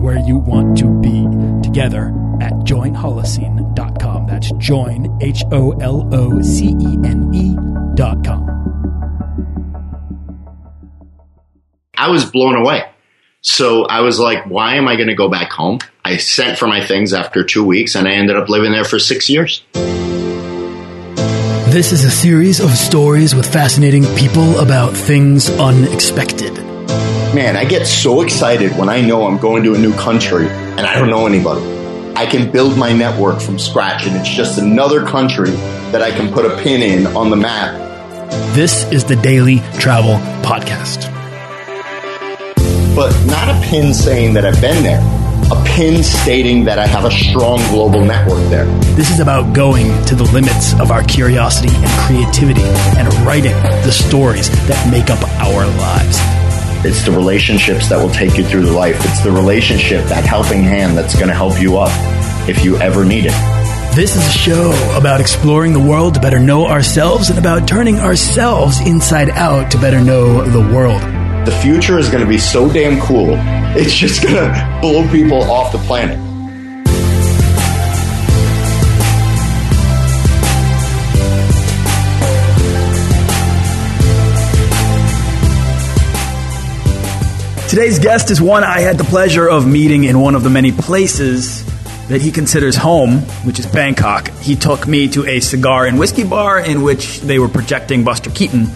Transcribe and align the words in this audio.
and 0.00 0.02
where 0.02 0.18
you 0.18 0.36
want 0.38 0.78
to 0.78 0.88
be 1.00 1.26
together 1.62 2.08
at 2.40 2.52
joinholocene.com. 2.64 4.26
That's 4.26 4.50
join, 4.52 5.18
H 5.20 5.42
O 5.52 5.72
L 5.72 6.08
O 6.12 6.40
C 6.42 6.68
E 6.68 6.98
N 7.04 7.30
E.com. 7.34 8.46
I 11.96 12.08
was 12.08 12.24
blown 12.24 12.56
away. 12.56 12.84
So 13.42 13.84
I 13.84 14.00
was 14.00 14.18
like, 14.18 14.44
why 14.46 14.76
am 14.76 14.88
I 14.88 14.96
going 14.96 15.08
to 15.08 15.14
go 15.14 15.28
back 15.28 15.50
home? 15.50 15.78
I 16.04 16.16
sent 16.18 16.58
for 16.58 16.66
my 16.66 16.84
things 16.84 17.12
after 17.14 17.44
two 17.44 17.64
weeks 17.64 17.94
and 17.94 18.08
I 18.08 18.12
ended 18.12 18.36
up 18.36 18.48
living 18.48 18.72
there 18.72 18.84
for 18.84 18.98
six 18.98 19.28
years. 19.28 19.62
This 21.72 21.92
is 21.92 22.04
a 22.04 22.10
series 22.10 22.60
of 22.60 22.70
stories 22.70 23.34
with 23.34 23.50
fascinating 23.50 24.04
people 24.16 24.58
about 24.58 24.94
things 24.94 25.48
unexpected. 25.50 26.69
Man, 27.34 27.56
I 27.56 27.64
get 27.64 27.86
so 27.86 28.22
excited 28.22 28.76
when 28.76 28.88
I 28.88 29.02
know 29.02 29.24
I'm 29.24 29.38
going 29.38 29.62
to 29.62 29.74
a 29.74 29.78
new 29.78 29.94
country 29.94 30.48
and 30.48 30.80
I 30.80 30.98
don't 30.98 31.08
know 31.10 31.28
anybody. 31.28 31.60
I 32.16 32.26
can 32.26 32.50
build 32.50 32.76
my 32.76 32.92
network 32.92 33.40
from 33.40 33.56
scratch 33.56 34.04
and 34.04 34.16
it's 34.16 34.28
just 34.28 34.58
another 34.58 35.06
country 35.06 35.50
that 35.92 36.02
I 36.02 36.10
can 36.10 36.32
put 36.32 36.44
a 36.44 36.60
pin 36.60 36.82
in 36.82 37.06
on 37.16 37.30
the 37.30 37.36
map. 37.36 37.78
This 38.56 38.90
is 38.90 39.04
the 39.04 39.14
Daily 39.14 39.60
Travel 39.78 40.14
Podcast. 40.42 41.06
But 42.96 43.14
not 43.26 43.48
a 43.48 43.60
pin 43.64 43.94
saying 43.94 44.34
that 44.34 44.44
I've 44.44 44.60
been 44.60 44.82
there, 44.82 45.00
a 45.52 45.64
pin 45.64 46.02
stating 46.02 46.64
that 46.64 46.80
I 46.80 46.86
have 46.88 47.04
a 47.04 47.12
strong 47.12 47.58
global 47.68 48.04
network 48.04 48.42
there. 48.50 48.66
This 48.96 49.08
is 49.08 49.20
about 49.20 49.54
going 49.54 49.86
to 50.06 50.16
the 50.16 50.24
limits 50.24 50.74
of 50.80 50.90
our 50.90 51.04
curiosity 51.04 51.72
and 51.76 51.90
creativity 52.00 52.64
and 52.98 53.06
writing 53.24 53.54
the 53.84 53.92
stories 53.92 54.50
that 54.66 54.90
make 54.90 55.10
up 55.10 55.22
our 55.38 55.64
lives. 55.78 56.39
It's 56.82 57.04
the 57.04 57.12
relationships 57.12 57.90
that 57.90 57.98
will 57.98 58.10
take 58.10 58.38
you 58.38 58.44
through 58.44 58.64
the 58.64 58.72
life. 58.72 58.96
It's 59.00 59.22
the 59.22 59.30
relationship, 59.30 60.04
that 60.06 60.24
helping 60.24 60.62
hand 60.62 60.96
that's 60.96 61.14
going 61.14 61.28
to 61.28 61.34
help 61.34 61.60
you 61.60 61.76
up 61.76 61.90
if 62.48 62.64
you 62.64 62.78
ever 62.78 63.04
need 63.04 63.26
it. 63.26 63.94
This 63.94 64.16
is 64.16 64.26
a 64.26 64.30
show 64.30 64.94
about 64.96 65.20
exploring 65.20 65.74
the 65.74 65.80
world 65.80 66.14
to 66.14 66.20
better 66.20 66.38
know 66.38 66.66
ourselves 66.66 67.28
and 67.28 67.38
about 67.38 67.68
turning 67.68 67.98
ourselves 67.98 68.80
inside 68.80 69.28
out 69.30 69.70
to 69.72 69.78
better 69.78 70.00
know 70.00 70.42
the 70.42 70.74
world. 70.74 71.02
The 71.46 71.58
future 71.60 71.98
is 71.98 72.08
going 72.08 72.22
to 72.22 72.28
be 72.28 72.38
so 72.38 72.72
damn 72.72 72.98
cool. 73.00 73.34
It's 73.76 73.94
just 73.94 74.22
going 74.22 74.34
to 74.36 74.78
blow 74.80 75.06
people 75.10 75.42
off 75.50 75.72
the 75.72 75.78
planet. 75.78 76.29
Today's 87.70 88.00
guest 88.00 88.32
is 88.32 88.42
one 88.42 88.64
I 88.64 88.80
had 88.80 88.98
the 88.98 89.04
pleasure 89.04 89.48
of 89.48 89.64
meeting 89.64 90.02
in 90.02 90.18
one 90.18 90.34
of 90.34 90.42
the 90.42 90.50
many 90.50 90.72
places 90.72 91.64
that 92.08 92.20
he 92.20 92.32
considers 92.32 92.74
home, 92.74 93.18
which 93.46 93.60
is 93.60 93.66
Bangkok. 93.68 94.28
He 94.40 94.56
took 94.56 94.88
me 94.88 95.06
to 95.10 95.24
a 95.24 95.38
cigar 95.38 95.86
and 95.86 95.96
whiskey 95.96 96.24
bar 96.24 96.58
in 96.58 96.82
which 96.82 97.20
they 97.20 97.38
were 97.38 97.48
projecting 97.48 98.02
Buster 98.02 98.28
Keaton 98.30 98.66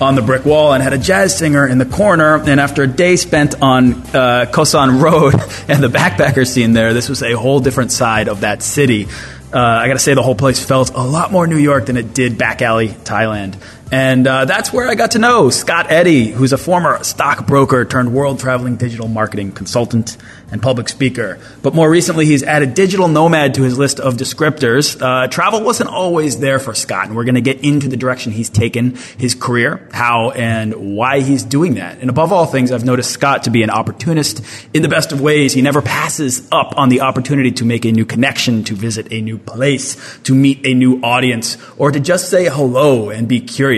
on 0.00 0.14
the 0.14 0.22
brick 0.22 0.44
wall 0.44 0.74
and 0.74 0.80
had 0.80 0.92
a 0.92 0.98
jazz 0.98 1.36
singer 1.36 1.66
in 1.66 1.78
the 1.78 1.86
corner. 1.86 2.36
And 2.36 2.60
after 2.60 2.84
a 2.84 2.86
day 2.86 3.16
spent 3.16 3.60
on 3.60 3.94
uh, 3.94 4.46
Khaosan 4.48 5.02
Road 5.02 5.34
and 5.68 5.82
the 5.82 5.88
backpacker 5.88 6.46
scene 6.46 6.72
there, 6.72 6.94
this 6.94 7.08
was 7.08 7.24
a 7.24 7.32
whole 7.32 7.58
different 7.58 7.90
side 7.90 8.28
of 8.28 8.42
that 8.42 8.62
city. 8.62 9.08
Uh, 9.52 9.58
I 9.58 9.88
got 9.88 9.94
to 9.94 9.98
say, 9.98 10.14
the 10.14 10.22
whole 10.22 10.36
place 10.36 10.64
felt 10.64 10.90
a 10.90 11.02
lot 11.02 11.32
more 11.32 11.48
New 11.48 11.58
York 11.58 11.86
than 11.86 11.96
it 11.96 12.14
did 12.14 12.38
back 12.38 12.62
alley 12.62 12.90
Thailand. 12.90 13.60
And 13.92 14.26
uh, 14.26 14.46
that's 14.46 14.72
where 14.72 14.88
I 14.88 14.96
got 14.96 15.12
to 15.12 15.20
know 15.20 15.48
Scott 15.50 15.90
Eddy, 15.90 16.26
who's 16.26 16.52
a 16.52 16.58
former 16.58 17.02
stockbroker 17.04 17.84
turned 17.84 18.12
world 18.12 18.40
traveling 18.40 18.76
digital 18.76 19.06
marketing 19.06 19.52
consultant 19.52 20.16
and 20.50 20.62
public 20.62 20.88
speaker. 20.88 21.38
But 21.62 21.74
more 21.74 21.90
recently, 21.90 22.26
he's 22.26 22.42
added 22.42 22.74
digital 22.74 23.08
nomad 23.08 23.54
to 23.54 23.62
his 23.62 23.78
list 23.78 23.98
of 24.00 24.14
descriptors. 24.14 25.00
Uh, 25.00 25.28
travel 25.28 25.62
wasn't 25.62 25.90
always 25.90 26.38
there 26.38 26.58
for 26.58 26.74
Scott, 26.74 27.06
and 27.06 27.16
we're 27.16 27.24
going 27.24 27.36
to 27.36 27.40
get 27.40 27.62
into 27.62 27.88
the 27.88 27.96
direction 27.96 28.32
he's 28.32 28.48
taken 28.48 28.96
his 29.18 29.34
career, 29.34 29.88
how 29.92 30.30
and 30.30 30.96
why 30.96 31.20
he's 31.20 31.42
doing 31.42 31.74
that. 31.74 31.98
And 31.98 32.10
above 32.10 32.32
all 32.32 32.46
things, 32.46 32.72
I've 32.72 32.84
noticed 32.84 33.10
Scott 33.10 33.44
to 33.44 33.50
be 33.50 33.62
an 33.62 33.70
opportunist 33.70 34.42
in 34.72 34.82
the 34.82 34.88
best 34.88 35.12
of 35.12 35.20
ways. 35.20 35.52
He 35.52 35.62
never 35.62 35.82
passes 35.82 36.46
up 36.52 36.76
on 36.76 36.88
the 36.88 37.00
opportunity 37.02 37.52
to 37.52 37.64
make 37.64 37.84
a 37.84 37.92
new 37.92 38.04
connection, 38.04 38.64
to 38.64 38.74
visit 38.74 39.12
a 39.12 39.20
new 39.20 39.38
place, 39.38 39.96
to 40.24 40.34
meet 40.34 40.64
a 40.64 40.74
new 40.74 41.00
audience, 41.02 41.56
or 41.76 41.90
to 41.90 42.00
just 42.00 42.30
say 42.30 42.48
hello 42.48 43.10
and 43.10 43.26
be 43.26 43.40
curious, 43.40 43.75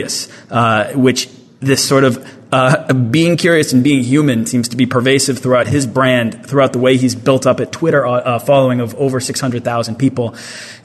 uh, 0.50 0.92
which 0.92 1.28
this 1.60 1.86
sort 1.86 2.04
of 2.04 2.24
uh, 2.52 2.92
being 2.94 3.36
curious 3.36 3.72
and 3.72 3.84
being 3.84 4.02
human 4.02 4.46
seems 4.46 4.68
to 4.68 4.76
be 4.76 4.86
pervasive 4.86 5.38
throughout 5.38 5.66
his 5.66 5.86
brand, 5.86 6.46
throughout 6.46 6.72
the 6.72 6.78
way 6.78 6.96
he's 6.96 7.14
built 7.14 7.46
up 7.46 7.60
a 7.60 7.66
Twitter 7.66 8.06
uh, 8.06 8.12
uh 8.12 8.38
following 8.38 8.80
of 8.80 8.94
over 8.94 9.20
600,000 9.20 9.96
people. 9.96 10.34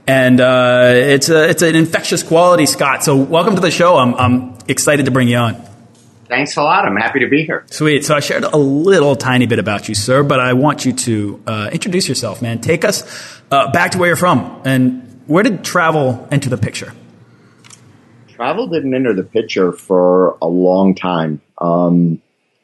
And 0.05 0.41
uh, 0.41 0.91
it's, 0.93 1.29
a, 1.29 1.49
it's 1.49 1.61
an 1.61 1.75
infectious 1.75 2.23
quality, 2.23 2.65
Scott. 2.65 3.03
So 3.03 3.15
welcome 3.15 3.55
to 3.55 3.61
the 3.61 3.71
show. 3.71 3.95
I'm, 3.95 4.13
I'm 4.15 4.57
excited 4.67 5.05
to 5.05 5.11
bring 5.11 5.29
you 5.29 5.37
on. 5.37 5.55
Thanks 6.27 6.57
a 6.57 6.63
lot. 6.63 6.85
I'm 6.85 6.95
happy 6.95 7.19
to 7.19 7.27
be 7.27 7.45
here. 7.45 7.63
Sweet. 7.69 8.03
So 8.03 8.15
I 8.15 8.19
shared 8.19 8.43
a 8.43 8.57
little 8.57 9.15
tiny 9.15 9.45
bit 9.45 9.59
about 9.59 9.87
you, 9.87 9.95
sir, 9.95 10.23
but 10.23 10.39
I 10.39 10.53
want 10.53 10.83
you 10.83 10.93
to 10.93 11.43
uh, 11.45 11.69
introduce 11.71 12.09
yourself, 12.09 12.41
man. 12.41 12.59
Take 12.59 12.83
us 12.83 13.41
uh, 13.51 13.71
back 13.71 13.91
to 13.91 13.99
where 13.99 14.07
you're 14.07 14.15
from. 14.15 14.61
And 14.65 15.21
where 15.27 15.43
did 15.43 15.63
travel 15.63 16.27
enter 16.31 16.49
the 16.49 16.57
picture? 16.57 16.91
Travel 18.43 18.67
didn't 18.67 18.93
enter 18.93 19.13
the 19.13 19.23
picture 19.23 19.71
for 19.71 20.37
a 20.41 20.47
long 20.47 20.95
time. 20.95 21.39
Um, 21.59 22.21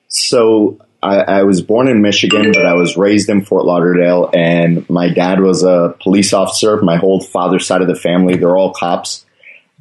so 0.09 0.77
I, 1.01 1.19
I, 1.19 1.43
was 1.43 1.61
born 1.61 1.87
in 1.87 2.01
Michigan, 2.01 2.51
but 2.51 2.65
I 2.65 2.73
was 2.73 2.97
raised 2.97 3.29
in 3.29 3.45
Fort 3.45 3.63
Lauderdale, 3.63 4.29
and 4.33 4.89
my 4.89 5.07
dad 5.07 5.39
was 5.39 5.63
a 5.63 5.95
police 6.01 6.33
officer. 6.33 6.81
My 6.81 6.97
whole 6.97 7.21
father's 7.21 7.65
side 7.65 7.81
of 7.81 7.87
the 7.87 7.95
family, 7.95 8.35
they're 8.35 8.57
all 8.57 8.73
cops. 8.73 9.25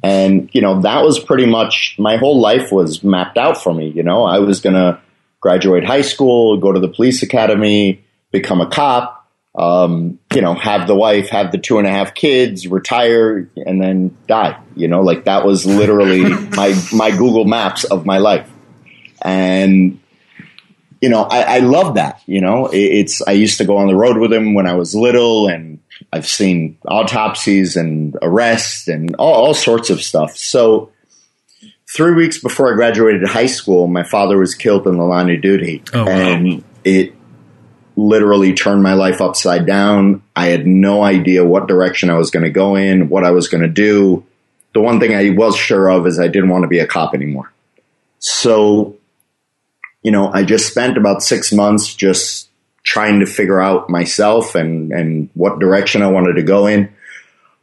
And, 0.01 0.49
you 0.53 0.61
know, 0.61 0.83
that 0.83 1.03
was 1.03 1.19
pretty 1.19 1.45
much 1.45 1.97
my 1.99 2.15
whole 2.15 2.39
life 2.39 2.71
was 2.71 3.03
mapped 3.03 3.37
out 3.37 3.61
for 3.61 3.73
me. 3.73 3.89
You 3.89 4.03
know, 4.03 4.23
I 4.23 4.39
was 4.39 4.61
going 4.61 4.75
to 4.75 5.01
graduate 5.41 5.83
high 5.83 6.03
school, 6.03 6.55
go 6.61 6.71
to 6.71 6.79
the 6.79 6.87
police 6.87 7.23
academy, 7.23 8.05
become 8.31 8.61
a 8.61 8.69
cop, 8.69 9.18
um, 9.55 10.19
you 10.33 10.41
know, 10.41 10.53
have 10.53 10.87
the 10.87 10.95
wife, 10.95 11.29
have 11.29 11.51
the 11.51 11.57
two 11.57 11.79
and 11.79 11.87
a 11.87 11.91
half 11.91 12.13
kids, 12.13 12.67
retire, 12.67 13.49
and 13.55 13.81
then 13.81 14.17
die. 14.27 14.59
You 14.75 14.87
know, 14.87 15.01
like 15.01 15.25
that 15.25 15.45
was 15.45 15.65
literally 15.65 16.21
my, 16.55 16.79
my 16.93 17.11
Google 17.11 17.45
Maps 17.45 17.83
of 17.83 18.05
my 18.05 18.19
life 18.19 18.49
and 19.21 19.99
you 21.01 21.07
know, 21.07 21.23
I, 21.23 21.57
I 21.57 21.59
love 21.59 21.95
that. 21.95 22.21
You 22.25 22.41
know, 22.41 22.67
it, 22.67 22.77
it's 22.77 23.21
I 23.25 23.31
used 23.31 23.57
to 23.59 23.65
go 23.65 23.77
on 23.77 23.87
the 23.87 23.95
road 23.95 24.17
with 24.17 24.33
him 24.33 24.53
when 24.53 24.67
I 24.67 24.73
was 24.75 24.93
little, 24.93 25.47
and 25.47 25.79
I've 26.11 26.27
seen 26.27 26.77
autopsies 26.85 27.77
and 27.77 28.17
arrests 28.21 28.87
and 28.87 29.15
all, 29.15 29.33
all 29.33 29.53
sorts 29.53 29.89
of 29.89 30.01
stuff. 30.01 30.35
So, 30.35 30.91
three 31.89 32.13
weeks 32.13 32.39
before 32.39 32.71
I 32.71 32.75
graduated 32.75 33.25
high 33.27 33.45
school, 33.45 33.87
my 33.87 34.03
father 34.03 34.37
was 34.37 34.55
killed 34.55 34.87
in 34.87 34.97
the 34.97 35.03
line 35.03 35.29
of 35.29 35.41
duty, 35.41 35.83
oh, 35.93 36.03
wow. 36.03 36.11
and 36.11 36.63
it 36.83 37.13
literally 38.07 38.53
turned 38.53 38.83
my 38.83 38.93
life 38.93 39.21
upside 39.21 39.65
down. 39.65 40.23
I 40.35 40.47
had 40.47 40.65
no 40.65 41.03
idea 41.03 41.45
what 41.45 41.67
direction 41.67 42.09
I 42.09 42.17
was 42.17 42.31
going 42.31 42.43
to 42.43 42.49
go 42.49 42.75
in, 42.75 43.09
what 43.09 43.25
I 43.25 43.31
was 43.31 43.47
going 43.47 43.63
to 43.63 43.69
do. 43.69 44.25
The 44.73 44.81
one 44.81 44.99
thing 44.99 45.15
I 45.15 45.29
was 45.31 45.55
sure 45.55 45.89
of 45.89 46.05
is 46.07 46.19
I 46.19 46.27
didn't 46.27 46.49
want 46.49 46.63
to 46.63 46.67
be 46.67 46.79
a 46.79 46.87
cop 46.87 47.13
anymore. 47.13 47.51
So 48.19 48.99
you 50.03 50.11
know, 50.11 50.31
I 50.31 50.43
just 50.43 50.67
spent 50.67 50.97
about 50.97 51.23
six 51.23 51.51
months 51.51 51.93
just 51.93 52.49
trying 52.83 53.19
to 53.19 53.25
figure 53.25 53.61
out 53.61 53.89
myself 53.89 54.55
and, 54.55 54.91
and 54.91 55.29
what 55.33 55.59
direction 55.59 56.01
I 56.01 56.07
wanted 56.07 56.33
to 56.33 56.43
go 56.43 56.67
in. 56.67 56.93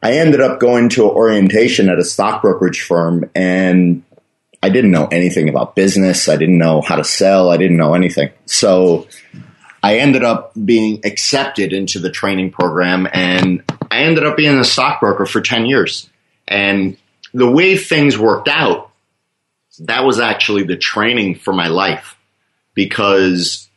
I 0.01 0.13
ended 0.19 0.41
up 0.41 0.59
going 0.59 0.89
to 0.89 1.09
orientation 1.09 1.89
at 1.89 1.97
a 1.97 2.03
stock 2.03 2.43
brokerage 2.43 2.81
firm 2.81 3.29
and 3.33 4.03
I 4.61 4.69
didn't 4.69 4.91
know 4.91 5.07
anything 5.07 5.49
about 5.49 5.75
business. 5.75 6.29
I 6.29 6.35
didn't 6.35 6.59
know 6.59 6.81
how 6.81 6.95
to 6.95 7.03
sell. 7.03 7.49
I 7.49 7.57
didn't 7.57 7.77
know 7.77 7.95
anything. 7.95 8.29
So 8.45 9.07
I 9.87 9.99
ended 9.99 10.21
up 10.21 10.51
being 10.65 10.99
accepted 11.05 11.71
into 11.71 11.99
the 11.99 12.11
training 12.11 12.51
program 12.51 13.07
and 13.13 13.63
I 13.89 13.99
ended 13.99 14.25
up 14.25 14.35
being 14.35 14.59
a 14.59 14.65
stockbroker 14.65 15.25
for 15.25 15.39
10 15.39 15.65
years. 15.65 16.09
And 16.45 16.97
the 17.33 17.49
way 17.49 17.77
things 17.77 18.17
worked 18.17 18.49
out, 18.49 18.91
that 19.79 20.03
was 20.03 20.19
actually 20.19 20.63
the 20.63 20.75
training 20.75 21.35
for 21.35 21.53
my 21.53 21.69
life 21.69 22.17
because 22.73 23.69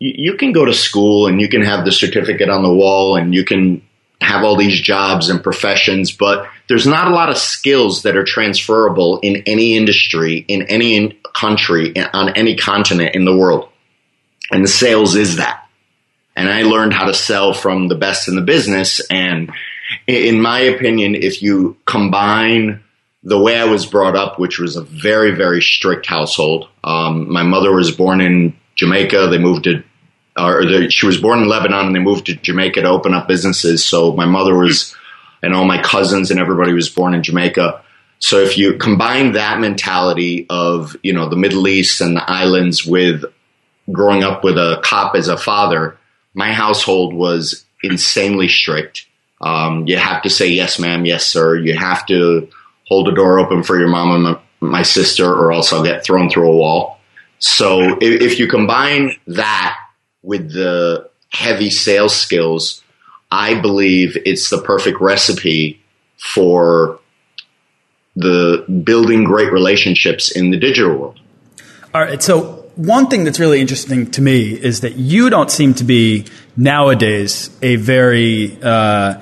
you, 0.00 0.32
you 0.32 0.36
can 0.36 0.50
go 0.50 0.64
to 0.64 0.74
school 0.74 1.28
and 1.28 1.40
you 1.40 1.48
can 1.48 1.62
have 1.62 1.84
the 1.84 1.92
certificate 1.92 2.48
on 2.48 2.64
the 2.64 2.74
wall 2.74 3.14
and 3.14 3.32
you 3.32 3.44
can 3.44 3.82
have 4.20 4.42
all 4.42 4.56
these 4.56 4.80
jobs 4.80 5.28
and 5.28 5.40
professions, 5.40 6.10
but 6.10 6.48
there's 6.68 6.84
not 6.84 7.06
a 7.06 7.14
lot 7.14 7.28
of 7.28 7.38
skills 7.38 8.02
that 8.02 8.16
are 8.16 8.24
transferable 8.24 9.20
in 9.20 9.44
any 9.46 9.76
industry, 9.76 10.44
in 10.48 10.62
any 10.62 11.16
country, 11.32 11.94
on 12.12 12.30
any 12.30 12.56
continent 12.56 13.14
in 13.14 13.24
the 13.24 13.36
world. 13.36 13.68
And 14.50 14.64
the 14.64 14.68
sales 14.68 15.14
is 15.14 15.36
that. 15.36 15.64
And 16.36 16.48
I 16.48 16.62
learned 16.62 16.92
how 16.92 17.06
to 17.06 17.14
sell 17.14 17.52
from 17.52 17.88
the 17.88 17.96
best 17.96 18.28
in 18.28 18.36
the 18.36 18.42
business. 18.42 19.00
And 19.10 19.52
in 20.06 20.40
my 20.40 20.60
opinion, 20.60 21.14
if 21.14 21.42
you 21.42 21.76
combine 21.84 22.82
the 23.24 23.38
way 23.38 23.58
I 23.58 23.64
was 23.64 23.86
brought 23.86 24.16
up, 24.16 24.38
which 24.38 24.58
was 24.58 24.76
a 24.76 24.82
very, 24.82 25.32
very 25.32 25.60
strict 25.60 26.06
household, 26.06 26.68
um, 26.84 27.30
my 27.30 27.42
mother 27.42 27.72
was 27.72 27.90
born 27.90 28.20
in 28.20 28.56
Jamaica. 28.76 29.28
They 29.30 29.38
moved 29.38 29.64
to 29.64 29.82
or 30.38 30.90
she 30.90 31.06
was 31.06 31.20
born 31.20 31.40
in 31.40 31.48
Lebanon 31.48 31.86
and 31.86 31.94
they 31.94 32.00
moved 32.00 32.26
to 32.26 32.34
Jamaica 32.34 32.82
to 32.82 32.88
open 32.88 33.14
up 33.14 33.28
businesses. 33.28 33.84
So 33.84 34.12
my 34.12 34.26
mother 34.26 34.56
was, 34.56 34.94
and 35.42 35.54
all 35.54 35.64
my 35.64 35.82
cousins 35.82 36.30
and 36.30 36.38
everybody 36.38 36.72
was 36.72 36.88
born 36.88 37.14
in 37.14 37.22
Jamaica. 37.22 37.82
So 38.20 38.40
if 38.40 38.58
you 38.58 38.74
combine 38.74 39.32
that 39.32 39.60
mentality 39.60 40.46
of, 40.48 40.96
you 41.02 41.12
know, 41.12 41.28
the 41.28 41.36
Middle 41.36 41.68
East 41.68 42.00
and 42.00 42.16
the 42.16 42.30
islands 42.30 42.84
with 42.84 43.24
growing 43.90 44.22
up 44.22 44.44
with 44.44 44.58
a 44.58 44.80
cop 44.82 45.14
as 45.14 45.28
a 45.28 45.36
father, 45.36 45.96
my 46.34 46.52
household 46.52 47.14
was 47.14 47.64
insanely 47.82 48.48
strict. 48.48 49.06
Um, 49.40 49.86
you 49.86 49.96
have 49.96 50.22
to 50.22 50.30
say 50.30 50.48
yes, 50.48 50.78
ma'am, 50.78 51.04
yes, 51.04 51.26
sir. 51.26 51.56
You 51.56 51.76
have 51.76 52.06
to 52.06 52.48
hold 52.86 53.06
the 53.06 53.12
door 53.12 53.38
open 53.38 53.62
for 53.62 53.78
your 53.78 53.88
mom 53.88 54.14
and 54.14 54.22
my, 54.24 54.38
my 54.60 54.82
sister, 54.82 55.26
or 55.26 55.52
else 55.52 55.72
I'll 55.72 55.84
get 55.84 56.04
thrown 56.04 56.30
through 56.30 56.50
a 56.50 56.56
wall. 56.56 56.98
So 57.38 57.98
if, 58.00 58.22
if 58.22 58.38
you 58.38 58.48
combine 58.48 59.16
that 59.28 59.78
with 60.22 60.52
the 60.52 61.08
heavy 61.30 61.70
sales 61.70 62.16
skills, 62.16 62.82
I 63.30 63.60
believe 63.60 64.16
it's 64.26 64.50
the 64.50 64.60
perfect 64.60 65.00
recipe 65.00 65.80
for 66.16 66.98
the 68.16 68.64
building 68.84 69.22
great 69.22 69.52
relationships 69.52 70.34
in 70.34 70.50
the 70.50 70.56
digital 70.56 70.96
world. 70.96 71.20
All 71.94 72.00
right. 72.00 72.22
So 72.22 72.57
one 72.78 73.08
thing 73.08 73.24
that's 73.24 73.40
really 73.40 73.60
interesting 73.60 74.08
to 74.12 74.22
me 74.22 74.52
is 74.52 74.82
that 74.82 74.94
you 74.94 75.30
don't 75.30 75.50
seem 75.50 75.74
to 75.74 75.82
be 75.84 76.26
nowadays 76.56 77.50
a 77.60 77.74
very 77.74 78.56
uh, 78.62 79.20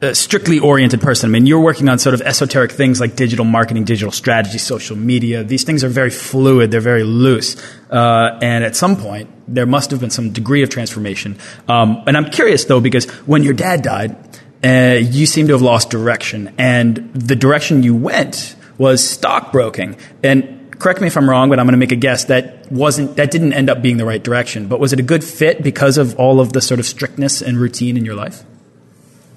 a 0.00 0.14
strictly 0.14 0.58
oriented 0.58 1.02
person. 1.02 1.28
I 1.28 1.32
mean, 1.32 1.44
you're 1.44 1.60
working 1.60 1.90
on 1.90 1.98
sort 1.98 2.14
of 2.14 2.22
esoteric 2.22 2.72
things 2.72 2.98
like 2.98 3.14
digital 3.14 3.44
marketing, 3.44 3.84
digital 3.84 4.12
strategy, 4.12 4.56
social 4.56 4.96
media. 4.96 5.44
These 5.44 5.64
things 5.64 5.84
are 5.84 5.90
very 5.90 6.08
fluid. 6.08 6.70
They're 6.70 6.80
very 6.80 7.02
loose. 7.02 7.56
Uh, 7.90 8.38
and 8.40 8.64
at 8.64 8.74
some 8.74 8.96
point, 8.96 9.28
there 9.46 9.66
must 9.66 9.90
have 9.90 10.00
been 10.00 10.10
some 10.10 10.30
degree 10.32 10.62
of 10.62 10.70
transformation. 10.70 11.36
Um, 11.68 12.02
and 12.06 12.16
I'm 12.16 12.30
curious 12.30 12.64
though, 12.64 12.80
because 12.80 13.04
when 13.26 13.42
your 13.42 13.54
dad 13.54 13.82
died, 13.82 14.16
uh, 14.64 14.98
you 14.98 15.26
seem 15.26 15.48
to 15.48 15.52
have 15.52 15.62
lost 15.62 15.90
direction, 15.90 16.54
and 16.56 17.12
the 17.12 17.36
direction 17.36 17.82
you 17.82 17.94
went 17.94 18.56
was 18.78 19.06
stockbroking. 19.06 19.98
And 20.22 20.65
correct 20.78 21.00
me 21.00 21.06
if 21.06 21.16
I'm 21.16 21.28
wrong, 21.28 21.48
but 21.48 21.58
I'm 21.58 21.66
going 21.66 21.72
to 21.72 21.78
make 21.78 21.92
a 21.92 21.96
guess 21.96 22.24
that 22.26 22.70
wasn't 22.70 23.16
that 23.16 23.30
didn't 23.30 23.52
end 23.52 23.70
up 23.70 23.82
being 23.82 23.96
the 23.96 24.04
right 24.04 24.22
direction. 24.22 24.68
But 24.68 24.80
was 24.80 24.92
it 24.92 25.00
a 25.00 25.02
good 25.02 25.24
fit 25.24 25.62
because 25.62 25.98
of 25.98 26.18
all 26.18 26.40
of 26.40 26.52
the 26.52 26.60
sort 26.60 26.80
of 26.80 26.86
strictness 26.86 27.42
and 27.42 27.58
routine 27.58 27.96
in 27.96 28.04
your 28.04 28.14
life? 28.14 28.42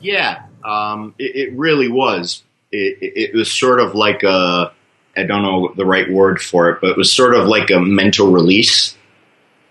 Yeah, 0.01 0.43
um, 0.63 1.15
it, 1.17 1.35
it, 1.35 1.53
really 1.57 1.89
was. 1.89 2.43
It, 2.71 2.97
it, 3.01 3.35
was 3.35 3.51
sort 3.51 3.79
of 3.79 3.95
like 3.95 4.23
a, 4.23 4.71
I 5.17 5.23
don't 5.23 5.43
know 5.43 5.73
the 5.75 5.85
right 5.85 6.09
word 6.09 6.41
for 6.41 6.69
it, 6.69 6.79
but 6.81 6.91
it 6.91 6.97
was 6.97 7.11
sort 7.11 7.33
of 7.35 7.47
like 7.47 7.69
a 7.69 7.79
mental 7.79 8.31
release 8.31 8.95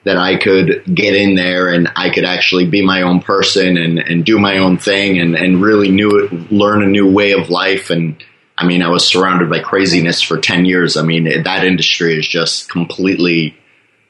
that 0.04 0.16
I 0.16 0.36
could 0.36 0.82
get 0.92 1.14
in 1.14 1.34
there 1.34 1.68
and 1.68 1.90
I 1.96 2.10
could 2.10 2.24
actually 2.24 2.66
be 2.66 2.84
my 2.84 3.02
own 3.02 3.20
person 3.20 3.76
and, 3.76 3.98
and 3.98 4.24
do 4.24 4.38
my 4.38 4.58
own 4.58 4.78
thing 4.78 5.18
and, 5.18 5.34
and 5.34 5.60
really 5.60 5.90
new, 5.90 6.28
learn 6.50 6.82
a 6.82 6.86
new 6.86 7.10
way 7.10 7.32
of 7.32 7.50
life. 7.50 7.90
And 7.90 8.22
I 8.60 8.66
mean, 8.66 8.82
I 8.82 8.88
was 8.88 9.06
surrounded 9.06 9.48
by 9.48 9.60
craziness 9.60 10.20
for 10.20 10.38
10 10.38 10.64
years. 10.64 10.96
I 10.96 11.02
mean, 11.02 11.44
that 11.44 11.64
industry 11.64 12.18
is 12.18 12.26
just 12.26 12.68
completely, 12.68 13.56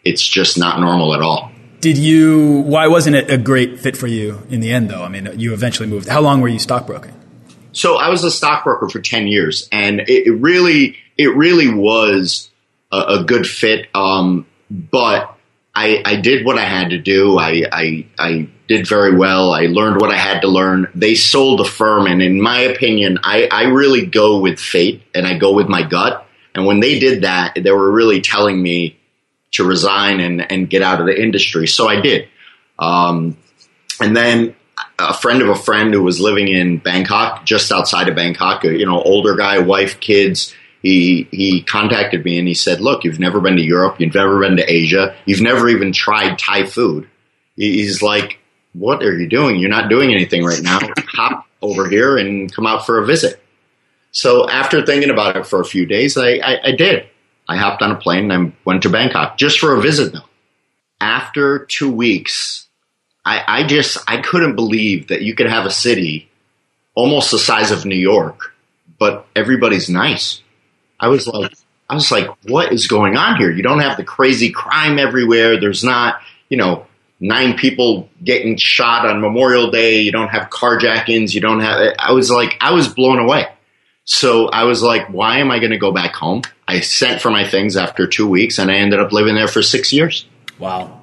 it's 0.04 0.26
just 0.26 0.56
not 0.56 0.80
normal 0.80 1.14
at 1.14 1.20
all. 1.20 1.52
Did 1.80 1.98
you? 1.98 2.62
Why 2.62 2.88
wasn't 2.88 3.16
it 3.16 3.30
a 3.30 3.36
great 3.36 3.78
fit 3.78 3.96
for 3.96 4.06
you 4.06 4.42
in 4.48 4.60
the 4.60 4.72
end, 4.72 4.88
though? 4.88 5.04
I 5.04 5.08
mean, 5.08 5.30
you 5.36 5.52
eventually 5.52 5.88
moved. 5.88 6.08
How 6.08 6.20
long 6.20 6.40
were 6.40 6.48
you 6.48 6.58
stockbroking? 6.58 7.14
So 7.72 7.96
I 7.96 8.08
was 8.08 8.24
a 8.24 8.30
stockbroker 8.30 8.88
for 8.88 9.00
ten 9.00 9.28
years, 9.28 9.68
and 9.70 10.00
it, 10.00 10.26
it 10.26 10.32
really, 10.32 10.96
it 11.16 11.36
really 11.36 11.72
was 11.72 12.50
a, 12.90 13.20
a 13.20 13.24
good 13.24 13.46
fit. 13.46 13.86
Um, 13.94 14.46
but 14.68 15.36
I, 15.74 16.02
I, 16.04 16.16
did 16.16 16.44
what 16.44 16.58
I 16.58 16.64
had 16.64 16.90
to 16.90 16.98
do. 16.98 17.38
I, 17.38 17.62
I, 17.70 18.06
I, 18.18 18.48
did 18.68 18.86
very 18.86 19.16
well. 19.16 19.52
I 19.52 19.62
learned 19.62 20.00
what 20.00 20.10
I 20.10 20.16
had 20.16 20.40
to 20.42 20.48
learn. 20.48 20.88
They 20.94 21.14
sold 21.14 21.58
the 21.58 21.64
firm, 21.64 22.06
and 22.06 22.22
in 22.22 22.40
my 22.40 22.60
opinion, 22.60 23.18
I, 23.24 23.48
I 23.50 23.64
really 23.64 24.06
go 24.06 24.40
with 24.40 24.60
fate 24.60 25.02
and 25.14 25.26
I 25.26 25.38
go 25.38 25.52
with 25.54 25.68
my 25.68 25.82
gut. 25.82 26.26
And 26.54 26.66
when 26.66 26.80
they 26.80 26.98
did 26.98 27.22
that, 27.22 27.54
they 27.60 27.70
were 27.70 27.90
really 27.90 28.20
telling 28.20 28.62
me 28.62 28.98
to 29.52 29.64
resign 29.64 30.20
and, 30.20 30.52
and 30.52 30.68
get 30.68 30.82
out 30.82 31.00
of 31.00 31.06
the 31.06 31.20
industry. 31.20 31.66
So 31.66 31.88
I 31.88 32.00
did. 32.00 32.28
Um, 32.78 33.38
and 34.00 34.14
then 34.14 34.54
a 34.98 35.14
friend 35.14 35.40
of 35.40 35.48
a 35.48 35.54
friend 35.54 35.92
who 35.92 36.02
was 36.02 36.20
living 36.20 36.48
in 36.48 36.78
Bangkok, 36.78 37.44
just 37.44 37.72
outside 37.72 38.08
of 38.08 38.16
Bangkok, 38.16 38.64
you 38.64 38.86
know, 38.86 39.00
older 39.00 39.34
guy, 39.34 39.58
wife, 39.58 39.98
kids. 39.98 40.54
He 40.82 41.26
he 41.32 41.62
contacted 41.62 42.24
me 42.24 42.38
and 42.38 42.46
he 42.46 42.54
said, 42.54 42.80
"Look, 42.80 43.02
you've 43.02 43.18
never 43.18 43.40
been 43.40 43.56
to 43.56 43.62
Europe, 43.62 43.98
you've 43.98 44.14
never 44.14 44.38
been 44.38 44.56
to 44.58 44.72
Asia, 44.72 45.16
you've 45.24 45.40
never 45.40 45.68
even 45.68 45.92
tried 45.92 46.38
Thai 46.38 46.66
food." 46.66 47.08
He's 47.56 48.02
like, 48.02 48.38
"What 48.72 49.02
are 49.02 49.16
you 49.16 49.28
doing? 49.28 49.56
You're 49.56 49.70
not 49.70 49.88
doing 49.88 50.12
anything 50.12 50.44
right 50.44 50.62
now. 50.62 50.78
Hop 51.14 51.46
over 51.60 51.88
here 51.88 52.16
and 52.16 52.52
come 52.52 52.66
out 52.66 52.86
for 52.86 52.98
a 52.98 53.06
visit." 53.06 53.42
So 54.10 54.48
after 54.48 54.84
thinking 54.84 55.10
about 55.10 55.36
it 55.36 55.46
for 55.46 55.60
a 55.60 55.64
few 55.64 55.86
days, 55.86 56.16
I, 56.16 56.36
I, 56.36 56.68
I 56.68 56.72
did. 56.72 57.06
I 57.48 57.56
hopped 57.56 57.82
on 57.82 57.90
a 57.90 57.96
plane 57.96 58.30
and 58.30 58.48
I 58.48 58.52
went 58.64 58.82
to 58.82 58.90
Bangkok 58.90 59.38
just 59.38 59.58
for 59.58 59.74
a 59.74 59.80
visit 59.80 60.12
though. 60.12 60.28
After 61.00 61.60
two 61.60 61.90
weeks, 61.90 62.66
I, 63.24 63.42
I 63.46 63.66
just 63.66 63.98
I 64.08 64.20
couldn't 64.20 64.56
believe 64.56 65.08
that 65.08 65.22
you 65.22 65.34
could 65.34 65.48
have 65.48 65.66
a 65.66 65.70
city 65.70 66.28
almost 66.94 67.30
the 67.30 67.38
size 67.38 67.70
of 67.70 67.84
New 67.84 67.96
York, 67.96 68.54
but 68.98 69.26
everybody's 69.36 69.88
nice. 69.88 70.42
I 70.98 71.08
was 71.08 71.28
like 71.28 71.52
I 71.88 71.94
was 71.94 72.10
like, 72.10 72.28
what 72.44 72.72
is 72.72 72.88
going 72.88 73.16
on 73.16 73.36
here? 73.36 73.50
You 73.50 73.62
don't 73.62 73.78
have 73.78 73.96
the 73.96 74.04
crazy 74.04 74.50
crime 74.50 74.98
everywhere. 74.98 75.60
There's 75.60 75.84
not, 75.84 76.20
you 76.48 76.56
know, 76.56 76.88
nine 77.20 77.56
people 77.56 78.08
getting 78.22 78.56
shot 78.56 79.06
on 79.06 79.20
Memorial 79.20 79.70
Day. 79.70 80.00
You 80.00 80.12
don't 80.12 80.28
have 80.28 80.50
carjackings. 80.50 81.34
You 81.34 81.40
don't 81.40 81.60
have. 81.60 81.94
I 81.98 82.12
was 82.12 82.30
like, 82.30 82.56
I 82.60 82.72
was 82.72 82.88
blown 82.88 83.18
away. 83.18 83.48
So 84.04 84.48
I 84.48 84.64
was 84.64 84.82
like, 84.82 85.08
why 85.08 85.38
am 85.38 85.50
I 85.50 85.58
going 85.58 85.72
to 85.72 85.78
go 85.78 85.92
back 85.92 86.14
home? 86.14 86.42
I 86.66 86.80
sent 86.80 87.20
for 87.20 87.30
my 87.30 87.46
things 87.46 87.76
after 87.76 88.06
two 88.06 88.26
weeks 88.26 88.58
and 88.58 88.70
I 88.70 88.76
ended 88.76 89.00
up 89.00 89.12
living 89.12 89.34
there 89.34 89.48
for 89.48 89.62
six 89.62 89.92
years. 89.92 90.26
Wow. 90.58 91.02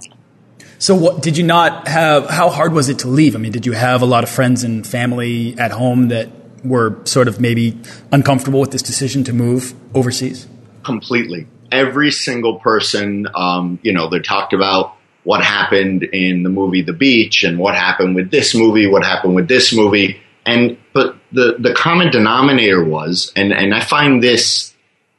So 0.80 0.96
what 0.96 1.22
did 1.22 1.38
you 1.38 1.44
not 1.44 1.88
have 1.88 2.30
how 2.30 2.50
hard 2.50 2.74
was 2.74 2.90
it 2.90 3.00
to 3.00 3.08
leave? 3.08 3.36
I 3.36 3.40
mean, 3.40 3.52
did 3.52 3.66
you 3.66 3.74
have 3.74 4.02
a 4.02 4.06
lot 4.06 4.24
of 4.24 4.30
friends 4.30 4.64
and 4.64 4.86
family 4.86 5.58
at 5.58 5.72
home 5.72 6.10
that 6.10 6.30
were 6.64 6.98
sort 7.06 7.28
of 7.28 7.40
maybe 7.40 7.80
uncomfortable 8.12 8.60
with 8.60 8.72
this 8.72 8.82
decision 8.82 9.24
to 9.26 9.34
move 9.34 9.74
overseas? 9.94 10.48
Completely. 10.84 11.48
Every 11.72 12.12
single 12.12 12.60
person, 12.60 13.28
um, 13.36 13.80
you 13.84 13.94
know, 13.94 14.10
they 14.10 14.20
talked 14.20 14.54
about 14.54 14.95
what 15.26 15.44
happened 15.44 16.04
in 16.04 16.44
the 16.44 16.50
movie 16.50 16.84
The 16.84 16.94
Beach 16.94 17.44
and 17.44 17.58
what 17.60 17.76
happened 17.76 18.16
with 18.16 18.32
this 18.32 18.56
movie, 18.56 18.88
what 18.88 19.04
happened 19.04 19.36
with 19.36 19.48
this 19.48 19.76
movie. 19.76 20.22
And 20.46 20.78
but 20.94 21.18
the 21.32 21.58
the 21.60 21.74
common 21.74 22.12
denominator 22.12 22.84
was, 22.84 23.34
and 23.36 23.52
and 23.52 23.74
I 23.74 23.82
find 23.82 24.24
this 24.24 24.74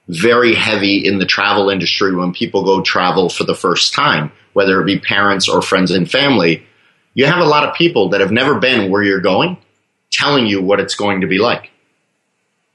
very 0.08 0.54
heavy 0.54 1.04
in 1.04 1.18
the 1.18 1.26
travel 1.26 1.68
industry 1.68 2.14
when 2.14 2.32
people 2.32 2.64
go 2.64 2.80
travel 2.80 3.28
for 3.28 3.42
the 3.42 3.56
first 3.56 3.92
time, 3.92 4.30
whether 4.52 4.80
it 4.80 4.86
be 4.86 5.00
parents 5.00 5.48
or 5.48 5.60
friends 5.60 5.90
and 5.90 6.10
family. 6.10 6.64
You 7.14 7.26
have 7.26 7.40
a 7.40 7.48
lot 7.48 7.66
of 7.66 7.74
people 7.74 8.10
that 8.10 8.20
have 8.20 8.30
never 8.30 8.60
been 8.60 8.90
where 8.90 9.02
you're 9.02 9.20
going, 9.20 9.56
telling 10.12 10.46
you 10.46 10.62
what 10.62 10.80
it's 10.80 10.94
going 10.94 11.22
to 11.22 11.26
be 11.26 11.38
like. 11.38 11.70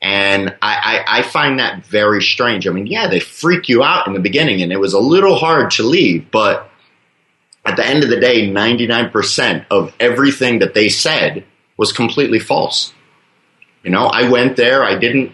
And 0.02 0.50
I, 0.62 1.04
I, 1.08 1.20
I, 1.20 1.22
find 1.22 1.60
that 1.60 1.86
very 1.86 2.24
strange. 2.24 2.68
I 2.68 2.72
mean, 2.72 2.88
yeah, 2.88 3.08
they 3.08 3.20
freak 3.20 3.70
you 3.70 3.84
out 3.84 4.08
in 4.08 4.14
the 4.14 4.20
beginning, 4.20 4.64
and 4.64 4.72
it 4.72 4.80
was 4.80 4.94
a 4.94 5.00
little 5.00 5.36
hard 5.36 5.70
to 5.72 5.84
leave, 5.84 6.32
but 6.32 6.71
at 7.66 7.76
the 7.76 7.86
end 7.86 8.04
of 8.04 8.10
the 8.10 8.20
day, 8.20 8.50
99% 8.50 9.66
of 9.70 9.94
everything 10.00 10.60
that 10.60 10.74
they 10.74 10.90
said 10.90 11.46
was 11.78 11.92
completely 11.94 12.40
false. 12.40 12.94
You 13.84 13.92
know, 13.92 14.06
I 14.06 14.30
went 14.30 14.58
there, 14.58 14.84
I 14.84 14.98
didn't 14.98 15.32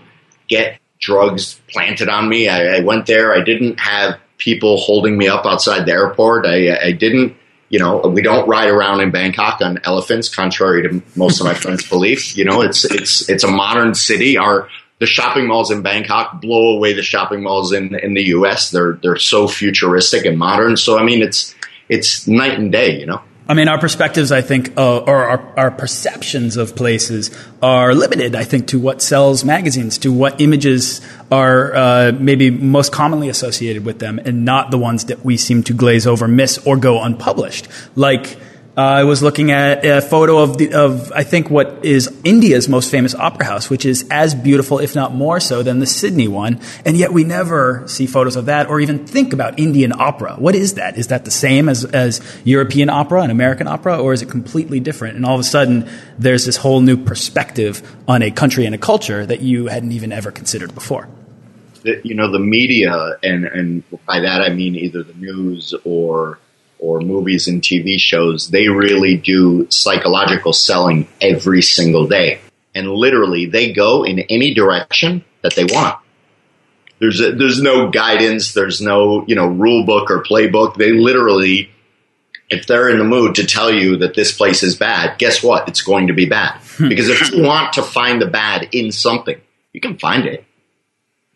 get 0.48 0.80
drugs 1.00 1.60
planted 1.70 2.10
on 2.10 2.28
me. 2.28 2.48
I, 2.50 2.78
I 2.78 2.80
went 2.82 3.06
there, 3.06 3.34
I 3.34 3.44
didn't 3.44 3.80
have 3.80 4.20
people 4.38 4.78
holding 4.78 5.18
me 5.18 5.28
up 5.28 5.46
outside 5.46 5.86
the 5.86 5.92
airport. 5.92 6.46
I, 6.46 6.78
I 6.78 6.92
didn't, 6.92 7.36
you 7.70 7.80
know, 7.80 8.00
we 8.00 8.22
don't 8.22 8.48
ride 8.48 8.70
around 8.70 9.02
in 9.02 9.12
Bangkok 9.12 9.62
on 9.62 9.80
elephants, 9.84 10.34
contrary 10.34 10.84
to 10.84 11.02
most 11.16 11.40
of 11.40 11.46
my 11.46 11.54
friends' 11.54 11.88
belief. 11.90 12.38
You 12.38 12.46
know, 12.46 12.62
it's 12.62 12.86
it's 12.86 13.30
it's 13.30 13.44
a 13.44 13.52
modern 13.52 13.94
city. 13.94 14.38
Our 14.38 14.70
the 15.00 15.06
shopping 15.06 15.48
malls 15.48 15.70
in 15.70 15.82
Bangkok 15.82 16.42
blow 16.42 16.76
away 16.76 16.94
the 16.94 17.04
shopping 17.04 17.44
malls 17.44 17.74
in 17.74 17.96
in 17.96 18.14
the 18.14 18.24
U.S. 18.28 18.72
They're 18.72 18.94
they're 19.02 19.18
so 19.18 19.48
futuristic 19.48 20.26
and 20.26 20.38
modern. 20.38 20.78
So 20.78 20.98
I 20.98 21.04
mean, 21.04 21.22
it's 21.22 21.56
it's 21.90 22.28
night 22.28 22.58
and 22.58 22.72
day. 22.72 23.00
You 23.00 23.06
know. 23.06 23.22
I 23.50 23.54
mean, 23.54 23.70
our 23.70 23.80
perspectives, 23.80 24.34
I 24.34 24.42
think, 24.42 24.78
uh, 24.78 24.98
or 24.98 25.24
our, 25.24 25.54
our, 25.58 25.72
perceptions 25.72 26.58
of 26.58 26.76
places 26.76 27.32
are 27.62 27.96
limited, 27.96 28.36
I 28.36 28.44
think, 28.44 28.68
to 28.68 28.80
what 28.80 29.02
sells 29.02 29.46
magazines, 29.46 29.98
to 30.00 30.12
what 30.12 30.42
images 30.42 31.00
are 31.32 31.74
uh, 31.74 32.12
maybe 32.12 32.50
most 32.50 32.92
commonly 32.92 33.30
associated 33.30 33.86
with 33.86 34.00
them, 34.00 34.20
and 34.20 34.44
not 34.44 34.70
the 34.70 34.78
ones 34.78 35.06
that 35.06 35.24
we 35.24 35.38
seem 35.38 35.64
to 35.64 35.74
glaze 35.74 36.06
over, 36.06 36.28
miss, 36.28 36.58
or 36.68 36.76
go 36.76 37.02
unpublished. 37.02 37.70
Like, 37.96 38.38
uh, 38.78 38.82
I 38.82 39.06
was 39.06 39.24
looking 39.24 39.50
at 39.50 39.84
a 39.84 40.02
photo 40.02 40.38
of 40.38 40.60
the, 40.60 40.74
of 40.74 41.12
I 41.12 41.24
think 41.24 41.50
what 41.50 41.84
is 41.84 42.16
India's 42.24 42.70
most 42.70 42.92
famous 42.92 43.16
opera 43.16 43.46
house, 43.46 43.72
which 43.72 43.86
is 43.86 44.08
as 44.12 44.36
beautiful, 44.36 44.78
if 44.78 44.94
not 44.94 45.16
more 45.16 45.40
so, 45.40 45.64
than 45.64 45.80
the 45.80 45.88
Sydney 45.88 46.28
one, 46.28 46.60
and 46.86 46.96
yet 46.96 47.12
we 47.12 47.24
never 47.24 47.88
see 47.88 48.06
photos 48.06 48.36
of 48.36 48.46
that 48.46 48.70
or 48.70 48.80
even 48.80 49.08
think 49.08 49.34
about 49.34 49.58
Indian 49.58 49.92
opera. 50.00 50.36
What 50.36 50.54
is 50.54 50.76
that? 50.76 50.96
Is 50.96 51.08
that 51.08 51.26
the 51.26 51.32
same 51.32 51.70
as 51.70 51.86
as 51.86 52.22
European 52.44 52.92
opera 52.92 53.24
and 53.24 53.32
American 53.32 53.68
opera, 53.68 54.00
or 54.00 54.14
is 54.14 54.22
it 54.22 54.30
completely 54.30 54.80
different? 54.80 55.16
And 55.16 55.26
all 55.26 55.34
of 55.34 55.40
a 55.40 55.44
sudden, 55.44 55.90
there's 56.20 56.46
this 56.46 56.58
whole 56.58 56.80
new 56.80 56.98
perspective 56.98 57.82
on 58.08 58.22
a 58.22 58.30
country 58.30 58.68
and 58.68 58.76
a 58.76 58.78
culture 58.78 59.26
that 59.26 59.42
you 59.42 59.66
hadn't 59.68 59.92
even 59.92 60.12
ever 60.12 60.30
considered 60.32 60.76
before. 60.76 61.10
you 61.84 62.14
know, 62.14 62.32
the 62.32 62.38
media, 62.38 63.18
and 63.24 63.46
and 63.46 63.84
by 64.06 64.20
that 64.20 64.42
I 64.44 64.50
mean 64.50 64.76
either 64.76 65.02
the 65.02 65.16
news 65.16 65.74
or 65.84 66.38
or 66.80 67.02
movies 67.02 67.48
and 67.48 67.62
TV 67.62 67.98
shows, 67.98 68.50
they 68.50 68.68
really 68.68 69.18
do 69.18 69.68
psychological 69.70 70.54
selling 70.54 71.08
every 71.22 71.62
single 71.62 72.08
day. 72.08 72.40
And 72.76 72.90
literally, 72.92 73.46
they 73.46 73.74
go 73.74 74.04
in 74.04 74.20
any 74.20 74.54
direction 74.54 75.24
that 75.42 75.56
they 75.56 75.66
want. 75.66 75.98
There's 77.00 77.20
a, 77.20 77.32
there's 77.32 77.62
no 77.62 77.90
guidance. 77.90 78.54
There's 78.54 78.82
no 78.82 79.26
you 79.28 79.36
know 79.36 79.48
rule 79.48 79.86
book 79.86 80.12
or 80.12 80.24
playbook. 80.24 80.76
They 80.76 80.92
literally, 80.92 81.72
if 82.50 82.68
they're 82.68 82.90
in 82.90 83.00
the 83.00 83.04
mood 83.04 83.36
to 83.36 83.46
tell 83.46 83.74
you 83.74 83.98
that 83.98 84.16
this 84.16 84.36
place 84.36 84.64
is 84.64 84.76
bad, 84.76 85.18
guess 85.18 85.44
what? 85.44 85.68
It's 85.68 85.82
going 85.82 86.08
to 86.08 86.14
be 86.14 86.28
bad. 86.28 86.60
Hmm. 86.78 86.90
because 86.90 87.10
if 87.10 87.32
you 87.32 87.44
want 87.44 87.74
to 87.74 87.84
find 87.84 88.22
the 88.22 88.28
bad 88.28 88.70
in 88.72 88.92
something, 88.92 89.40
you 89.74 89.82
can 89.82 89.98
find 89.98 90.26
it. 90.26 90.46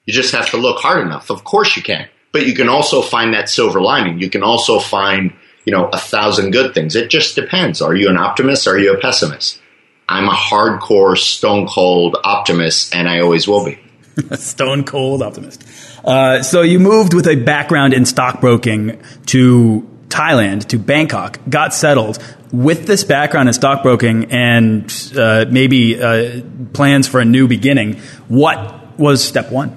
You 0.05 0.13
just 0.13 0.33
have 0.33 0.51
to 0.51 0.57
look 0.57 0.79
hard 0.79 1.05
enough. 1.05 1.29
Of 1.29 1.43
course 1.43 1.75
you 1.75 1.83
can 1.83 2.07
but 2.31 2.45
you 2.45 2.53
can 2.53 2.69
also 2.69 3.01
find 3.01 3.33
that 3.33 3.49
silver 3.49 3.81
lining. 3.81 4.19
You 4.19 4.29
can 4.29 4.43
also 4.43 4.79
find, 4.79 5.33
you 5.65 5.73
know, 5.73 5.87
a 5.87 5.97
thousand 5.97 6.51
good 6.51 6.73
things. 6.73 6.95
It 6.95 7.09
just 7.09 7.35
depends. 7.35 7.81
Are 7.81 7.95
you 7.95 8.09
an 8.09 8.17
optimist? 8.17 8.67
Or 8.67 8.71
are 8.71 8.79
you 8.79 8.93
a 8.93 8.97
pessimist? 8.97 9.59
I'm 10.07 10.27
a 10.27 10.33
hardcore, 10.33 11.17
stone 11.17 11.67
cold 11.67 12.17
optimist, 12.23 12.93
and 12.93 13.07
I 13.07 13.19
always 13.19 13.47
will 13.47 13.65
be. 13.65 13.79
stone 14.35 14.83
cold 14.83 15.21
optimist. 15.21 15.63
Uh, 16.03 16.41
so 16.43 16.61
you 16.61 16.79
moved 16.79 17.13
with 17.13 17.27
a 17.27 17.35
background 17.35 17.93
in 17.93 18.05
stockbroking 18.05 19.01
to 19.27 19.87
Thailand, 20.09 20.67
to 20.67 20.77
Bangkok, 20.79 21.39
got 21.49 21.73
settled. 21.73 22.19
With 22.51 22.85
this 22.85 23.05
background 23.05 23.47
in 23.47 23.53
stockbroking 23.53 24.31
and 24.31 25.13
uh, 25.15 25.45
maybe 25.49 26.01
uh, 26.01 26.41
plans 26.73 27.07
for 27.07 27.21
a 27.21 27.25
new 27.25 27.47
beginning, 27.47 28.01
what 28.27 28.99
was 28.99 29.23
step 29.23 29.51
one? 29.51 29.73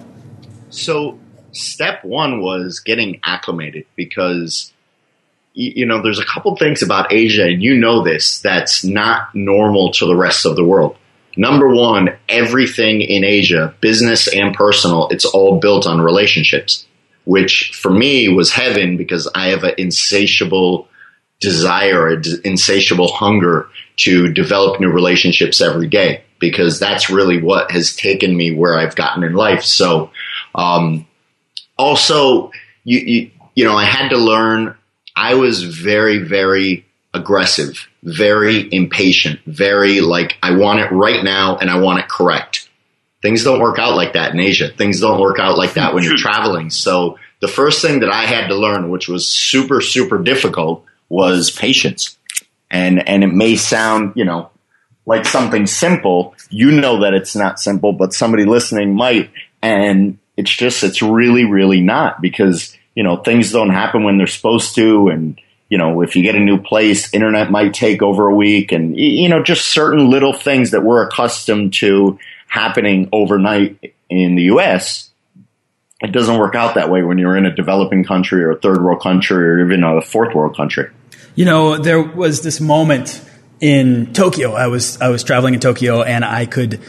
So 0.70 1.20
step 1.54 2.04
one 2.04 2.40
was 2.40 2.80
getting 2.80 3.20
acclimated 3.24 3.86
because 3.96 4.72
you 5.54 5.86
know 5.86 6.02
there's 6.02 6.18
a 6.18 6.24
couple 6.24 6.56
things 6.56 6.82
about 6.82 7.12
Asia 7.12 7.44
and 7.44 7.62
you 7.62 7.78
know 7.78 8.02
this 8.02 8.40
that's 8.40 8.84
not 8.84 9.34
normal 9.34 9.92
to 9.92 10.06
the 10.06 10.16
rest 10.16 10.46
of 10.46 10.56
the 10.56 10.64
world. 10.64 10.96
Number 11.36 11.68
one, 11.68 12.10
everything 12.28 13.00
in 13.00 13.24
Asia, 13.24 13.74
business 13.80 14.32
and 14.32 14.54
personal, 14.54 15.08
it's 15.08 15.24
all 15.24 15.58
built 15.58 15.86
on 15.86 16.00
relationships, 16.00 16.86
which 17.24 17.72
for 17.74 17.90
me 17.90 18.28
was 18.28 18.52
heaven 18.52 18.96
because 18.96 19.28
I 19.34 19.48
have 19.48 19.64
an 19.64 19.74
insatiable 19.78 20.88
desire, 21.40 22.08
an 22.08 22.22
insatiable 22.44 23.12
hunger 23.12 23.68
to 23.96 24.32
develop 24.32 24.80
new 24.80 24.90
relationships 24.90 25.60
every 25.60 25.88
day 25.88 26.22
because 26.38 26.78
that's 26.78 27.10
really 27.10 27.40
what 27.40 27.70
has 27.70 27.96
taken 27.96 28.36
me 28.36 28.54
where 28.54 28.76
I've 28.78 28.96
gotten 28.96 29.24
in 29.24 29.34
life. 29.34 29.62
So, 29.62 30.10
um, 30.54 31.06
also, 31.76 32.50
you, 32.84 32.98
you, 32.98 33.30
you 33.54 33.64
know, 33.64 33.76
I 33.76 33.84
had 33.84 34.10
to 34.10 34.16
learn. 34.16 34.76
I 35.16 35.34
was 35.34 35.62
very, 35.62 36.18
very 36.18 36.84
aggressive, 37.14 37.88
very 38.02 38.68
impatient, 38.72 39.40
very 39.46 40.00
like 40.00 40.36
I 40.42 40.56
want 40.56 40.80
it 40.80 40.90
right 40.90 41.22
now 41.22 41.56
and 41.56 41.70
I 41.70 41.78
want 41.78 42.00
it 42.00 42.08
correct. 42.08 42.68
Things 43.22 43.44
don't 43.44 43.60
work 43.60 43.78
out 43.78 43.94
like 43.94 44.12
that 44.14 44.32
in 44.32 44.40
Asia. 44.40 44.68
Things 44.68 45.00
don't 45.00 45.20
work 45.20 45.38
out 45.38 45.56
like 45.56 45.74
that 45.74 45.94
when 45.94 46.02
you're 46.02 46.16
traveling. 46.18 46.70
So 46.70 47.18
the 47.40 47.48
first 47.48 47.80
thing 47.80 48.00
that 48.00 48.10
I 48.10 48.26
had 48.26 48.48
to 48.48 48.54
learn, 48.54 48.90
which 48.90 49.08
was 49.08 49.26
super, 49.28 49.80
super 49.80 50.18
difficult, 50.22 50.84
was 51.08 51.50
patience. 51.50 52.18
And 52.70 53.08
and 53.08 53.22
it 53.22 53.32
may 53.32 53.56
sound, 53.56 54.14
you 54.16 54.24
know, 54.24 54.50
like 55.06 55.24
something 55.24 55.66
simple. 55.66 56.34
You 56.50 56.72
know 56.72 57.00
that 57.02 57.14
it's 57.14 57.36
not 57.36 57.60
simple, 57.60 57.92
but 57.92 58.12
somebody 58.12 58.44
listening 58.44 58.94
might. 58.94 59.30
And 59.62 60.18
it's 60.36 60.50
just, 60.50 60.82
it's 60.82 61.02
really, 61.02 61.44
really 61.44 61.80
not 61.80 62.20
because, 62.20 62.76
you 62.94 63.02
know, 63.02 63.16
things 63.16 63.52
don't 63.52 63.70
happen 63.70 64.04
when 64.04 64.18
they're 64.18 64.26
supposed 64.26 64.74
to. 64.76 65.08
And, 65.08 65.40
you 65.68 65.78
know, 65.78 66.02
if 66.02 66.16
you 66.16 66.22
get 66.22 66.34
a 66.34 66.40
new 66.40 66.58
place, 66.58 67.12
internet 67.14 67.50
might 67.50 67.74
take 67.74 68.02
over 68.02 68.26
a 68.26 68.34
week 68.34 68.72
and, 68.72 68.98
you 68.98 69.28
know, 69.28 69.42
just 69.42 69.66
certain 69.66 70.10
little 70.10 70.32
things 70.32 70.72
that 70.72 70.82
we're 70.82 71.06
accustomed 71.06 71.74
to 71.74 72.18
happening 72.48 73.08
overnight 73.12 73.94
in 74.08 74.34
the 74.34 74.44
U.S. 74.44 75.10
It 76.00 76.12
doesn't 76.12 76.38
work 76.38 76.54
out 76.54 76.74
that 76.74 76.90
way 76.90 77.02
when 77.02 77.18
you're 77.18 77.36
in 77.36 77.46
a 77.46 77.54
developing 77.54 78.04
country 78.04 78.44
or 78.44 78.52
a 78.52 78.60
third 78.60 78.82
world 78.82 79.02
country 79.02 79.36
or 79.36 79.64
even 79.64 79.82
a 79.82 80.02
fourth 80.02 80.34
world 80.34 80.56
country. 80.56 80.90
You 81.34 81.46
know, 81.46 81.78
there 81.78 82.00
was 82.00 82.42
this 82.42 82.60
moment 82.60 83.20
in 83.60 84.12
Tokyo. 84.12 84.52
I 84.52 84.66
was 84.68 85.00
I 85.00 85.08
was 85.08 85.24
traveling 85.24 85.54
in 85.54 85.60
Tokyo 85.60 86.02
and 86.02 86.24
I 86.24 86.46
could 86.46 86.80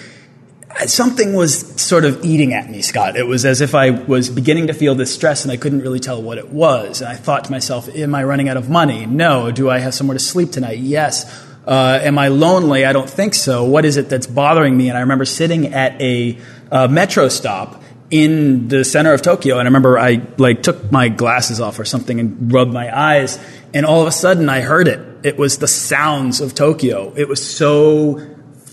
something 0.85 1.33
was 1.33 1.81
sort 1.81 2.05
of 2.05 2.23
eating 2.25 2.53
at 2.53 2.69
me, 2.69 2.81
Scott. 2.81 3.15
It 3.15 3.25
was 3.27 3.45
as 3.45 3.61
if 3.61 3.73
I 3.73 3.91
was 3.91 4.29
beginning 4.29 4.67
to 4.67 4.73
feel 4.73 4.95
this 4.95 5.13
stress 5.13 5.43
and 5.43 5.51
I 5.51 5.57
couldn't 5.57 5.81
really 5.81 5.99
tell 5.99 6.21
what 6.21 6.37
it 6.37 6.49
was. 6.49 7.01
And 7.01 7.09
I 7.09 7.15
thought 7.15 7.45
to 7.45 7.51
myself, 7.51 7.87
am 7.95 8.13
I 8.13 8.23
running 8.23 8.49
out 8.49 8.57
of 8.57 8.69
money? 8.69 9.05
No. 9.05 9.51
Do 9.51 9.69
I 9.69 9.79
have 9.79 9.93
somewhere 9.93 10.17
to 10.17 10.23
sleep 10.23 10.51
tonight? 10.51 10.79
Yes. 10.79 11.25
Uh, 11.65 11.99
am 12.01 12.17
I 12.17 12.27
lonely? 12.27 12.85
I 12.85 12.93
don't 12.93 13.09
think 13.09 13.33
so. 13.33 13.63
What 13.63 13.85
is 13.85 13.97
it 13.97 14.09
that's 14.09 14.27
bothering 14.27 14.75
me? 14.75 14.89
And 14.89 14.97
I 14.97 15.01
remember 15.01 15.25
sitting 15.25 15.73
at 15.73 15.99
a 16.01 16.37
uh, 16.71 16.87
metro 16.87 17.29
stop 17.29 17.81
in 18.11 18.67
the 18.67 18.83
center 18.85 19.13
of 19.13 19.21
Tokyo, 19.23 19.57
and 19.57 19.63
I 19.63 19.69
remember 19.69 19.97
I 19.97 20.21
like 20.37 20.61
took 20.61 20.91
my 20.91 21.09
glasses 21.09 21.59
off 21.59 21.79
or 21.79 21.85
something 21.85 22.19
and 22.19 22.53
rubbed 22.53 22.71
my 22.71 22.95
eyes, 22.95 23.39
and 23.73 23.83
all 23.83 24.01
of 24.01 24.07
a 24.07 24.11
sudden 24.11 24.47
I 24.47 24.61
heard 24.61 24.87
it. 24.87 24.99
It 25.25 25.37
was 25.37 25.57
the 25.57 25.67
sounds 25.67 26.39
of 26.39 26.53
Tokyo. 26.53 27.13
It 27.15 27.27
was 27.27 27.43
so 27.43 28.21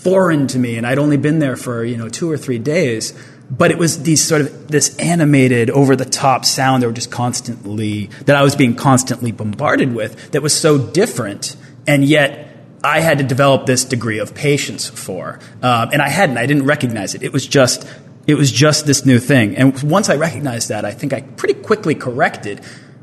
foreign 0.02 0.46
to 0.48 0.58
me, 0.58 0.76
and 0.76 0.86
I'd 0.86 0.98
only 0.98 1.16
been 1.16 1.38
there 1.38 1.56
for 1.56 1.84
you 1.84 1.96
know 1.96 2.08
two 2.08 2.30
or 2.30 2.36
three 2.36 2.58
days. 2.58 3.14
But 3.50 3.70
it 3.70 3.76
was 3.76 4.02
these 4.04 4.22
sort 4.22 4.40
of 4.40 4.68
this 4.68 4.96
animated, 4.96 5.68
over 5.68 5.94
the 5.94 6.06
top 6.06 6.46
sound 6.46 6.82
that 6.82 6.86
were 6.86 6.92
just 6.92 7.10
constantly 7.10 8.06
that 8.24 8.34
I 8.34 8.42
was 8.42 8.56
being 8.56 8.74
constantly 8.74 9.30
bombarded 9.30 9.94
with. 9.94 10.32
That 10.32 10.42
was 10.42 10.58
so 10.58 10.78
different, 10.78 11.56
and 11.86 12.04
yet 12.04 12.56
I 12.82 13.00
had 13.00 13.18
to 13.18 13.24
develop 13.24 13.66
this 13.66 13.84
degree 13.84 14.18
of 14.18 14.34
patience 14.34 14.88
for, 14.88 15.38
um, 15.62 15.90
and 15.92 16.00
I 16.00 16.08
hadn't. 16.08 16.38
I 16.38 16.46
didn't 16.46 16.64
recognize 16.64 17.14
it. 17.14 17.22
It 17.22 17.32
was 17.32 17.46
just 17.46 17.86
it 18.26 18.34
was 18.34 18.50
just 18.50 18.86
this 18.86 19.04
new 19.04 19.18
thing. 19.18 19.56
And 19.56 19.80
once 19.82 20.08
I 20.08 20.16
recognized 20.16 20.68
that, 20.68 20.84
I 20.84 20.92
think 20.92 21.12
I 21.12 21.20
pretty 21.20 21.54
quickly 21.54 21.94
corrected 21.94 22.60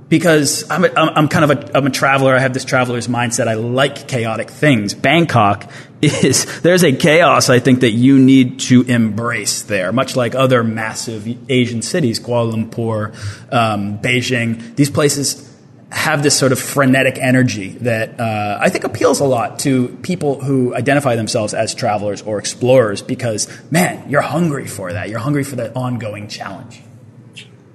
because 0.07 0.69
I'm, 0.71 0.85
a, 0.85 0.89
I'm 0.95 1.27
kind 1.27 1.49
of 1.49 1.51
a, 1.51 1.77
I'm 1.77 1.85
a 1.85 1.91
traveler. 1.91 2.35
I 2.35 2.39
have 2.39 2.53
this 2.53 2.65
traveler's 2.65 3.07
mindset. 3.07 3.47
I 3.47 3.53
like 3.53 4.07
chaotic 4.07 4.49
things. 4.49 4.93
Bangkok 4.93 5.69
is, 6.01 6.61
there's 6.61 6.83
a 6.83 6.93
chaos 6.93 7.49
I 7.49 7.59
think 7.59 7.81
that 7.81 7.91
you 7.91 8.19
need 8.19 8.59
to 8.61 8.83
embrace 8.83 9.63
there, 9.63 9.91
much 9.91 10.15
like 10.15 10.35
other 10.35 10.63
massive 10.63 11.27
Asian 11.49 11.81
cities, 11.81 12.19
Kuala 12.19 12.53
Lumpur, 12.53 13.13
um, 13.53 13.99
Beijing. 13.99 14.75
These 14.75 14.89
places 14.89 15.45
have 15.91 16.21
this 16.21 16.37
sort 16.37 16.51
of 16.51 16.59
frenetic 16.59 17.17
energy 17.17 17.69
that 17.69 18.19
uh, 18.19 18.59
I 18.61 18.69
think 18.69 18.83
appeals 18.83 19.19
a 19.19 19.25
lot 19.25 19.59
to 19.59 19.89
people 20.03 20.39
who 20.39 20.75
identify 20.75 21.15
themselves 21.15 21.53
as 21.53 21.73
travelers 21.73 22.21
or 22.21 22.37
explorers 22.37 23.01
because, 23.01 23.47
man, 23.71 24.09
you're 24.09 24.21
hungry 24.21 24.67
for 24.67 24.93
that. 24.93 25.09
You're 25.09 25.19
hungry 25.19 25.43
for 25.43 25.55
that 25.55 25.75
ongoing 25.75 26.27
challenge. 26.27 26.81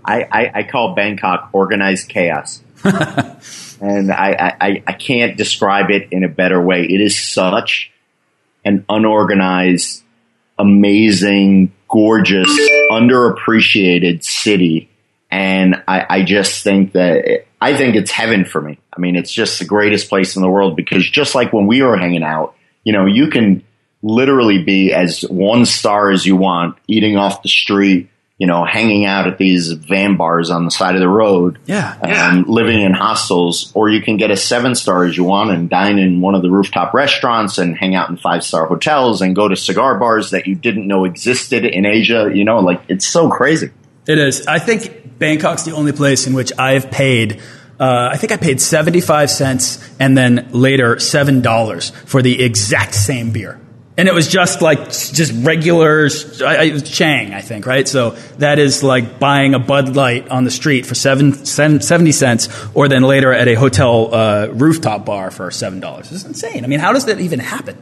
I, 0.05 0.23
I, 0.31 0.51
I 0.55 0.63
call 0.65 0.95
Bangkok 0.95 1.51
organized 1.53 2.09
chaos. 2.09 2.63
and 2.85 4.13
I, 4.13 4.57
I, 4.61 4.83
I 4.87 4.93
can't 4.93 5.37
describe 5.37 5.91
it 5.91 6.09
in 6.13 6.23
a 6.23 6.29
better 6.29 6.61
way. 6.61 6.85
It 6.85 7.01
is 7.01 7.19
such 7.19 7.91
an 8.65 8.85
unorganized, 8.89 10.03
amazing, 10.59 11.73
gorgeous, 11.89 12.49
underappreciated 12.91 14.25
city. 14.25 14.91
And 15.31 15.83
I, 15.89 16.07
I 16.09 16.23
just 16.23 16.63
think 16.63 16.93
that 16.93 17.47
I 17.61 17.77
think 17.77 17.97
it's 17.97 18.11
heaven 18.11 18.45
for 18.45 18.61
me. 18.61 18.79
I 18.97 19.01
mean, 19.01 19.17
it's 19.17 19.33
just 19.33 19.59
the 19.59 19.65
greatest 19.65 20.09
place 20.09 20.37
in 20.37 20.43
the 20.43 20.51
world 20.51 20.77
because 20.77 21.09
just 21.09 21.35
like 21.35 21.53
when 21.53 21.67
we 21.67 21.83
were 21.83 21.97
hanging 21.97 22.23
out, 22.23 22.55
you 22.85 22.93
know, 22.93 23.07
you 23.07 23.29
can 23.31 23.65
literally 24.03 24.63
be 24.63 24.93
as 24.93 25.23
one 25.23 25.65
star 25.65 26.11
as 26.11 26.27
you 26.27 26.37
want, 26.37 26.77
eating 26.87 27.17
off 27.17 27.43
the 27.43 27.49
street, 27.49 28.11
you 28.39 28.49
know, 28.49 28.65
hanging 28.65 29.05
out 29.05 29.29
at 29.29 29.39
these 29.39 29.73
van 29.73 30.17
bars 30.17 30.51
on 30.51 30.65
the 30.65 30.71
side 30.71 30.97
of 30.97 31.01
the 31.01 31.09
road. 31.09 31.59
Yeah. 31.67 31.97
And 32.03 32.49
living 32.49 32.81
in 32.81 32.93
hostels, 32.93 33.71
or 33.75 33.89
you 33.89 34.03
can 34.03 34.17
get 34.17 34.31
a 34.31 34.37
seven 34.37 34.75
star 34.75 35.05
as 35.05 35.17
you 35.17 35.25
want 35.25 35.51
and 35.51 35.71
dine 35.71 35.99
in 35.99 36.21
one 36.21 36.35
of 36.35 36.43
the 36.43 36.51
rooftop 36.51 36.95
restaurants 36.95 37.59
and 37.59 37.77
hang 37.77 37.95
out 37.95 38.11
in 38.11 38.17
five 38.17 38.43
star 38.43 38.67
hotels 38.67 39.23
and 39.23 39.37
go 39.37 39.47
to 39.47 39.57
cigar 39.57 39.99
bars 39.99 40.31
that 40.31 40.47
you 40.47 40.57
didn't 40.57 40.87
know 40.87 41.05
existed 41.05 41.65
in 41.65 41.87
Asia. 41.87 42.31
You 42.33 42.45
know, 42.45 42.59
like 42.59 42.83
it's 42.89 43.07
so 43.07 43.31
crazy. 43.31 43.71
It 44.07 44.19
is. 44.19 44.47
I 44.47 44.59
think 44.59 45.19
Bangkok's 45.19 45.63
the 45.63 45.73
only 45.73 45.93
place 45.93 46.27
in 46.27 46.35
which 46.35 46.53
I've 46.59 46.91
paid. 46.91 47.41
Uh, 47.79 48.09
I 48.13 48.17
think 48.17 48.33
I 48.33 48.37
paid 48.37 48.61
75 48.61 49.31
cents 49.31 49.97
and 49.99 50.17
then 50.17 50.49
later 50.53 50.97
$7 50.97 51.93
for 52.07 52.23
the 52.23 52.43
exact 52.43 52.95
same 52.95 53.33
beer 53.33 53.61
and 53.97 54.09
it 54.09 54.15
was 54.15 54.27
just 54.27 54.61
like 54.61 54.91
just 54.91 55.33
regular 55.45 56.09
I, 56.45 56.79
Chang, 56.81 57.33
I 57.33 57.41
think, 57.41 57.67
right? 57.67 57.87
So 57.87 58.11
that 58.39 58.59
is 58.59 58.83
like 58.83 59.21
buying 59.21 59.55
a 59.55 59.59
Bud 59.59 59.95
Light 59.95 60.29
on 60.29 60.45
the 60.45 60.51
street 60.51 60.85
for 60.85 60.95
seven, 60.95 61.33
seven, 61.45 61.81
70 61.81 62.13
cents, 62.13 62.49
or 62.75 62.89
then 62.89 63.03
later 63.03 63.33
at 63.33 63.47
a 63.47 63.55
hotel 63.55 64.13
uh, 64.13 64.49
rooftop 64.49 65.05
bar 65.05 65.31
for 65.31 65.51
seven 65.51 65.81
dollars. 65.81 66.11
It's 66.11 66.25
insane. 66.25 66.65
I 66.65 66.67
mean, 66.67 66.81
how 66.81 66.93
does 66.93 67.05
that 67.07 67.21
even 67.21 67.39
happen? 67.39 67.79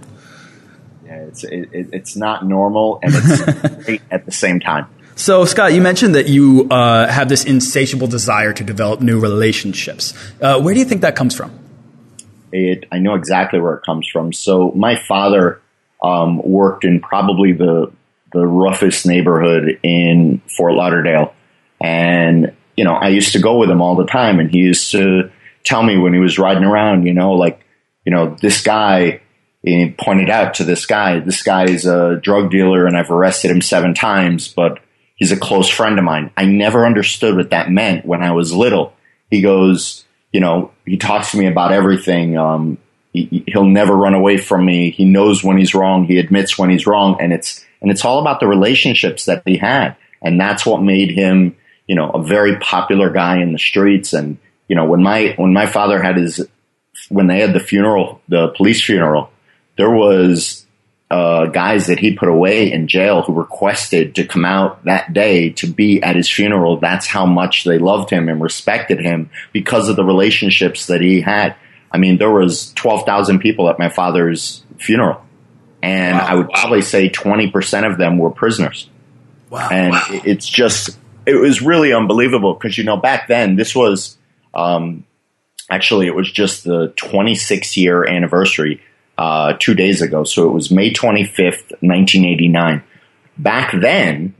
Yeah, 1.04 1.14
it's 1.14 1.44
it, 1.44 1.68
it's 1.72 2.14
not 2.14 2.44
normal, 2.44 2.98
and 3.02 3.12
it's 3.14 3.84
great 3.84 4.02
at 4.10 4.26
the 4.26 4.32
same 4.32 4.60
time. 4.60 4.86
So, 5.14 5.44
Scott, 5.44 5.72
you 5.74 5.82
mentioned 5.82 6.14
that 6.14 6.26
you 6.26 6.68
uh, 6.70 7.06
have 7.06 7.28
this 7.28 7.44
insatiable 7.44 8.06
desire 8.06 8.52
to 8.54 8.64
develop 8.64 9.00
new 9.00 9.20
relationships. 9.20 10.14
Uh, 10.40 10.60
where 10.60 10.72
do 10.72 10.80
you 10.80 10.86
think 10.86 11.02
that 11.02 11.16
comes 11.16 11.34
from? 11.34 11.58
It, 12.50 12.86
I 12.90 12.98
know 12.98 13.14
exactly 13.14 13.60
where 13.60 13.74
it 13.74 13.84
comes 13.84 14.08
from. 14.08 14.32
So, 14.32 14.72
my 14.72 14.96
father 14.96 15.60
um, 16.02 16.42
worked 16.42 16.84
in 16.84 17.00
probably 17.00 17.52
the 17.52 17.92
the 18.32 18.46
roughest 18.46 19.06
neighborhood 19.06 19.78
in 19.82 20.40
Fort 20.56 20.74
Lauderdale, 20.74 21.34
and 21.80 22.52
you 22.76 22.84
know 22.84 22.94
I 22.94 23.08
used 23.08 23.32
to 23.32 23.40
go 23.40 23.58
with 23.58 23.70
him 23.70 23.80
all 23.80 23.96
the 23.96 24.06
time, 24.06 24.40
and 24.40 24.50
he 24.50 24.58
used 24.58 24.90
to 24.92 25.30
tell 25.64 25.82
me 25.82 25.96
when 25.96 26.12
he 26.12 26.18
was 26.18 26.38
riding 26.38 26.64
around, 26.64 27.06
you 27.06 27.14
know, 27.14 27.32
like 27.32 27.64
you 28.04 28.12
know 28.12 28.36
this 28.40 28.62
guy. 28.62 29.20
He 29.64 29.94
pointed 29.96 30.28
out 30.28 30.54
to 30.54 30.64
this 30.64 30.86
guy, 30.86 31.20
this 31.20 31.44
guy 31.44 31.66
is 31.66 31.86
a 31.86 32.16
drug 32.16 32.50
dealer, 32.50 32.84
and 32.84 32.96
I've 32.96 33.12
arrested 33.12 33.52
him 33.52 33.60
seven 33.60 33.94
times, 33.94 34.48
but 34.48 34.80
he's 35.14 35.30
a 35.30 35.36
close 35.36 35.68
friend 35.68 36.00
of 36.00 36.04
mine. 36.04 36.32
I 36.36 36.46
never 36.46 36.84
understood 36.84 37.36
what 37.36 37.50
that 37.50 37.70
meant 37.70 38.04
when 38.04 38.24
I 38.24 38.32
was 38.32 38.52
little. 38.52 38.92
He 39.30 39.40
goes, 39.40 40.04
you 40.32 40.40
know, 40.40 40.72
he 40.84 40.96
talks 40.96 41.30
to 41.30 41.38
me 41.38 41.46
about 41.46 41.70
everything. 41.70 42.36
Um, 42.36 42.78
he, 43.12 43.44
will 43.54 43.66
never 43.66 43.94
run 43.94 44.14
away 44.14 44.38
from 44.38 44.64
me. 44.64 44.90
He 44.90 45.04
knows 45.04 45.44
when 45.44 45.58
he's 45.58 45.74
wrong. 45.74 46.04
He 46.04 46.18
admits 46.18 46.58
when 46.58 46.70
he's 46.70 46.86
wrong, 46.86 47.16
and 47.20 47.32
it's 47.32 47.64
and 47.80 47.90
it's 47.90 48.04
all 48.04 48.20
about 48.20 48.40
the 48.40 48.46
relationships 48.46 49.26
that 49.26 49.42
he 49.44 49.56
had, 49.56 49.96
and 50.22 50.40
that's 50.40 50.64
what 50.64 50.82
made 50.82 51.10
him, 51.10 51.56
you 51.86 51.94
know, 51.94 52.10
a 52.10 52.22
very 52.22 52.56
popular 52.58 53.10
guy 53.10 53.40
in 53.40 53.52
the 53.52 53.58
streets. 53.58 54.12
And 54.12 54.38
you 54.68 54.76
know, 54.76 54.84
when 54.84 55.02
my 55.02 55.34
when 55.36 55.52
my 55.52 55.66
father 55.66 56.02
had 56.02 56.16
his 56.16 56.46
when 57.08 57.26
they 57.26 57.40
had 57.40 57.52
the 57.52 57.60
funeral, 57.60 58.22
the 58.28 58.48
police 58.48 58.82
funeral, 58.82 59.30
there 59.76 59.90
was 59.90 60.66
uh, 61.12 61.44
guys 61.46 61.88
that 61.88 61.98
he 61.98 62.16
put 62.16 62.30
away 62.30 62.72
in 62.72 62.88
jail 62.88 63.20
who 63.20 63.34
requested 63.34 64.14
to 64.14 64.26
come 64.26 64.46
out 64.46 64.82
that 64.84 65.12
day 65.12 65.50
to 65.50 65.66
be 65.66 66.02
at 66.02 66.16
his 66.16 66.30
funeral. 66.30 66.78
That's 66.78 67.06
how 67.06 67.26
much 67.26 67.64
they 67.64 67.78
loved 67.78 68.08
him 68.08 68.30
and 68.30 68.40
respected 68.40 68.98
him 68.98 69.28
because 69.52 69.90
of 69.90 69.96
the 69.96 70.04
relationships 70.04 70.86
that 70.86 71.02
he 71.02 71.20
had. 71.20 71.54
I 71.92 71.98
mean, 71.98 72.18
there 72.18 72.30
was 72.30 72.72
12,000 72.74 73.40
people 73.40 73.68
at 73.68 73.78
my 73.78 73.88
father's 73.88 74.64
funeral. 74.78 75.22
And 75.82 76.16
wow, 76.16 76.26
I 76.26 76.34
would 76.36 76.48
probably 76.48 76.82
say 76.82 77.10
20% 77.10 77.90
of 77.90 77.98
them 77.98 78.18
were 78.18 78.30
prisoners. 78.30 78.88
Wow. 79.50 79.68
And 79.70 79.92
wow. 79.92 80.04
it's 80.08 80.48
just, 80.48 80.98
it 81.26 81.34
was 81.34 81.60
really 81.60 81.92
unbelievable 81.92 82.54
because, 82.54 82.78
you 82.78 82.84
know, 82.84 82.96
back 82.96 83.28
then 83.28 83.56
this 83.56 83.74
was, 83.74 84.16
um, 84.54 85.04
actually, 85.70 86.06
it 86.06 86.14
was 86.14 86.30
just 86.30 86.64
the 86.64 86.92
26 86.96 87.76
year 87.76 88.06
anniversary, 88.06 88.80
uh, 89.18 89.54
two 89.58 89.74
days 89.74 90.00
ago. 90.00 90.24
So 90.24 90.48
it 90.48 90.52
was 90.52 90.70
May 90.70 90.92
25th, 90.92 91.70
1989. 91.80 92.82
Back 93.36 93.72
then, 93.78 94.34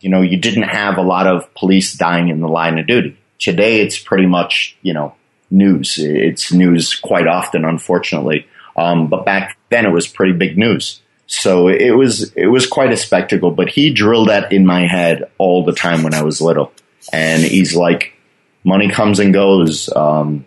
you 0.00 0.10
know, 0.10 0.22
you 0.22 0.38
didn't 0.38 0.64
have 0.64 0.98
a 0.98 1.02
lot 1.02 1.26
of 1.26 1.52
police 1.54 1.94
dying 1.94 2.28
in 2.28 2.40
the 2.40 2.48
line 2.48 2.78
of 2.78 2.86
duty. 2.86 3.16
Today, 3.38 3.80
it's 3.80 3.98
pretty 3.98 4.26
much, 4.26 4.76
you 4.82 4.94
know, 4.94 5.14
news. 5.50 5.98
It's 5.98 6.52
news 6.52 6.94
quite 6.94 7.26
often, 7.26 7.64
unfortunately. 7.64 8.46
Um, 8.76 9.08
but 9.08 9.24
back 9.24 9.56
then 9.70 9.86
it 9.86 9.90
was 9.90 10.06
pretty 10.06 10.32
big 10.32 10.58
news. 10.58 11.00
So 11.26 11.68
it 11.68 11.90
was 11.90 12.32
it 12.34 12.46
was 12.46 12.66
quite 12.66 12.92
a 12.92 12.96
spectacle. 12.96 13.50
But 13.50 13.68
he 13.68 13.92
drilled 13.92 14.28
that 14.28 14.52
in 14.52 14.64
my 14.66 14.86
head 14.86 15.30
all 15.38 15.64
the 15.64 15.72
time 15.72 16.02
when 16.02 16.14
I 16.14 16.22
was 16.22 16.40
little, 16.40 16.72
and 17.12 17.42
he's 17.42 17.74
like, 17.74 18.12
money 18.64 18.88
comes 18.88 19.18
and 19.18 19.32
goes. 19.32 19.94
Um, 19.94 20.44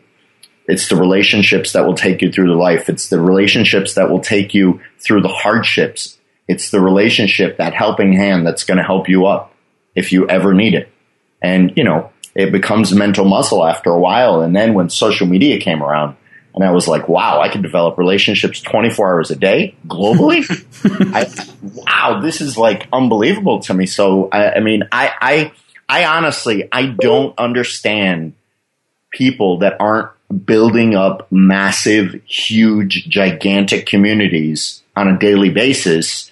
it's 0.68 0.88
the 0.88 0.96
relationships 0.96 1.74
that 1.74 1.86
will 1.86 1.96
take 1.96 2.22
you 2.22 2.32
through 2.32 2.48
the 2.48 2.54
life. 2.54 2.90
It's 2.90 3.10
the 3.10 3.20
relationships 3.20 3.96
that 3.96 4.10
will 4.10 4.20
take 4.20 4.54
you 4.54 4.80
through 5.00 5.22
the 5.22 5.28
hardships. 5.28 6.18
It's 6.48 6.70
the 6.70 6.80
relationship, 6.80 7.58
that 7.58 7.74
helping 7.74 8.14
hand 8.14 8.46
that's 8.46 8.64
going 8.64 8.78
to 8.78 8.84
help 8.84 9.10
you 9.10 9.26
up 9.26 9.54
if 9.96 10.12
you 10.12 10.28
ever 10.30 10.54
need 10.54 10.76
it. 10.76 10.90
And, 11.42 11.74
you 11.76 11.84
know, 11.84 12.12
it 12.40 12.54
becomes 12.54 12.94
mental 12.94 13.26
muscle 13.26 13.66
after 13.66 13.92
a 13.92 14.00
while. 14.00 14.42
And 14.42 14.56
then 14.56 14.74
when 14.74 14.90
social 14.90 15.28
media 15.28 15.60
came 15.60 15.84
around, 15.84 16.16
and 16.56 16.64
I 16.64 16.72
was 16.72 16.88
like, 16.88 17.10
wow, 17.10 17.42
I 17.42 17.50
can 17.50 17.62
develop 17.62 17.98
relationships 17.98 18.62
24 18.62 19.14
hours 19.14 19.30
a 19.30 19.36
day 19.36 19.76
globally. 19.88 20.46
I, 21.14 21.28
wow, 21.62 22.22
this 22.22 22.40
is 22.40 22.58
like 22.58 22.88
unbelievable 22.94 23.60
to 23.62 23.74
me. 23.74 23.86
So, 23.86 24.30
I, 24.32 24.54
I 24.54 24.60
mean, 24.62 24.84
I, 24.92 25.12
I, 25.20 25.52
I 25.90 26.06
honestly, 26.18 26.68
I 26.72 26.86
don't 26.88 27.38
understand 27.38 28.34
people 29.12 29.60
that 29.60 29.76
aren't 29.82 30.10
building 30.46 30.96
up 30.96 31.30
massive, 31.32 32.22
huge, 32.26 33.10
gigantic 33.10 33.86
communities 33.86 34.82
on 34.96 35.10
a 35.10 35.20
daily 35.20 35.50
basis 35.50 36.32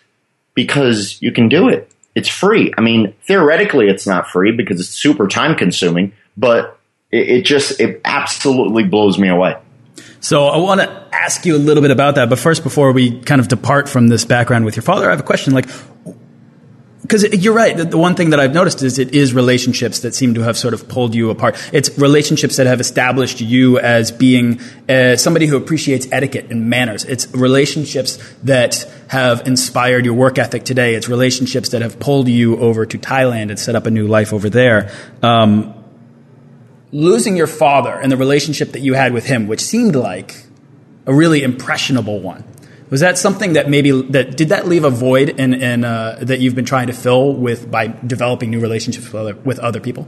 because 0.54 1.22
you 1.22 1.34
can 1.34 1.50
do 1.50 1.68
it. 1.68 1.87
It's 2.18 2.28
free. 2.28 2.74
I 2.76 2.82
mean, 2.82 3.14
theoretically, 3.28 3.90
it's 3.90 4.08
not 4.08 4.28
free 4.28 4.52
because 4.52 4.80
it's 4.80 4.90
super 4.90 5.28
time 5.28 5.56
consuming, 5.56 6.14
but 6.36 6.80
it, 7.12 7.30
it 7.30 7.46
just, 7.46 7.80
it 7.80 8.02
absolutely 8.04 8.86
blows 8.86 9.20
me 9.20 9.28
away. 9.28 9.56
So 10.20 10.48
I 10.48 10.58
want 10.58 10.82
to 10.82 11.08
ask 11.12 11.46
you 11.46 11.56
a 11.56 11.60
little 11.60 11.82
bit 11.82 11.92
about 11.92 12.16
that, 12.16 12.28
but 12.28 12.40
first, 12.40 12.64
before 12.64 12.92
we 12.92 13.22
kind 13.22 13.40
of 13.40 13.48
depart 13.48 13.88
from 13.88 14.08
this 14.08 14.26
background 14.26 14.66
with 14.66 14.76
your 14.76 14.82
father, 14.82 15.06
I 15.06 15.12
have 15.12 15.20
a 15.20 15.24
question. 15.24 15.54
Like, 15.54 15.70
because 17.08 17.24
you're 17.42 17.54
right. 17.54 17.90
The 17.90 17.98
one 17.98 18.16
thing 18.16 18.32
that 18.32 18.40
I've 18.40 18.54
noticed 18.54 18.84
is 18.84 19.00
it 19.00 19.16
is 19.16 19.34
relationships 19.34 20.00
that 20.02 20.14
seem 20.14 20.34
to 20.34 20.42
have 20.42 20.58
sort 20.58 20.74
of 20.74 20.90
pulled 20.90 21.16
you 21.16 21.30
apart. 21.30 21.56
It's 21.72 21.98
relationships 21.98 22.58
that 22.58 22.68
have 22.68 22.82
established 22.82 23.40
you 23.40 23.80
as 23.80 24.12
being 24.12 24.60
uh, 24.90 25.16
somebody 25.16 25.46
who 25.48 25.56
appreciates 25.56 26.06
etiquette 26.12 26.48
and 26.52 26.70
manners. 26.70 27.06
It's 27.06 27.34
relationships 27.34 28.18
that 28.44 28.92
have 29.08 29.48
inspired 29.48 30.04
your 30.04 30.16
work 30.16 30.38
ethic 30.38 30.66
today. 30.66 30.96
It's 30.96 31.08
relationships 31.08 31.70
that 31.70 31.82
have 31.82 31.98
pulled 31.98 32.28
you 32.28 32.58
over 32.58 32.86
to 32.86 32.98
Thailand 32.98 33.52
and 33.52 33.58
set 33.58 33.76
up 33.76 33.86
a 33.86 33.92
new 33.92 34.08
life 34.08 34.34
over 34.34 34.50
there. 34.50 34.92
Um, 35.24 35.74
losing 36.92 37.38
your 37.38 37.48
father 37.48 37.94
and 37.94 38.12
the 38.12 38.18
relationship 38.18 38.74
that 38.74 38.82
you 38.82 38.96
had 38.96 39.14
with 39.14 39.26
him, 39.26 39.48
which 39.48 39.62
seemed 39.62 39.96
like 39.96 40.44
a 41.06 41.14
really 41.14 41.42
impressionable 41.42 42.20
one. 42.20 42.44
Was 42.90 43.02
that 43.02 43.18
something 43.18 43.54
that 43.54 43.70
maybe 43.70 43.92
that 43.92 44.38
did 44.38 44.50
that 44.50 44.68
leave 44.68 44.86
a 44.86 44.90
void 44.90 45.30
in, 45.30 45.54
in 45.54 45.84
uh, 45.84 46.20
that 46.22 46.40
you've 46.40 46.56
been 46.56 46.66
trying 46.66 46.88
to 46.88 46.94
fill 46.94 47.34
with 47.34 47.70
by 47.70 47.88
developing 47.88 48.50
new 48.50 48.62
relationships 48.62 49.12
with 49.12 49.16
other, 49.16 49.36
with 49.36 49.60
other 49.60 49.82
people? 49.82 50.08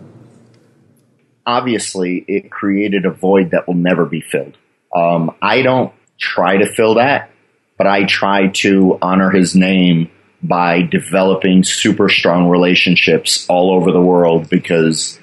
Obviously, 1.45 2.23
it 2.27 2.49
created 2.49 3.05
a 3.05 3.11
void 3.11 3.51
that 3.51 3.67
will 3.67 3.75
never 3.75 4.05
be 4.05 4.21
filled. 4.21 4.57
Um, 4.95 5.35
I 5.41 5.61
don't 5.61 5.93
try 6.17 6.57
to 6.57 6.71
fill 6.73 6.95
that, 6.95 7.31
but 7.77 7.87
I 7.87 8.05
try 8.05 8.47
to 8.47 8.97
honor 9.01 9.29
his 9.29 9.55
name 9.55 10.09
by 10.41 10.81
developing 10.81 11.63
super 11.63 12.07
strong 12.07 12.47
relationships 12.47 13.45
all 13.49 13.71
over 13.73 13.91
the 13.91 14.01
world 14.01 14.49
because, 14.49 15.19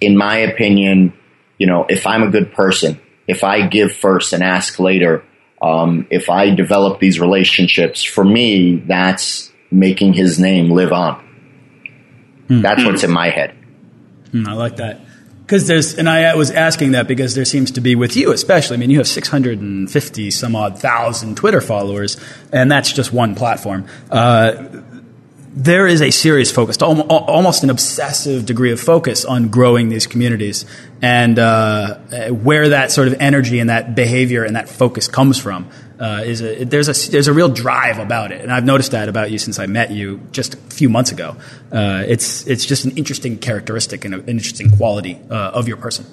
in 0.00 0.16
my 0.16 0.38
opinion, 0.38 1.12
you 1.58 1.66
know, 1.66 1.84
if 1.88 2.06
I'm 2.06 2.22
a 2.22 2.30
good 2.30 2.52
person, 2.52 3.00
if 3.26 3.44
I 3.44 3.66
give 3.66 3.92
first 3.92 4.32
and 4.32 4.42
ask 4.42 4.78
later, 4.78 5.24
um, 5.62 6.06
if 6.10 6.28
I 6.28 6.54
develop 6.54 7.00
these 7.00 7.20
relationships, 7.20 8.02
for 8.02 8.24
me, 8.24 8.76
that's 8.76 9.52
making 9.70 10.12
his 10.12 10.38
name 10.38 10.70
live 10.70 10.92
on. 10.92 11.22
Mm. 12.48 12.62
That's 12.62 12.84
what's 12.84 13.02
in 13.04 13.10
my 13.10 13.30
head. 13.30 13.54
Mm, 14.32 14.46
I 14.46 14.52
like 14.52 14.76
that. 14.76 15.00
Because 15.46 15.68
there's, 15.68 15.96
and 15.96 16.08
I 16.08 16.34
was 16.34 16.50
asking 16.50 16.92
that 16.92 17.06
because 17.06 17.36
there 17.36 17.44
seems 17.44 17.70
to 17.72 17.80
be 17.80 17.94
with 17.94 18.16
you, 18.16 18.32
especially. 18.32 18.74
I 18.74 18.80
mean, 18.80 18.90
you 18.90 18.98
have 18.98 19.06
650 19.06 20.30
some 20.32 20.56
odd 20.56 20.80
thousand 20.80 21.36
Twitter 21.36 21.60
followers, 21.60 22.16
and 22.52 22.70
that's 22.70 22.92
just 22.92 23.12
one 23.12 23.36
platform. 23.36 23.86
Uh, 24.10 24.82
there 25.56 25.86
is 25.86 26.02
a 26.02 26.10
serious 26.10 26.52
focus, 26.52 26.76
almost 26.82 27.64
an 27.64 27.70
obsessive 27.70 28.44
degree 28.44 28.72
of 28.72 28.80
focus 28.80 29.24
on 29.24 29.48
growing 29.48 29.88
these 29.88 30.06
communities, 30.06 30.66
and 31.00 31.38
uh, 31.38 31.96
where 32.28 32.68
that 32.68 32.90
sort 32.90 33.08
of 33.08 33.14
energy 33.20 33.58
and 33.58 33.70
that 33.70 33.94
behavior 33.94 34.44
and 34.44 34.54
that 34.54 34.68
focus 34.68 35.08
comes 35.08 35.38
from. 35.38 35.68
uh, 35.98 36.22
is 36.24 36.42
a 36.42 36.64
there's 36.64 36.88
a 36.88 37.10
there's 37.10 37.28
a 37.28 37.32
real 37.32 37.48
drive 37.48 37.98
about 37.98 38.32
it, 38.32 38.42
and 38.42 38.52
I've 38.52 38.64
noticed 38.64 38.90
that 38.92 39.08
about 39.08 39.30
you 39.30 39.38
since 39.38 39.58
I 39.58 39.66
met 39.66 39.90
you 39.90 40.20
just 40.30 40.54
a 40.54 40.56
few 40.58 40.88
months 40.88 41.10
ago. 41.10 41.36
Uh, 41.72 42.04
it's 42.06 42.46
it's 42.46 42.66
just 42.66 42.84
an 42.84 42.96
interesting 42.96 43.38
characteristic 43.38 44.04
and 44.04 44.14
an 44.14 44.28
interesting 44.28 44.70
quality 44.70 45.18
uh, 45.30 45.52
of 45.52 45.68
your 45.68 45.78
person. 45.78 46.04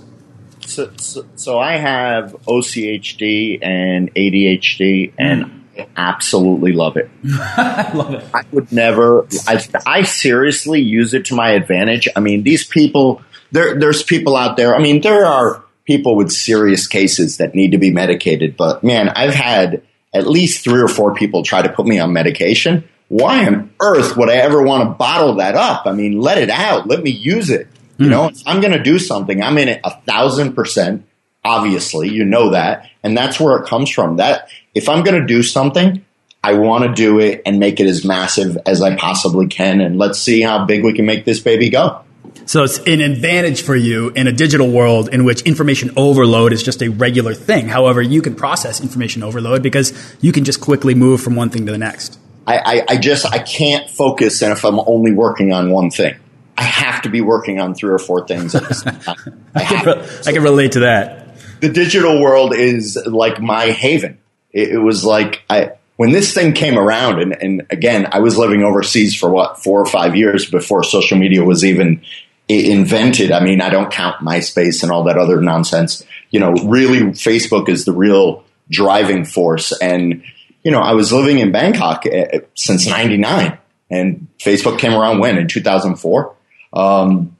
So, 0.65 0.91
so, 0.97 1.25
so, 1.35 1.59
I 1.59 1.75
have 1.75 2.31
OCHD 2.47 3.59
and 3.61 4.13
ADHD, 4.15 5.13
and 5.17 5.43
mm. 5.43 5.51
I 5.51 5.62
absolutely 5.95 6.73
love 6.73 6.97
it. 6.97 7.09
I 7.25 7.91
love 7.93 8.13
it. 8.13 8.25
I 8.33 8.43
would 8.51 8.71
never. 8.71 9.27
I, 9.47 9.63
I 9.85 10.03
seriously 10.03 10.81
use 10.81 11.13
it 11.13 11.25
to 11.25 11.35
my 11.35 11.51
advantage. 11.51 12.07
I 12.15 12.19
mean, 12.19 12.43
these 12.43 12.65
people. 12.65 13.21
There, 13.51 13.77
there's 13.77 14.01
people 14.01 14.35
out 14.35 14.57
there. 14.57 14.75
I 14.75 14.79
mean, 14.79 15.01
there 15.01 15.27
are 15.27 15.63
people 15.85 16.15
with 16.15 16.31
serious 16.31 16.87
cases 16.87 17.37
that 17.37 17.53
need 17.53 17.71
to 17.71 17.77
be 17.77 17.91
medicated. 17.91 18.57
But 18.57 18.83
man, 18.83 19.09
I've 19.09 19.33
had 19.33 19.83
at 20.13 20.27
least 20.27 20.63
three 20.63 20.81
or 20.81 20.87
four 20.87 21.13
people 21.13 21.43
try 21.43 21.61
to 21.61 21.69
put 21.69 21.85
me 21.85 21.99
on 21.99 22.13
medication. 22.13 22.87
Why 23.09 23.45
on 23.45 23.71
earth 23.81 24.15
would 24.17 24.29
I 24.29 24.35
ever 24.35 24.61
want 24.61 24.89
to 24.89 24.95
bottle 24.95 25.35
that 25.35 25.55
up? 25.55 25.85
I 25.85 25.91
mean, 25.91 26.19
let 26.19 26.37
it 26.37 26.49
out. 26.49 26.87
Let 26.87 27.03
me 27.03 27.11
use 27.11 27.49
it. 27.49 27.67
You 27.97 28.07
mm. 28.07 28.09
know, 28.09 28.31
I'm 28.45 28.59
going 28.59 28.73
to 28.73 28.81
do 28.81 28.97
something, 28.97 29.41
I'm 29.41 29.57
in 29.57 29.69
it 29.69 29.81
a 29.83 29.91
thousand 30.01 30.53
percent. 30.53 31.05
Obviously, 31.45 32.09
you 32.09 32.23
know 32.23 32.51
that. 32.51 32.89
And 33.03 33.17
that's 33.17 33.39
where 33.39 33.57
it 33.57 33.67
comes 33.67 33.89
from. 33.89 34.17
That 34.17 34.49
if 34.73 34.89
I'm 34.89 35.03
going 35.03 35.19
to 35.19 35.27
do 35.27 35.43
something, 35.43 36.03
I 36.43 36.53
want 36.55 36.83
to 36.83 36.93
do 36.93 37.19
it 37.19 37.41
and 37.45 37.59
make 37.59 37.79
it 37.79 37.87
as 37.87 38.03
massive 38.03 38.57
as 38.65 38.81
I 38.81 38.95
possibly 38.95 39.47
can. 39.47 39.81
And 39.81 39.97
let's 39.97 40.19
see 40.19 40.41
how 40.41 40.65
big 40.65 40.83
we 40.83 40.93
can 40.93 41.05
make 41.05 41.25
this 41.25 41.39
baby 41.39 41.69
go. 41.69 42.01
So 42.45 42.63
it's 42.63 42.79
an 42.79 42.99
advantage 42.99 43.61
for 43.61 43.75
you 43.75 44.09
in 44.09 44.27
a 44.27 44.31
digital 44.31 44.69
world 44.69 45.07
in 45.09 45.23
which 45.23 45.41
information 45.43 45.91
overload 45.95 46.51
is 46.51 46.61
just 46.61 46.81
a 46.81 46.89
regular 46.89 47.33
thing. 47.33 47.67
However, 47.67 48.01
you 48.01 48.21
can 48.21 48.35
process 48.35 48.81
information 48.81 49.23
overload 49.23 49.63
because 49.63 49.93
you 50.19 50.31
can 50.31 50.43
just 50.43 50.59
quickly 50.59 50.95
move 50.95 51.21
from 51.21 51.35
one 51.35 51.49
thing 51.49 51.65
to 51.65 51.71
the 51.71 51.77
next. 51.77 52.19
I, 52.45 52.57
I, 52.57 52.85
I 52.89 52.97
just 52.97 53.25
I 53.25 53.39
can't 53.39 53.89
focus, 53.89 54.41
and 54.41 54.51
if 54.51 54.65
I'm 54.65 54.79
only 54.81 55.13
working 55.13 55.53
on 55.53 55.71
one 55.71 55.89
thing, 55.89 56.15
I 56.57 56.63
have 56.63 57.01
to 57.03 57.09
be 57.09 57.21
working 57.21 57.61
on 57.61 57.73
three 57.73 57.91
or 57.91 57.99
four 57.99 58.27
things 58.27 58.53
at 58.53 58.67
the 58.67 58.73
same 58.73 58.95
time. 58.99 59.45
I, 59.55 59.61
I, 59.61 59.65
can, 59.65 59.85
re- 59.85 60.09
I 60.25 60.31
can 60.33 60.43
relate 60.43 60.73
to 60.73 60.81
that. 60.81 61.22
The 61.63 61.69
digital 61.69 62.21
world 62.21 62.53
is 62.53 63.01
like 63.05 63.39
my 63.39 63.67
haven. 63.67 64.17
It, 64.51 64.73
it 64.73 64.79
was 64.79 65.05
like 65.05 65.43
I 65.49 65.71
when 65.95 66.11
this 66.11 66.33
thing 66.33 66.51
came 66.51 66.77
around, 66.77 67.21
and, 67.21 67.41
and 67.41 67.65
again, 67.69 68.09
I 68.11 68.19
was 68.19 68.37
living 68.37 68.63
overseas 68.63 69.15
for 69.15 69.29
what 69.29 69.63
four 69.63 69.79
or 69.79 69.85
five 69.85 70.13
years 70.13 70.45
before 70.49 70.83
social 70.83 71.17
media 71.17 71.41
was 71.41 71.63
even 71.63 72.01
invented. 72.49 73.31
I 73.31 73.41
mean, 73.41 73.61
I 73.61 73.69
don't 73.69 73.89
count 73.89 74.17
MySpace 74.17 74.83
and 74.83 74.91
all 74.91 75.05
that 75.05 75.17
other 75.17 75.39
nonsense. 75.39 76.05
You 76.31 76.41
know, 76.41 76.51
really, 76.65 76.99
Facebook 77.13 77.69
is 77.69 77.85
the 77.85 77.93
real 77.93 78.43
driving 78.69 79.23
force. 79.23 79.71
And 79.71 80.21
you 80.63 80.71
know, 80.71 80.81
I 80.81 80.95
was 80.95 81.13
living 81.13 81.39
in 81.39 81.53
Bangkok 81.53 82.05
eh, 82.05 82.41
since 82.55 82.87
'99, 82.87 83.57
and 83.89 84.27
Facebook 84.37 84.79
came 84.79 84.93
around 84.93 85.19
when 85.19 85.37
in 85.37 85.47
2004. 85.47 86.35
Um, 86.73 87.37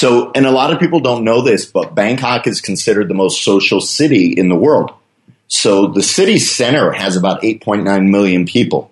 so, 0.00 0.32
and 0.34 0.46
a 0.46 0.50
lot 0.50 0.72
of 0.72 0.80
people 0.80 1.00
don't 1.00 1.24
know 1.24 1.42
this, 1.42 1.66
but 1.66 1.94
Bangkok 1.94 2.46
is 2.46 2.62
considered 2.62 3.08
the 3.08 3.14
most 3.14 3.44
social 3.44 3.82
city 3.82 4.32
in 4.32 4.48
the 4.48 4.56
world. 4.56 4.94
So 5.46 5.88
the 5.88 6.02
city 6.02 6.38
center 6.38 6.90
has 6.90 7.16
about 7.16 7.42
8.9 7.42 8.08
million 8.08 8.46
people. 8.46 8.90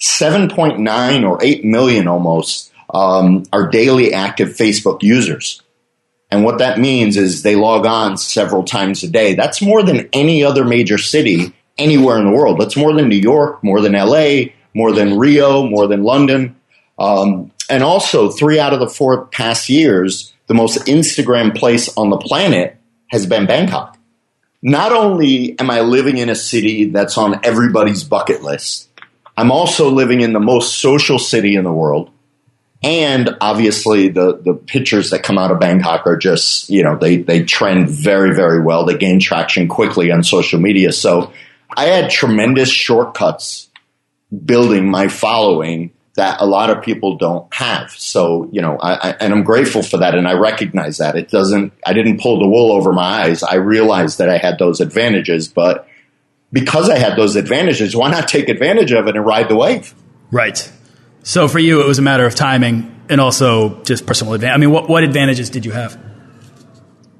7.9 0.00 1.28
or 1.28 1.44
8 1.44 1.62
million 1.62 2.08
almost 2.08 2.72
um, 2.88 3.44
are 3.52 3.68
daily 3.68 4.14
active 4.14 4.48
Facebook 4.48 5.02
users. 5.02 5.60
And 6.30 6.42
what 6.42 6.56
that 6.60 6.78
means 6.78 7.18
is 7.18 7.42
they 7.42 7.54
log 7.54 7.84
on 7.84 8.16
several 8.16 8.64
times 8.64 9.02
a 9.02 9.08
day. 9.08 9.34
That's 9.34 9.60
more 9.60 9.82
than 9.82 10.08
any 10.14 10.42
other 10.42 10.64
major 10.64 10.96
city 10.96 11.52
anywhere 11.76 12.16
in 12.16 12.24
the 12.24 12.32
world. 12.32 12.58
That's 12.58 12.78
more 12.78 12.94
than 12.94 13.10
New 13.10 13.16
York, 13.16 13.62
more 13.62 13.82
than 13.82 13.92
LA, 13.92 14.52
more 14.72 14.92
than 14.92 15.18
Rio, 15.18 15.66
more 15.66 15.86
than 15.86 16.02
London. 16.02 16.56
Um, 16.98 17.52
and 17.68 17.82
also, 17.82 18.30
three 18.30 18.58
out 18.58 18.72
of 18.72 18.80
the 18.80 18.88
four 18.88 19.26
past 19.26 19.68
years, 19.68 20.32
the 20.46 20.54
most 20.54 20.86
Instagram 20.86 21.54
place 21.56 21.94
on 21.96 22.10
the 22.10 22.16
planet 22.16 22.76
has 23.08 23.26
been 23.26 23.46
Bangkok. 23.46 23.98
Not 24.62 24.92
only 24.92 25.58
am 25.58 25.70
I 25.70 25.80
living 25.80 26.18
in 26.18 26.28
a 26.28 26.34
city 26.34 26.90
that's 26.90 27.18
on 27.18 27.44
everybody's 27.44 28.04
bucket 28.04 28.42
list, 28.42 28.88
I'm 29.36 29.52
also 29.52 29.90
living 29.90 30.22
in 30.22 30.32
the 30.32 30.40
most 30.40 30.78
social 30.80 31.18
city 31.18 31.56
in 31.56 31.64
the 31.64 31.72
world. 31.72 32.10
And 32.82 33.36
obviously, 33.40 34.08
the, 34.08 34.36
the 34.36 34.54
pictures 34.54 35.10
that 35.10 35.22
come 35.22 35.38
out 35.38 35.50
of 35.50 35.60
Bangkok 35.60 36.06
are 36.06 36.16
just, 36.16 36.70
you 36.70 36.82
know, 36.82 36.96
they, 36.96 37.16
they 37.16 37.42
trend 37.44 37.90
very, 37.90 38.34
very 38.34 38.60
well. 38.60 38.84
They 38.84 38.96
gain 38.96 39.18
traction 39.18 39.66
quickly 39.68 40.10
on 40.10 40.22
social 40.22 40.60
media. 40.60 40.92
So 40.92 41.32
I 41.74 41.86
had 41.86 42.10
tremendous 42.10 42.70
shortcuts 42.70 43.70
building 44.44 44.90
my 44.90 45.08
following 45.08 45.92
that 46.16 46.40
a 46.40 46.46
lot 46.46 46.70
of 46.70 46.82
people 46.82 47.16
don't 47.16 47.52
have. 47.54 47.90
So, 47.90 48.48
you 48.50 48.60
know, 48.60 48.78
I, 48.78 49.10
I, 49.10 49.10
and 49.20 49.32
I'm 49.32 49.44
grateful 49.44 49.82
for 49.82 49.98
that. 49.98 50.14
And 50.14 50.26
I 50.26 50.32
recognize 50.32 50.98
that 50.98 51.14
it 51.14 51.30
doesn't, 51.30 51.72
I 51.86 51.92
didn't 51.92 52.20
pull 52.20 52.40
the 52.40 52.48
wool 52.48 52.72
over 52.72 52.92
my 52.92 53.22
eyes. 53.22 53.42
I 53.42 53.56
realized 53.56 54.18
that 54.18 54.28
I 54.28 54.38
had 54.38 54.58
those 54.58 54.80
advantages, 54.80 55.48
but 55.48 55.86
because 56.52 56.88
I 56.88 56.98
had 56.98 57.16
those 57.16 57.36
advantages, 57.36 57.94
why 57.94 58.10
not 58.10 58.28
take 58.28 58.48
advantage 58.48 58.92
of 58.92 59.06
it 59.06 59.16
and 59.16 59.24
ride 59.24 59.48
the 59.48 59.56
wave? 59.56 59.94
Right. 60.30 60.70
So 61.22 61.48
for 61.48 61.58
you, 61.58 61.82
it 61.82 61.86
was 61.86 61.98
a 61.98 62.02
matter 62.02 62.26
of 62.26 62.34
timing 62.34 62.94
and 63.08 63.20
also 63.20 63.82
just 63.84 64.06
personal 64.06 64.34
advantage. 64.34 64.54
I 64.54 64.58
mean, 64.58 64.70
what, 64.70 64.88
what 64.88 65.04
advantages 65.04 65.50
did 65.50 65.64
you 65.64 65.72
have? 65.72 65.98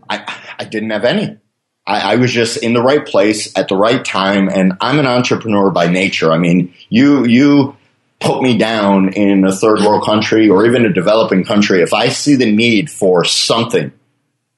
I, 0.08 0.24
I 0.58 0.64
didn't 0.64 0.90
have 0.90 1.04
any. 1.04 1.38
I, 1.86 2.12
I, 2.12 2.16
was 2.16 2.32
just 2.32 2.56
in 2.62 2.72
the 2.72 2.82
right 2.82 3.06
place 3.06 3.56
at 3.56 3.68
the 3.68 3.76
right 3.76 4.04
time, 4.04 4.48
and 4.48 4.74
I'm 4.80 4.98
an 4.98 5.06
entrepreneur 5.06 5.70
by 5.70 5.86
nature. 5.86 6.32
I 6.32 6.38
mean, 6.38 6.74
you 6.88 7.24
you 7.24 7.75
put 8.20 8.42
me 8.42 8.56
down 8.56 9.10
in 9.10 9.44
a 9.44 9.52
third 9.52 9.80
world 9.80 10.04
country 10.04 10.48
or 10.48 10.66
even 10.66 10.84
a 10.84 10.92
developing 10.92 11.44
country, 11.44 11.82
if 11.82 11.92
I 11.92 12.08
see 12.08 12.36
the 12.36 12.50
need 12.50 12.90
for 12.90 13.24
something, 13.24 13.92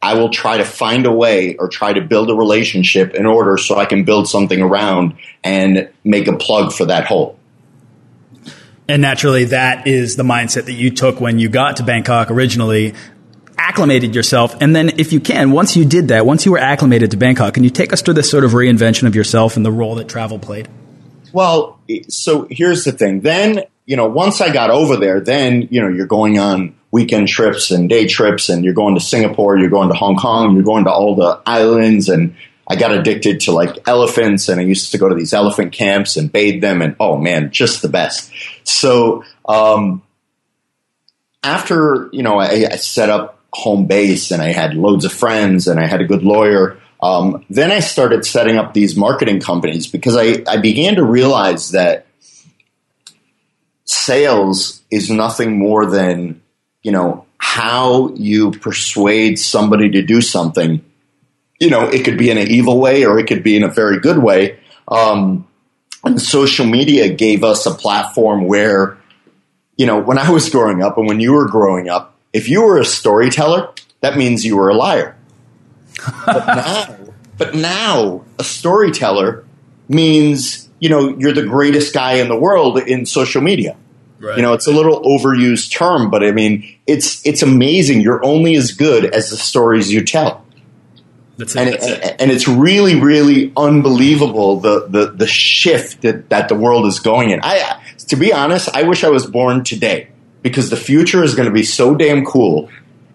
I 0.00 0.14
will 0.14 0.30
try 0.30 0.58
to 0.58 0.64
find 0.64 1.06
a 1.06 1.12
way 1.12 1.56
or 1.56 1.68
try 1.68 1.92
to 1.92 2.00
build 2.00 2.30
a 2.30 2.34
relationship 2.34 3.14
in 3.14 3.26
order 3.26 3.58
so 3.58 3.76
I 3.76 3.84
can 3.84 4.04
build 4.04 4.28
something 4.28 4.60
around 4.60 5.16
and 5.42 5.90
make 6.04 6.28
a 6.28 6.36
plug 6.36 6.72
for 6.72 6.84
that 6.86 7.06
hole. 7.06 7.38
And 8.88 9.02
naturally, 9.02 9.44
that 9.46 9.86
is 9.86 10.16
the 10.16 10.22
mindset 10.22 10.64
that 10.66 10.72
you 10.72 10.90
took 10.90 11.20
when 11.20 11.38
you 11.38 11.48
got 11.48 11.76
to 11.76 11.82
Bangkok 11.82 12.30
originally, 12.30 12.94
acclimated 13.58 14.14
yourself. 14.14 14.56
And 14.62 14.74
then, 14.74 14.98
if 14.98 15.12
you 15.12 15.20
can, 15.20 15.50
once 15.50 15.76
you 15.76 15.84
did 15.84 16.08
that, 16.08 16.24
once 16.24 16.46
you 16.46 16.52
were 16.52 16.58
acclimated 16.58 17.10
to 17.10 17.16
Bangkok, 17.16 17.54
can 17.54 17.64
you 17.64 17.70
take 17.70 17.92
us 17.92 18.00
through 18.00 18.14
this 18.14 18.30
sort 18.30 18.44
of 18.44 18.52
reinvention 18.52 19.06
of 19.06 19.14
yourself 19.14 19.56
and 19.56 19.66
the 19.66 19.72
role 19.72 19.96
that 19.96 20.08
travel 20.08 20.38
played? 20.38 20.68
Well, 21.32 21.80
so 22.08 22.46
here's 22.50 22.84
the 22.84 22.92
thing. 22.92 23.20
Then, 23.20 23.64
you 23.86 23.96
know, 23.96 24.06
once 24.06 24.40
I 24.40 24.52
got 24.52 24.70
over 24.70 24.96
there, 24.96 25.20
then, 25.20 25.68
you 25.70 25.80
know, 25.80 25.88
you're 25.88 26.06
going 26.06 26.38
on 26.38 26.74
weekend 26.90 27.28
trips 27.28 27.70
and 27.70 27.88
day 27.88 28.06
trips 28.06 28.48
and 28.48 28.64
you're 28.64 28.74
going 28.74 28.94
to 28.94 29.00
Singapore, 29.00 29.58
you're 29.58 29.70
going 29.70 29.88
to 29.88 29.94
Hong 29.94 30.16
Kong, 30.16 30.54
you're 30.54 30.64
going 30.64 30.84
to 30.84 30.90
all 30.90 31.14
the 31.14 31.40
islands 31.44 32.08
and 32.08 32.34
I 32.66 32.76
got 32.76 32.92
addicted 32.92 33.40
to 33.40 33.52
like 33.52 33.88
elephants 33.88 34.48
and 34.48 34.60
I 34.60 34.64
used 34.64 34.92
to 34.92 34.98
go 34.98 35.08
to 35.08 35.14
these 35.14 35.32
elephant 35.32 35.72
camps 35.72 36.16
and 36.16 36.30
bathe 36.30 36.60
them 36.60 36.82
and 36.82 36.96
oh 37.00 37.16
man, 37.16 37.50
just 37.50 37.82
the 37.82 37.88
best. 37.88 38.30
So, 38.64 39.24
um, 39.46 40.02
after, 41.42 42.08
you 42.12 42.22
know, 42.22 42.38
I, 42.38 42.66
I 42.70 42.76
set 42.76 43.08
up 43.08 43.38
home 43.52 43.86
base 43.86 44.30
and 44.30 44.42
I 44.42 44.52
had 44.52 44.74
loads 44.74 45.04
of 45.04 45.12
friends 45.12 45.66
and 45.66 45.80
I 45.80 45.86
had 45.86 46.00
a 46.00 46.06
good 46.06 46.22
lawyer, 46.22 46.78
um, 47.00 47.44
then 47.48 47.70
I 47.70 47.80
started 47.80 48.24
setting 48.24 48.56
up 48.56 48.74
these 48.74 48.96
marketing 48.96 49.40
companies 49.40 49.86
because 49.86 50.16
I, 50.16 50.42
I 50.48 50.56
began 50.56 50.96
to 50.96 51.04
realize 51.04 51.70
that 51.70 52.06
sales 53.84 54.82
is 54.90 55.10
nothing 55.10 55.58
more 55.58 55.86
than, 55.86 56.42
you 56.82 56.90
know, 56.90 57.24
how 57.38 58.12
you 58.14 58.50
persuade 58.50 59.38
somebody 59.38 59.90
to 59.90 60.02
do 60.02 60.20
something. 60.20 60.84
You 61.60 61.70
know, 61.70 61.88
it 61.88 62.04
could 62.04 62.18
be 62.18 62.30
in 62.30 62.38
an 62.38 62.48
evil 62.48 62.80
way 62.80 63.04
or 63.04 63.18
it 63.18 63.26
could 63.26 63.44
be 63.44 63.56
in 63.56 63.62
a 63.62 63.68
very 63.68 64.00
good 64.00 64.18
way. 64.18 64.58
Um, 64.88 65.46
and 66.04 66.20
social 66.20 66.66
media 66.66 67.12
gave 67.12 67.44
us 67.44 67.66
a 67.66 67.74
platform 67.74 68.46
where, 68.46 68.98
you 69.76 69.86
know, 69.86 70.00
when 70.00 70.18
I 70.18 70.30
was 70.30 70.50
growing 70.50 70.82
up 70.82 70.98
and 70.98 71.06
when 71.06 71.20
you 71.20 71.32
were 71.32 71.46
growing 71.46 71.88
up, 71.88 72.16
if 72.32 72.48
you 72.48 72.62
were 72.62 72.78
a 72.78 72.84
storyteller, 72.84 73.70
that 74.00 74.16
means 74.16 74.44
you 74.44 74.56
were 74.56 74.68
a 74.68 74.74
liar 74.74 75.17
but 76.26 76.46
now, 76.46 76.96
but 77.36 77.54
now 77.54 78.24
a 78.38 78.44
storyteller 78.44 79.44
means 79.88 80.68
you 80.80 80.88
know 80.88 81.16
you're 81.18 81.32
the 81.32 81.46
greatest 81.46 81.94
guy 81.94 82.14
in 82.14 82.28
the 82.28 82.38
world 82.38 82.78
in 82.78 83.06
social 83.06 83.42
media. 83.42 83.76
Right. 84.20 84.36
You 84.36 84.42
know, 84.42 84.52
it's 84.52 84.66
a 84.66 84.72
little 84.72 85.00
overused 85.02 85.70
term, 85.70 86.10
but 86.10 86.24
I 86.24 86.32
mean, 86.32 86.76
it's 86.86 87.24
it's 87.24 87.42
amazing. 87.42 88.00
You're 88.00 88.24
only 88.24 88.56
as 88.56 88.72
good 88.72 89.04
as 89.04 89.30
the 89.30 89.36
stories 89.36 89.92
you 89.92 90.04
tell. 90.04 90.44
That's 91.38 91.54
it, 91.54 91.60
and, 91.60 91.72
that's 91.72 91.86
it. 91.86 92.16
and 92.18 92.30
it's 92.32 92.48
really, 92.48 93.00
really 93.00 93.52
unbelievable 93.56 94.58
the, 94.58 94.88
the, 94.88 95.12
the 95.12 95.26
shift 95.28 96.02
that, 96.02 96.30
that 96.30 96.48
the 96.48 96.56
world 96.56 96.84
is 96.86 96.98
going 96.98 97.30
in. 97.30 97.38
I, 97.44 97.80
to 98.08 98.16
be 98.16 98.32
honest, 98.32 98.68
I 98.74 98.82
wish 98.82 99.04
I 99.04 99.08
was 99.08 99.24
born 99.24 99.62
today 99.62 100.08
because 100.42 100.68
the 100.68 100.76
future 100.76 101.22
is 101.22 101.36
going 101.36 101.46
to 101.46 101.54
be 101.54 101.62
so 101.62 101.94
damn 101.94 102.24
cool 102.24 102.68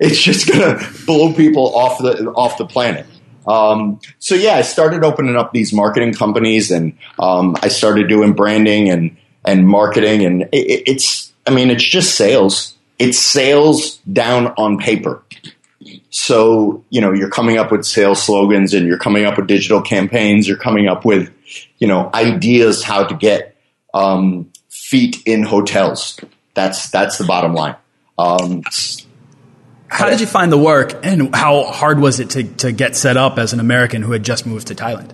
it's 0.04 0.22
just 0.22 0.48
going 0.48 0.60
to 0.60 1.06
blow 1.06 1.34
people 1.34 1.76
off 1.76 1.98
the 2.00 2.32
off 2.32 2.58
the 2.58 2.66
planet. 2.66 3.06
Um, 3.48 4.00
so 4.20 4.36
yeah, 4.36 4.56
I 4.56 4.62
started 4.62 5.04
opening 5.04 5.36
up 5.36 5.54
these 5.54 5.74
marketing 5.74 6.14
companies, 6.14 6.72
and 6.72 6.98
um, 7.18 7.56
I 7.62 7.70
started 7.70 8.10
doing 8.10 8.34
branding 8.34 8.90
and 8.90 9.18
and 9.46 9.68
marketing, 9.68 10.26
and 10.26 10.44
it, 10.52 10.84
it's 10.88 11.34
I 11.48 11.52
mean 11.52 11.70
it's 11.70 11.84
just 11.84 12.16
sales. 12.16 12.76
It's 13.00 13.18
sales 13.18 13.98
down 14.12 14.48
on 14.58 14.78
paper. 14.78 15.24
So 16.10 16.84
you 16.90 17.02
know 17.02 17.14
you're 17.14 17.30
coming 17.30 17.58
up 17.58 17.72
with 17.72 17.86
sales 17.86 18.22
slogans, 18.22 18.74
and 18.74 18.86
you're 18.86 19.00
coming 19.00 19.26
up 19.26 19.38
with 19.38 19.48
digital 19.48 19.82
campaigns. 19.82 20.48
You're 20.48 20.58
coming 20.58 20.88
up 20.88 21.06
with 21.06 21.34
you 21.80 21.88
know 21.88 22.10
ideas 22.14 22.84
how 22.84 23.06
to 23.06 23.16
get 23.16 23.56
um, 23.94 24.52
feet 24.70 25.22
in 25.26 25.44
hotels. 25.44 26.20
That's 26.54 26.90
that's 26.90 27.18
the 27.18 27.26
bottom 27.26 27.54
line. 27.54 27.76
Um, 28.18 28.64
how 29.94 30.10
did 30.10 30.20
you 30.20 30.28
find 30.28 30.52
the 30.52 30.58
work, 30.58 31.00
and 31.04 31.34
how 31.36 31.64
hard 31.64 32.00
was 32.00 32.20
it 32.20 32.32
to, 32.32 32.44
to 32.44 32.72
get 32.72 32.96
set 32.96 33.16
up 33.16 33.38
as 33.38 33.54
an 33.54 33.60
American 33.60 34.02
who 34.02 34.12
had 34.12 34.24
just 34.24 34.46
moved 34.46 34.68
to 34.68 34.76
Thailand? 34.76 35.12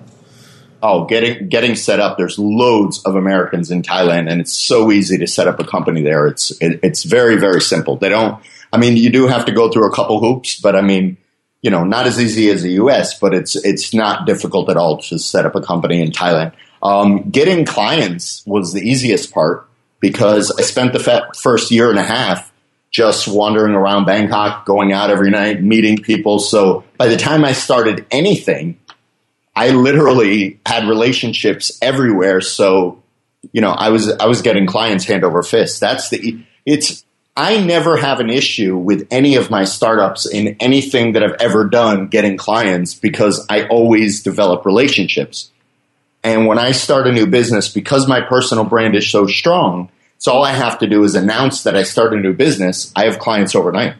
Oh, 0.82 1.06
getting 1.06 1.50
getting 1.50 1.76
set 1.76 2.00
up. 2.00 2.18
There's 2.18 2.40
loads 2.40 3.04
of 3.04 3.16
Americans 3.16 3.70
in 3.70 3.82
Thailand, 3.82 4.32
and 4.32 4.40
it's 4.40 4.54
so 4.54 4.92
easy 4.92 5.18
to 5.18 5.28
set 5.28 5.48
up 5.48 5.60
a 5.60 5.66
company 5.66 6.02
there. 6.02 6.28
It's 6.28 6.52
it, 6.62 6.80
it's 6.82 7.04
very 7.04 7.36
very 7.36 7.60
simple. 7.60 7.98
They 7.98 8.08
don't. 8.08 8.42
I 8.72 8.78
mean, 8.78 8.96
you 8.96 9.10
do 9.10 9.28
have 9.28 9.46
to 9.46 9.52
go 9.52 9.70
through 9.70 9.92
a 9.92 9.94
couple 9.94 10.20
hoops, 10.22 10.62
but 10.62 10.78
I 10.78 10.82
mean, 10.82 11.18
you 11.62 11.70
know, 11.70 11.84
not 11.84 12.08
as 12.08 12.22
easy 12.22 12.50
as 12.50 12.64
the 12.64 12.72
U.S., 12.74 13.20
but 13.20 13.34
it's 13.34 13.58
it's 13.58 13.94
not 13.94 14.26
difficult 14.26 14.70
at 14.70 14.78
all 14.78 15.00
to 15.02 15.20
set 15.20 15.46
up 15.46 15.56
a 15.56 15.62
company 15.62 16.02
in 16.02 16.12
Thailand. 16.12 16.54
Um, 16.82 17.30
getting 17.30 17.66
clients 17.66 18.44
was 18.46 18.72
the 18.72 18.82
easiest 18.82 19.34
part 19.34 19.68
because 20.00 20.52
I 20.58 20.62
spent 20.62 20.94
the 20.94 21.28
first 21.38 21.72
year 21.72 21.90
and 21.90 22.00
a 22.00 22.04
half 22.04 22.54
just 22.92 23.28
wandering 23.28 23.74
around 23.74 24.06
Bangkok, 24.06 24.66
going 24.66 24.92
out 24.92 25.10
every 25.10 25.30
night, 25.30 25.62
meeting 25.62 25.98
people. 25.98 26.40
So 26.40 26.84
by 26.98 27.08
the 27.08 27.18
time 27.18 27.46
I 27.46 27.54
started 27.54 28.06
anything, 28.10 28.80
I 29.56 29.70
literally 29.70 30.60
had 30.66 30.88
relationships 30.88 31.78
everywhere. 31.82 32.42
So, 32.42 33.04
you 33.52 33.62
know, 33.62 33.72
I 33.72 33.90
was 33.90 34.10
I 34.10 34.26
was 34.26 34.42
getting 34.42 34.66
clients 34.66 35.06
hand 35.06 35.24
over 35.24 35.44
fist. 35.44 35.80
That's 35.80 36.10
the 36.10 36.44
it's 36.66 37.04
I 37.36 37.64
never 37.64 37.96
have 37.96 38.20
an 38.20 38.30
issue 38.30 38.78
with 38.78 39.08
any 39.12 39.36
of 39.36 39.50
my 39.50 39.64
startups 39.64 40.26
in 40.26 40.58
anything 40.60 41.14
that 41.14 41.24
I've 41.24 41.38
ever 41.40 41.66
done 41.66 42.08
getting 42.08 42.38
clients 42.38 42.96
because 42.96 43.46
I 43.50 43.66
always 43.68 44.24
develop 44.24 44.66
relationships. 44.66 45.52
And 46.22 46.48
when 46.48 46.60
I 46.60 46.72
start 46.72 47.08
a 47.08 47.14
new 47.14 47.28
business, 47.28 47.70
because 47.70 48.10
my 48.10 48.20
personal 48.20 48.66
brand 48.66 48.96
is 48.96 49.10
so 49.10 49.26
strong, 49.26 49.90
so 50.20 50.34
all 50.34 50.44
I 50.44 50.52
have 50.52 50.80
to 50.80 50.88
do 50.88 51.04
is 51.06 51.16
announce 51.16 51.64
that 51.64 51.76
I 51.78 51.84
start 51.84 52.14
a 52.14 52.18
new 52.18 52.34
business. 52.34 52.92
I 52.94 53.06
have 53.06 53.20
clients 53.20 53.56
overnight. 53.56 53.96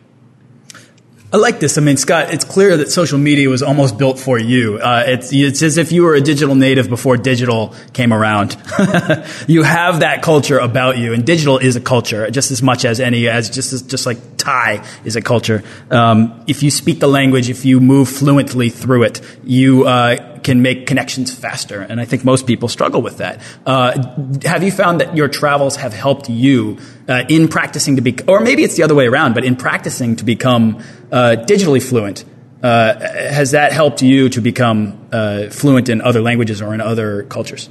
I 1.32 1.38
like 1.38 1.60
this. 1.60 1.78
I 1.78 1.82
mean, 1.82 1.96
Scott, 1.96 2.34
it's 2.34 2.44
clear 2.44 2.76
that 2.78 2.92
social 2.92 3.20
media 3.20 3.50
was 3.50 3.62
almost 3.62 4.00
built 4.00 4.20
for 4.20 4.40
you. 4.40 4.80
Uh, 4.80 5.04
it's, 5.06 5.32
it's 5.32 5.62
as 5.62 5.78
if 5.78 5.92
you 5.92 6.02
were 6.04 6.16
a 6.16 6.22
digital 6.22 6.56
native 6.56 6.90
before 6.90 7.18
digital 7.18 7.74
came 7.94 8.12
around. 8.12 8.58
you 9.48 9.62
have 9.62 10.00
that 10.00 10.24
culture 10.24 10.58
about 10.58 10.98
you, 10.98 11.14
and 11.14 11.24
digital 11.26 11.60
is 11.60 11.76
a 11.76 11.82
culture 11.82 12.32
just 12.32 12.50
as 12.50 12.64
much 12.64 12.84
as 12.84 13.00
any, 13.00 13.30
as 13.30 13.50
just 13.50 13.74
as, 13.74 13.84
just 13.84 14.08
like 14.08 14.18
Thai 14.38 14.84
is 15.06 15.16
a 15.16 15.22
culture. 15.22 15.64
Um, 15.92 16.44
if 16.48 16.64
you 16.64 16.72
speak 16.72 17.00
the 17.00 17.08
language, 17.08 17.48
if 17.48 17.64
you 17.64 17.80
move 17.80 18.10
fluently 18.10 18.72
through 18.72 19.04
it, 19.04 19.22
you 19.44 19.86
uh, 19.86 20.29
can 20.44 20.62
make 20.62 20.88
connections 20.88 21.34
faster. 21.34 21.82
And 21.82 22.00
I 22.00 22.06
think 22.06 22.24
most 22.24 22.48
people 22.48 22.68
struggle 22.68 23.02
with 23.02 23.18
that. 23.18 23.42
Uh, 23.66 24.02
have 24.46 24.64
you 24.64 24.72
found 24.72 25.02
that 25.02 25.16
your 25.16 25.28
travels 25.28 25.76
have 25.78 25.94
helped 25.94 26.30
you 26.30 26.78
uh, 27.08 27.24
in 27.30 27.48
practicing 27.48 27.96
to 27.96 28.02
be, 28.02 28.16
or 28.28 28.40
maybe 28.40 28.64
it's 28.64 28.76
the 28.76 28.84
other 28.84 28.96
way 28.96 29.08
around, 29.08 29.34
but 29.34 29.44
in 29.44 29.56
practicing 29.56 30.16
to 30.18 30.26
become 30.26 30.82
uh, 31.12 31.36
digitally 31.48 31.82
fluent. 31.82 32.26
Uh, 32.62 33.00
has 33.00 33.52
that 33.52 33.72
helped 33.72 34.02
you 34.02 34.28
to 34.30 34.42
become 34.42 35.08
uh, 35.12 35.50
fluent 35.50 35.88
in 35.88 36.02
other 36.02 36.22
languages 36.22 36.62
or 36.62 36.74
in 36.74 36.82
other 36.82 37.24
cultures? 37.24 37.70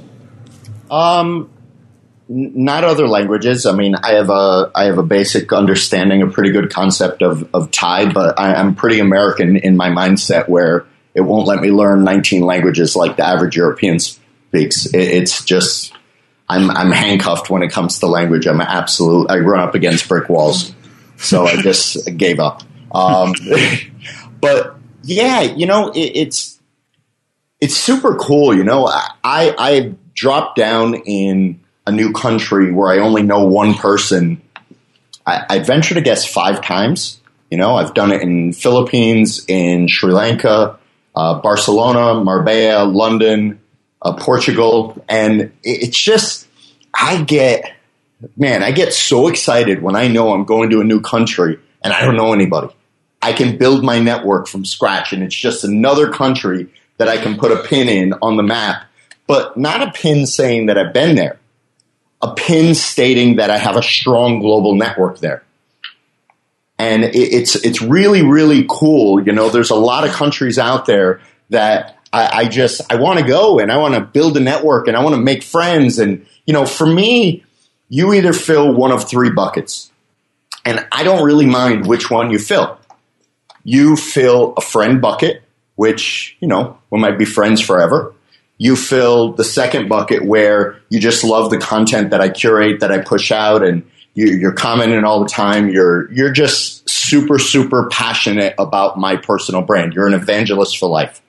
Um, 0.89 1.51
not 2.27 2.83
other 2.83 3.07
languages. 3.07 3.65
I 3.65 3.73
mean, 3.73 3.95
I 3.95 4.13
have 4.13 4.29
a 4.29 4.71
I 4.73 4.85
have 4.85 4.97
a 4.97 5.03
basic 5.03 5.51
understanding, 5.51 6.21
a 6.21 6.27
pretty 6.27 6.51
good 6.51 6.71
concept 6.71 7.21
of 7.21 7.47
of 7.53 7.71
Thai, 7.71 8.11
but 8.11 8.39
I, 8.39 8.53
I'm 8.53 8.75
pretty 8.75 8.99
American 8.99 9.57
in 9.57 9.77
my 9.77 9.89
mindset 9.89 10.47
where 10.47 10.85
it 11.13 11.21
won't 11.21 11.47
let 11.47 11.59
me 11.59 11.71
learn 11.71 12.03
19 12.03 12.41
languages 12.41 12.95
like 12.95 13.17
the 13.17 13.25
average 13.25 13.55
European 13.55 13.99
speaks. 13.99 14.85
It, 14.87 15.01
it's 15.01 15.43
just 15.43 15.93
I'm 16.47 16.71
I'm 16.71 16.91
handcuffed 16.91 17.49
when 17.49 17.61
it 17.61 17.71
comes 17.71 17.99
to 17.99 18.07
language. 18.07 18.47
I'm 18.47 18.61
absolute. 18.61 19.29
I 19.29 19.39
run 19.39 19.59
up 19.61 19.75
against 19.75 20.07
brick 20.07 20.29
walls, 20.29 20.73
so 21.17 21.45
I 21.45 21.55
just 21.61 22.17
gave 22.17 22.39
up. 22.39 22.63
Um, 22.91 23.33
but 24.41 24.77
yeah, 25.03 25.41
you 25.41 25.67
know, 25.67 25.89
it, 25.89 26.11
it's 26.15 26.59
it's 27.61 27.75
super 27.75 28.15
cool. 28.15 28.55
You 28.55 28.63
know, 28.63 28.87
I 28.87 29.13
I 29.23 29.93
dropped 30.15 30.57
down 30.57 30.95
in 30.95 31.59
a 31.85 31.91
new 31.91 32.13
country 32.13 32.71
where 32.71 32.91
I 32.91 32.99
only 32.99 33.21
know 33.21 33.45
one 33.45 33.75
person. 33.75 34.41
I, 35.25 35.45
I 35.49 35.59
venture 35.59 35.93
to 35.95 36.01
guess 36.01 36.25
five 36.25 36.63
times. 36.63 37.19
You 37.51 37.57
know, 37.57 37.75
I've 37.75 37.93
done 37.93 38.11
it 38.11 38.21
in 38.21 38.53
Philippines, 38.53 39.45
in 39.47 39.87
Sri 39.87 40.11
Lanka, 40.11 40.78
uh, 41.19 41.41
Barcelona, 41.41 42.23
Marbella, 42.23 42.85
London, 42.85 43.59
uh, 44.01 44.13
Portugal, 44.13 45.03
and 45.09 45.51
it's 45.63 45.97
just 45.97 46.47
I 46.93 47.21
get 47.23 47.73
man, 48.37 48.63
I 48.63 48.71
get 48.71 48.93
so 48.93 49.27
excited 49.27 49.81
when 49.81 49.97
I 49.97 50.07
know 50.07 50.33
I'm 50.33 50.45
going 50.45 50.69
to 50.69 50.79
a 50.79 50.85
new 50.85 51.01
country 51.01 51.59
and 51.83 51.91
I 51.91 52.05
don't 52.05 52.15
know 52.15 52.31
anybody. 52.31 52.73
I 53.21 53.33
can 53.33 53.57
build 53.57 53.83
my 53.83 53.99
network 53.99 54.47
from 54.47 54.63
scratch 54.63 55.11
and 55.11 55.21
it's 55.21 55.35
just 55.35 55.65
another 55.65 56.09
country 56.09 56.69
that 56.97 57.09
I 57.09 57.17
can 57.17 57.37
put 57.37 57.51
a 57.51 57.63
pin 57.63 57.89
in 57.89 58.13
on 58.21 58.37
the 58.37 58.43
map, 58.43 58.85
but 59.27 59.57
not 59.57 59.81
a 59.85 59.91
pin 59.91 60.25
saying 60.25 60.67
that 60.67 60.77
I've 60.77 60.93
been 60.93 61.15
there. 61.15 61.37
A 62.21 62.33
pin 62.33 62.75
stating 62.75 63.37
that 63.37 63.49
I 63.49 63.57
have 63.57 63.75
a 63.75 63.83
strong 63.83 64.39
global 64.39 64.75
network 64.75 65.19
there. 65.19 65.43
And 66.79 67.03
it's, 67.03 67.55
it's 67.55 67.81
really, 67.81 68.25
really 68.25 68.65
cool. 68.69 69.21
You 69.21 69.33
know, 69.33 69.49
there's 69.49 69.69
a 69.69 69.75
lot 69.75 70.07
of 70.07 70.13
countries 70.13 70.57
out 70.57 70.85
there 70.85 71.21
that 71.49 71.97
I, 72.11 72.39
I 72.39 72.45
just, 72.47 72.91
I 72.91 72.95
want 72.95 73.19
to 73.19 73.25
go 73.25 73.59
and 73.59 73.71
I 73.71 73.77
want 73.77 73.95
to 73.95 74.01
build 74.01 74.37
a 74.37 74.39
network 74.39 74.87
and 74.87 74.95
I 74.95 75.03
want 75.03 75.15
to 75.15 75.21
make 75.21 75.43
friends. 75.43 75.99
And, 75.99 76.25
you 76.45 76.53
know, 76.53 76.65
for 76.65 76.87
me, 76.87 77.43
you 77.89 78.13
either 78.13 78.33
fill 78.33 78.73
one 78.73 78.91
of 78.91 79.07
three 79.07 79.29
buckets. 79.29 79.91
And 80.63 80.87
I 80.91 81.03
don't 81.03 81.23
really 81.23 81.45
mind 81.45 81.85
which 81.85 82.09
one 82.09 82.31
you 82.31 82.39
fill 82.39 82.79
you 83.63 83.95
fill 83.95 84.53
a 84.57 84.61
friend 84.61 85.01
bucket, 85.01 85.43
which, 85.75 86.35
you 86.39 86.47
know, 86.47 86.77
we 86.89 86.99
might 86.99 87.17
be 87.17 87.25
friends 87.25 87.61
forever. 87.61 88.13
You 88.57 88.75
fill 88.75 89.33
the 89.33 89.43
second 89.43 89.87
bucket 89.87 90.25
where 90.25 90.81
you 90.89 90.99
just 90.99 91.23
love 91.23 91.49
the 91.49 91.59
content 91.59 92.09
that 92.09 92.19
I 92.19 92.29
curate, 92.29 92.81
that 92.81 92.91
I 92.91 92.99
push 92.99 93.31
out, 93.31 93.63
and 93.63 93.89
you, 94.19 94.47
are 94.47 94.53
commenting 94.53 95.03
all 95.03 95.21
the 95.21 95.29
time. 95.29 95.69
You're 95.69 96.11
you're 96.11 96.31
just 96.31 96.89
super 96.89 97.39
super 97.39 97.87
passionate 97.89 98.55
about 98.57 98.97
my 98.97 99.15
personal 99.15 99.61
brand. 99.61 99.93
You're 99.93 100.07
an 100.07 100.13
evangelist 100.13 100.77
for 100.77 100.89
life. 100.89 101.21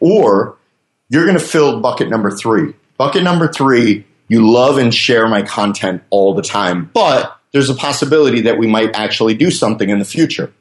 Or 0.00 0.56
you're 1.08 1.26
going 1.26 1.38
to 1.38 1.44
fill 1.44 1.80
bucket 1.80 2.08
number 2.08 2.30
three. 2.30 2.74
Bucket 2.96 3.22
number 3.22 3.48
three, 3.48 4.06
you 4.28 4.50
love 4.50 4.78
and 4.78 4.94
share 4.94 5.28
my 5.28 5.42
content 5.42 6.02
all 6.10 6.34
the 6.34 6.42
time, 6.42 6.90
but 6.92 7.36
there's 7.52 7.68
a 7.68 7.74
possibility 7.74 8.42
that 8.42 8.58
we 8.58 8.66
might 8.66 8.94
actually 8.94 9.34
do 9.34 9.50
something 9.50 9.88
in 9.88 9.98
the 9.98 10.04
future. 10.04 10.52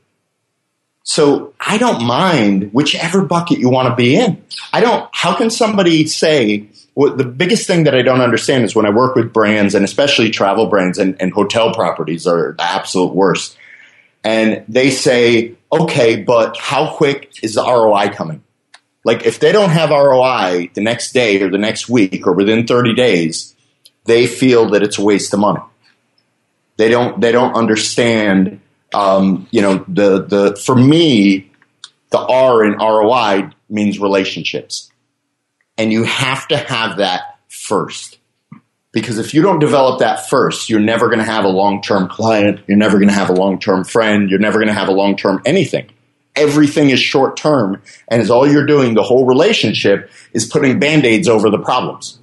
So 1.04 1.54
I 1.60 1.78
don't 1.78 2.04
mind 2.04 2.72
whichever 2.74 3.24
bucket 3.24 3.60
you 3.60 3.70
want 3.70 3.90
to 3.90 3.96
be 3.96 4.16
in. 4.16 4.44
I 4.74 4.82
don't, 4.82 5.10
how 5.12 5.36
can 5.36 5.50
somebody 5.50 6.08
say, 6.08 6.70
well, 7.00 7.16
the 7.16 7.24
biggest 7.24 7.66
thing 7.66 7.86
that 7.86 7.96
I 7.96 8.02
don't 8.02 8.20
understand 8.20 8.66
is 8.66 8.76
when 8.76 8.86
I 8.86 8.90
work 8.90 9.16
with 9.16 9.32
brands 9.32 9.74
and 9.74 9.86
especially 9.86 10.32
travel 10.32 10.68
brands 10.68 10.98
and, 10.98 11.16
and 11.22 11.32
hotel 11.32 11.74
properties 11.74 12.28
are 12.28 12.56
the 12.58 12.64
absolute 12.64 13.16
worst. 13.16 13.58
And 14.22 14.66
they 14.68 14.90
say, 14.90 15.56
okay, 15.72 16.22
but 16.22 16.58
how 16.58 16.94
quick 16.94 17.42
is 17.42 17.54
the 17.54 17.64
ROI 17.64 18.10
coming? 18.10 18.44
Like 19.06 19.26
if 19.26 19.40
they 19.40 19.54
don't 19.54 19.70
have 19.70 19.92
ROI 19.92 20.72
the 20.74 20.82
next 20.82 21.14
day 21.14 21.42
or 21.42 21.50
the 21.50 21.58
next 21.58 21.88
week 21.88 22.28
or 22.28 22.34
within 22.34 22.68
30 22.68 22.96
days, 22.96 23.56
they 24.04 24.28
feel 24.28 24.72
that 24.72 24.84
it's 24.84 24.98
a 24.98 25.02
waste 25.02 25.34
of 25.34 25.40
money. 25.40 25.62
They 26.76 26.90
don't, 26.90 27.22
they 27.22 27.32
don't 27.32 27.54
understand 27.54 28.60
um, 28.94 29.48
you 29.52 29.62
know, 29.62 29.86
the 29.88 30.24
the 30.24 30.62
for 30.66 30.76
me, 30.76 31.50
the 32.10 32.20
R 32.20 32.66
in 32.66 32.74
ROI 32.74 33.52
means 33.70 34.00
relationships, 34.00 34.92
and 35.80 35.94
you 35.94 36.04
have 36.04 36.48
to 36.50 36.58
have 36.58 36.98
that 36.98 37.40
first. 37.48 38.18
Because 38.92 39.18
if 39.18 39.34
you 39.34 39.42
don't 39.42 39.60
develop 39.60 40.00
that 40.00 40.28
first, 40.28 40.70
you're 40.70 40.80
never 40.80 41.08
going 41.08 41.20
to 41.20 41.26
have 41.26 41.46
a 41.46 41.50
long 41.50 41.82
term 41.82 42.10
client. 42.10 42.60
You're 42.68 42.78
never 42.78 42.98
going 42.98 43.08
to 43.08 43.14
have 43.14 43.30
a 43.30 43.34
long 43.34 43.60
term 43.60 43.86
friend. 43.86 44.30
You're 44.30 44.40
never 44.40 44.60
going 44.60 44.68
to 44.68 44.74
have 44.74 44.90
a 44.90 44.94
long 44.94 45.16
term 45.16 45.42
anything. 45.46 45.90
Everything 46.36 46.90
is 46.90 47.00
short 47.00 47.38
term, 47.38 47.82
and 48.08 48.22
is 48.22 48.30
all 48.30 48.48
you're 48.48 48.66
doing. 48.66 48.94
The 48.94 49.04
whole 49.04 49.26
relationship 49.26 50.12
is 50.34 50.46
putting 50.46 50.80
band 50.80 51.06
aids 51.06 51.28
over 51.28 51.50
the 51.50 51.60
problems. 51.60 52.20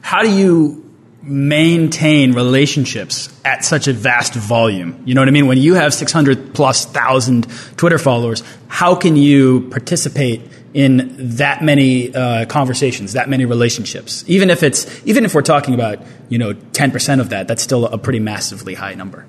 How 0.00 0.22
do 0.22 0.30
you 0.30 0.84
maintain 1.22 2.32
relationships 2.32 3.28
at 3.44 3.64
such 3.64 3.88
a 3.88 3.92
vast 3.92 4.34
volume? 4.34 5.02
You 5.04 5.14
know 5.14 5.20
what 5.20 5.28
I 5.28 5.32
mean? 5.32 5.46
When 5.46 5.58
you 5.58 5.74
have 5.74 5.92
600 5.92 6.54
plus 6.54 6.86
thousand 6.86 7.46
Twitter 7.76 7.98
followers, 7.98 8.42
how 8.68 8.94
can 8.94 9.16
you 9.16 9.68
participate 9.70 10.42
in 10.74 11.36
that 11.36 11.62
many 11.62 12.14
uh, 12.14 12.44
conversations, 12.46 13.14
that 13.14 13.28
many 13.28 13.44
relationships? 13.44 14.24
Even 14.26 14.50
if 14.50 14.62
it's, 14.62 15.06
even 15.06 15.24
if 15.24 15.34
we're 15.34 15.42
talking 15.42 15.74
about, 15.74 16.00
you 16.28 16.38
know, 16.38 16.52
10% 16.52 17.20
of 17.20 17.30
that, 17.30 17.48
that's 17.48 17.62
still 17.62 17.86
a 17.86 17.98
pretty 17.98 18.20
massively 18.20 18.74
high 18.74 18.94
number. 18.94 19.26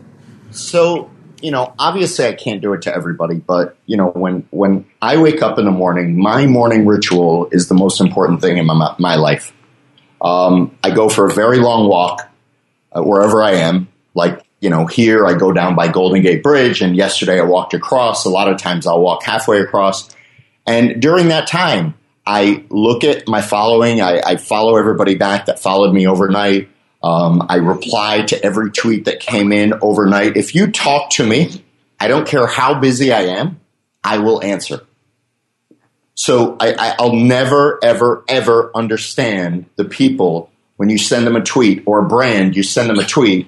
So, 0.52 1.10
you 1.42 1.52
know, 1.52 1.74
obviously 1.80 2.26
I 2.26 2.34
can't 2.34 2.62
do 2.62 2.74
it 2.74 2.84
to 2.84 2.94
everybody, 2.94 3.36
but 3.36 3.78
you 3.86 3.98
know, 3.98 4.10
when 4.10 4.48
when 4.52 4.86
I 5.02 5.18
wake 5.18 5.42
up 5.42 5.58
in 5.58 5.66
the 5.66 5.72
morning, 5.72 6.18
my 6.18 6.46
morning 6.46 6.86
ritual 6.86 7.48
is 7.52 7.68
the 7.68 7.76
most 7.76 8.02
important 8.02 8.42
thing 8.42 8.58
in 8.58 8.66
my 8.66 8.96
my 9.00 9.16
life. 9.16 9.54
Um, 10.22 10.78
I 10.84 10.92
go 10.92 11.08
for 11.08 11.28
a 11.28 11.34
very 11.34 11.60
long 11.60 11.88
walk 11.88 12.30
uh, 12.92 13.02
wherever 13.02 13.42
I 13.42 13.52
am. 13.52 13.88
Like 14.14 14.44
you 14.60 14.70
know, 14.70 14.86
here 14.86 15.26
I 15.26 15.36
go 15.36 15.54
down 15.54 15.76
by 15.76 15.88
Golden 15.88 16.22
Gate 16.22 16.44
Bridge, 16.44 16.82
and 16.82 16.96
yesterday 16.96 17.40
I 17.40 17.44
walked 17.44 17.74
across. 17.74 18.26
A 18.26 18.30
lot 18.30 18.50
of 18.50 18.58
times 18.58 18.86
I'll 18.86 19.02
walk 19.02 19.24
halfway 19.24 19.60
across, 19.62 20.14
and 20.66 21.02
during 21.02 21.30
that 21.30 21.48
time, 21.48 21.96
I 22.26 22.64
look 22.70 23.04
at 23.04 23.28
my 23.28 23.42
following. 23.42 24.02
I, 24.02 24.22
I 24.24 24.36
follow 24.36 24.78
everybody 24.78 25.16
back 25.16 25.46
that 25.46 25.60
followed 25.60 25.94
me 25.94 26.08
overnight. 26.08 26.70
Um, 27.02 27.46
I 27.50 27.56
reply 27.56 28.24
to 28.24 28.44
every 28.44 28.72
tweet 28.72 29.06
that 29.06 29.20
came 29.20 29.52
in 29.52 29.74
overnight. 29.82 30.38
If 30.38 30.54
you 30.54 30.72
talk 30.72 31.12
to 31.12 31.26
me, 31.26 31.64
I 32.00 32.08
don't 32.08 32.28
care 32.28 32.46
how 32.46 32.80
busy 32.80 33.12
I 33.12 33.22
am, 33.22 33.60
I 34.04 34.20
will 34.20 34.44
answer. 34.44 34.82
So 36.14 36.58
I, 36.60 36.96
will 37.00 37.16
never, 37.16 37.80
ever, 37.82 38.26
ever 38.28 38.72
understand 38.76 39.66
the 39.78 39.86
people 39.86 40.52
when 40.76 40.90
you 40.90 40.98
send 40.98 41.26
them 41.26 41.36
a 41.36 41.42
tweet 41.42 41.84
or 41.86 42.00
a 42.00 42.08
brand, 42.08 42.56
you 42.56 42.64
send 42.64 42.90
them 42.90 43.00
a 43.00 43.06
tweet 43.06 43.48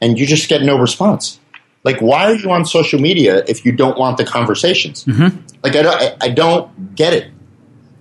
and 0.00 0.18
you 0.18 0.26
just 0.26 0.48
get 0.48 0.62
no 0.62 0.78
response. 0.78 1.40
Like, 1.84 2.00
why 2.00 2.30
are 2.30 2.34
you 2.34 2.50
on 2.50 2.64
social 2.66 3.00
media 3.00 3.42
if 3.48 3.64
you 3.64 3.72
don't 3.72 3.98
want 3.98 4.18
the 4.18 4.24
conversations? 4.24 5.04
Mm-hmm. 5.04 5.38
Like, 5.62 5.76
I 5.76 5.82
don't, 5.82 5.94
I, 5.94 6.16
I, 6.20 6.28
don't 6.30 6.94
get 6.94 7.12
it 7.12 7.30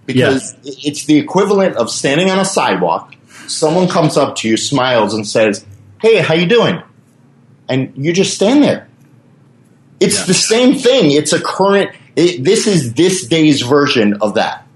because 0.05 0.55
yeah. 0.63 0.73
it's 0.83 1.05
the 1.05 1.17
equivalent 1.17 1.75
of 1.75 1.89
standing 1.89 2.29
on 2.31 2.39
a 2.39 2.45
sidewalk. 2.45 3.13
Someone 3.47 3.87
comes 3.87 4.17
up 4.17 4.35
to 4.37 4.49
you, 4.49 4.57
smiles, 4.57 5.13
and 5.13 5.27
says, 5.27 5.65
"Hey, 6.01 6.17
how 6.17 6.33
you 6.33 6.47
doing?" 6.47 6.81
And 7.69 7.93
you 7.95 8.13
just 8.13 8.33
stand 8.33 8.63
there. 8.63 8.87
It's 9.99 10.19
yeah. 10.19 10.25
the 10.25 10.33
same 10.33 10.73
thing. 10.75 11.11
It's 11.11 11.33
a 11.33 11.39
current 11.39 11.91
it, 12.15 12.43
this 12.43 12.67
is 12.67 12.93
this 12.93 13.25
day's 13.27 13.61
version 13.61 14.17
of 14.21 14.35
that. 14.35 14.67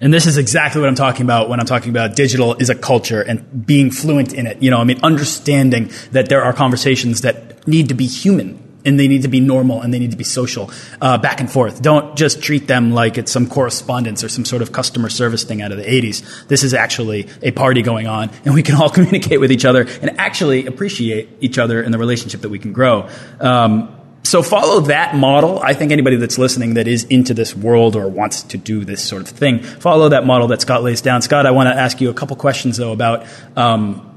And 0.00 0.14
this 0.14 0.26
is 0.26 0.36
exactly 0.36 0.80
what 0.80 0.88
I'm 0.88 0.94
talking 0.94 1.26
about 1.26 1.48
when 1.48 1.58
I'm 1.58 1.66
talking 1.66 1.90
about 1.90 2.14
digital 2.14 2.54
is 2.54 2.70
a 2.70 2.74
culture 2.74 3.20
and 3.20 3.66
being 3.66 3.90
fluent 3.90 4.32
in 4.32 4.46
it. 4.46 4.62
You 4.62 4.70
know, 4.70 4.78
I 4.78 4.84
mean, 4.84 5.00
understanding 5.02 5.90
that 6.12 6.28
there 6.28 6.42
are 6.42 6.52
conversations 6.52 7.22
that 7.22 7.66
need 7.66 7.88
to 7.88 7.94
be 7.94 8.06
human 8.06 8.62
and 8.88 8.98
they 8.98 9.06
need 9.06 9.22
to 9.22 9.28
be 9.28 9.38
normal 9.38 9.82
and 9.82 9.92
they 9.92 9.98
need 9.98 10.10
to 10.10 10.16
be 10.16 10.24
social 10.24 10.70
uh, 11.00 11.18
back 11.18 11.40
and 11.40 11.52
forth. 11.52 11.82
Don't 11.82 12.16
just 12.16 12.42
treat 12.42 12.66
them 12.66 12.92
like 12.92 13.18
it's 13.18 13.30
some 13.30 13.46
correspondence 13.46 14.24
or 14.24 14.28
some 14.28 14.46
sort 14.46 14.62
of 14.62 14.72
customer 14.72 15.10
service 15.10 15.44
thing 15.44 15.60
out 15.60 15.70
of 15.70 15.78
the 15.78 15.84
80s. 15.84 16.48
This 16.48 16.64
is 16.64 16.72
actually 16.72 17.28
a 17.42 17.50
party 17.50 17.82
going 17.82 18.06
on 18.06 18.30
and 18.44 18.54
we 18.54 18.62
can 18.62 18.76
all 18.76 18.88
communicate 18.98 19.40
with 19.40 19.52
each 19.52 19.66
other 19.66 19.86
and 20.00 20.18
actually 20.18 20.66
appreciate 20.66 21.28
each 21.40 21.58
other 21.58 21.82
and 21.82 21.92
the 21.92 21.98
relationship 21.98 22.40
that 22.40 22.48
we 22.48 22.58
can 22.58 22.72
grow. 22.72 23.08
Um, 23.40 23.94
so 24.22 24.42
follow 24.42 24.80
that 24.80 25.14
model. 25.14 25.58
I 25.58 25.74
think 25.74 25.92
anybody 25.92 26.16
that's 26.16 26.38
listening 26.38 26.74
that 26.74 26.88
is 26.88 27.04
into 27.04 27.34
this 27.34 27.54
world 27.54 27.94
or 27.94 28.08
wants 28.08 28.42
to 28.44 28.58
do 28.58 28.84
this 28.84 29.02
sort 29.02 29.22
of 29.22 29.28
thing, 29.28 29.60
follow 29.62 30.10
that 30.10 30.26
model 30.26 30.48
that 30.48 30.60
Scott 30.60 30.82
lays 30.82 31.00
down. 31.00 31.22
Scott, 31.22 31.46
I 31.46 31.50
want 31.50 31.68
to 31.68 31.74
ask 31.74 32.00
you 32.00 32.10
a 32.10 32.14
couple 32.14 32.36
questions 32.36 32.76
though 32.76 32.92
about 32.92 33.26
um, 33.56 34.07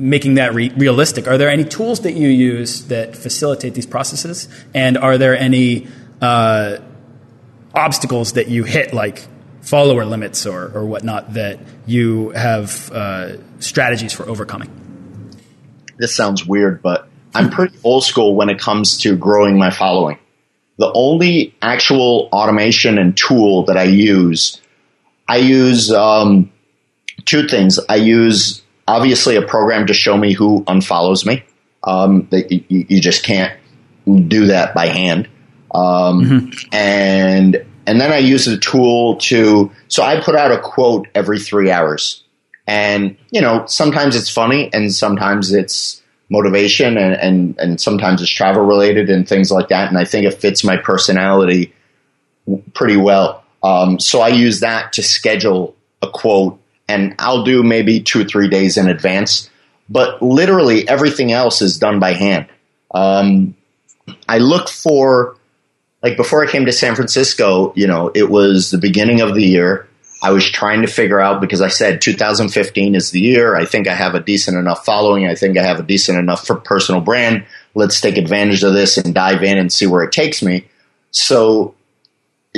making 0.00 0.34
that 0.34 0.54
re- 0.54 0.70
realistic. 0.70 1.28
Are 1.28 1.36
there 1.36 1.50
any 1.50 1.64
tools 1.64 2.00
that 2.00 2.12
you 2.12 2.28
use 2.28 2.86
that 2.86 3.16
facilitate 3.16 3.74
these 3.74 3.86
processes, 3.86 4.48
and 4.74 4.96
are 4.96 5.18
there 5.18 5.36
any 5.36 5.86
uh, 6.20 6.78
obstacles 7.74 8.32
that 8.32 8.48
you 8.48 8.64
hit, 8.64 8.94
like 8.94 9.26
follower 9.60 10.04
limits 10.04 10.46
or, 10.46 10.72
or 10.74 10.86
whatnot, 10.86 11.34
that 11.34 11.60
you 11.86 12.30
have 12.30 12.90
uh, 12.90 13.36
strategies 13.60 14.12
for 14.12 14.28
overcoming? 14.28 14.70
This 15.98 16.16
sounds 16.16 16.46
weird, 16.46 16.80
but 16.82 17.08
I'm 17.34 17.50
pretty 17.50 17.76
old 17.84 18.04
school 18.04 18.34
when 18.34 18.48
it 18.48 18.58
comes 18.58 18.98
to 18.98 19.16
growing 19.16 19.58
my 19.58 19.70
following. 19.70 20.18
The 20.78 20.90
only 20.94 21.54
actual 21.60 22.30
automation 22.32 22.96
and 22.96 23.14
tool 23.14 23.64
that 23.66 23.76
I 23.76 23.82
use, 23.82 24.58
I 25.28 25.36
use 25.36 25.92
um, 25.92 26.50
two 27.26 27.46
things. 27.46 27.78
I 27.86 27.96
use 27.96 28.62
obviously 28.90 29.36
a 29.36 29.42
program 29.42 29.86
to 29.86 29.94
show 29.94 30.16
me 30.16 30.32
who 30.32 30.64
unfollows 30.64 31.24
me. 31.24 31.44
Um, 31.82 32.28
that 32.30 32.52
you, 32.52 32.64
you, 32.68 33.00
just 33.00 33.24
can't 33.24 33.58
do 34.04 34.48
that 34.48 34.74
by 34.74 34.88
hand. 34.88 35.28
Um, 35.74 36.24
mm-hmm. 36.24 36.74
And 36.74 37.64
and 37.86 38.00
then 38.00 38.12
I 38.12 38.18
use 38.18 38.46
a 38.48 38.58
tool 38.58 39.16
to 39.16 39.70
so 39.88 40.02
I 40.02 40.20
put 40.20 40.36
out 40.36 40.52
a 40.52 40.60
quote 40.60 41.08
every 41.14 41.38
three 41.38 41.70
hours, 41.70 42.22
and 42.66 43.16
you 43.30 43.40
know 43.40 43.64
sometimes 43.66 44.14
it's 44.14 44.28
funny 44.28 44.70
and 44.74 44.92
sometimes 44.92 45.54
it's 45.54 46.02
motivation 46.30 46.96
and, 46.96 47.14
and, 47.14 47.58
and 47.58 47.80
sometimes 47.80 48.22
it's 48.22 48.30
travel 48.30 48.62
related 48.62 49.10
and 49.10 49.28
things 49.28 49.50
like 49.50 49.68
that. 49.68 49.88
And 49.88 49.98
I 49.98 50.04
think 50.04 50.26
it 50.26 50.34
fits 50.34 50.62
my 50.62 50.76
personality 50.76 51.74
pretty 52.72 52.96
well. 52.96 53.42
Um, 53.62 53.98
so 53.98 54.20
I 54.20 54.28
use 54.28 54.60
that 54.60 54.92
to 54.94 55.02
schedule 55.02 55.74
a 56.02 56.08
quote 56.08 56.59
and 56.90 57.14
I'll 57.18 57.44
do 57.44 57.62
maybe 57.62 58.00
two 58.00 58.22
or 58.22 58.24
three 58.24 58.48
days 58.48 58.76
in 58.76 58.88
advance, 58.88 59.48
but 59.88 60.20
literally 60.20 60.88
everything 60.88 61.30
else 61.32 61.62
is 61.62 61.78
done 61.78 62.00
by 62.00 62.14
hand. 62.14 62.46
Um, 62.92 63.54
I 64.28 64.38
look 64.38 64.68
for, 64.68 65.36
like 66.02 66.16
before 66.16 66.44
I 66.44 66.50
came 66.50 66.66
to 66.66 66.72
San 66.72 66.96
Francisco, 66.96 67.72
you 67.76 67.86
know, 67.86 68.10
it 68.14 68.28
was 68.28 68.70
the 68.70 68.78
beginning 68.78 69.20
of 69.20 69.34
the 69.34 69.44
year. 69.44 69.88
I 70.22 70.32
was 70.32 70.50
trying 70.50 70.82
to 70.82 70.88
figure 70.88 71.20
out 71.20 71.40
because 71.40 71.62
I 71.62 71.68
said 71.68 72.02
2015 72.02 72.94
is 72.94 73.10
the 73.10 73.20
year. 73.20 73.54
I 73.56 73.64
think 73.64 73.88
I 73.88 73.94
have 73.94 74.14
a 74.14 74.20
decent 74.20 74.58
enough 74.58 74.84
following. 74.84 75.26
I 75.26 75.34
think 75.34 75.56
I 75.56 75.62
have 75.62 75.80
a 75.80 75.84
decent 75.84 76.18
enough 76.18 76.46
for 76.46 76.56
personal 76.56 77.00
brand. 77.00 77.46
Let's 77.74 78.00
take 78.00 78.18
advantage 78.18 78.62
of 78.64 78.74
this 78.74 78.98
and 78.98 79.14
dive 79.14 79.42
in 79.42 79.56
and 79.56 79.72
see 79.72 79.86
where 79.86 80.02
it 80.02 80.12
takes 80.12 80.42
me. 80.42 80.66
So 81.12 81.74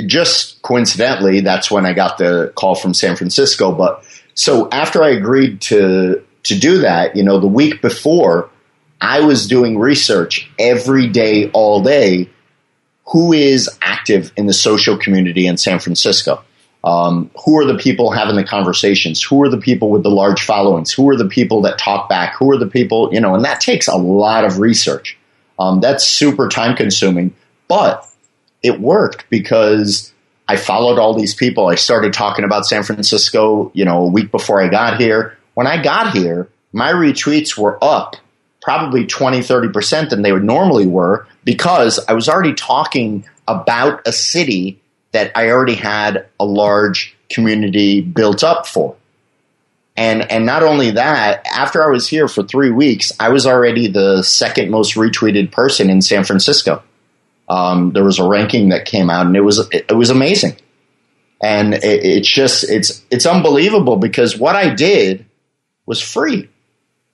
just 0.05 0.61
coincidentally, 0.61 1.41
that's 1.41 1.69
when 1.69 1.85
I 1.85 1.93
got 1.93 2.17
the 2.17 2.51
call 2.55 2.75
from 2.75 2.93
San 2.93 3.15
Francisco. 3.15 3.71
But 3.71 4.03
so 4.35 4.69
after 4.71 5.03
I 5.03 5.09
agreed 5.09 5.61
to 5.61 6.23
to 6.43 6.59
do 6.59 6.79
that, 6.79 7.15
you 7.15 7.23
know, 7.23 7.39
the 7.39 7.47
week 7.47 7.81
before, 7.81 8.49
I 8.99 9.21
was 9.21 9.47
doing 9.47 9.79
research 9.79 10.49
every 10.59 11.07
day, 11.07 11.49
all 11.51 11.81
day. 11.81 12.29
Who 13.07 13.33
is 13.33 13.69
active 13.81 14.31
in 14.37 14.45
the 14.45 14.53
social 14.53 14.97
community 14.97 15.45
in 15.45 15.57
San 15.57 15.79
Francisco? 15.79 16.43
Um, 16.83 17.31
who 17.45 17.57
are 17.59 17.65
the 17.65 17.77
people 17.77 18.11
having 18.11 18.35
the 18.35 18.43
conversations? 18.43 19.21
Who 19.21 19.41
are 19.43 19.49
the 19.49 19.57
people 19.57 19.89
with 19.89 20.03
the 20.03 20.09
large 20.09 20.43
followings? 20.43 20.91
Who 20.91 21.09
are 21.09 21.15
the 21.15 21.27
people 21.27 21.61
that 21.61 21.77
talk 21.77 22.09
back? 22.09 22.35
Who 22.37 22.51
are 22.51 22.57
the 22.57 22.67
people, 22.67 23.09
you 23.13 23.21
know, 23.21 23.35
and 23.35 23.45
that 23.45 23.61
takes 23.61 23.87
a 23.87 23.95
lot 23.95 24.43
of 24.43 24.59
research. 24.59 25.17
Um, 25.59 25.79
that's 25.79 26.05
super 26.05 26.49
time 26.49 26.75
consuming, 26.75 27.33
but 27.67 28.05
it 28.63 28.79
worked 28.79 29.29
because 29.29 30.12
I 30.47 30.57
followed 30.57 30.99
all 30.99 31.13
these 31.13 31.33
people. 31.33 31.67
I 31.67 31.75
started 31.75 32.13
talking 32.13 32.45
about 32.45 32.65
San 32.65 32.83
Francisco, 32.83 33.71
you 33.73 33.85
know, 33.85 34.05
a 34.05 34.07
week 34.07 34.31
before 34.31 34.61
I 34.61 34.67
got 34.67 34.99
here. 34.99 35.37
When 35.53 35.67
I 35.67 35.81
got 35.81 36.15
here, 36.15 36.49
my 36.73 36.91
retweets 36.91 37.57
were 37.57 37.81
up 37.81 38.15
probably 38.61 39.05
20, 39.05 39.39
30% 39.39 40.09
than 40.09 40.21
they 40.21 40.31
normally 40.31 40.87
were 40.87 41.27
because 41.43 41.99
I 42.07 42.13
was 42.13 42.29
already 42.29 42.53
talking 42.53 43.25
about 43.47 44.07
a 44.07 44.13
city 44.13 44.79
that 45.11 45.31
I 45.35 45.49
already 45.49 45.75
had 45.75 46.27
a 46.39 46.45
large 46.45 47.15
community 47.29 48.01
built 48.01 48.43
up 48.43 48.65
for. 48.65 48.95
And 49.95 50.31
and 50.31 50.45
not 50.45 50.63
only 50.63 50.91
that, 50.91 51.45
after 51.45 51.83
I 51.83 51.87
was 51.87 52.07
here 52.07 52.27
for 52.27 52.41
three 52.41 52.71
weeks, 52.71 53.11
I 53.19 53.29
was 53.29 53.45
already 53.45 53.87
the 53.87 54.23
second 54.23 54.71
most 54.71 54.95
retweeted 54.95 55.51
person 55.51 55.89
in 55.89 56.01
San 56.01 56.23
Francisco. 56.23 56.81
Um, 57.53 57.91
there 57.91 58.03
was 58.03 58.17
a 58.17 58.27
ranking 58.27 58.69
that 58.69 58.85
came 58.85 59.11
out, 59.11 59.27
and 59.27 59.35
it 59.35 59.41
was 59.41 59.59
it, 59.71 59.85
it 59.89 59.93
was 59.93 60.09
amazing. 60.09 60.57
And 61.39 61.75
it, 61.75 61.83
it's 61.83 62.27
just 62.27 62.67
it's 62.67 63.03
it's 63.11 63.27
unbelievable 63.27 63.97
because 63.97 64.35
what 64.35 64.55
I 64.55 64.73
did 64.73 65.27
was 65.85 66.01
free. 66.01 66.49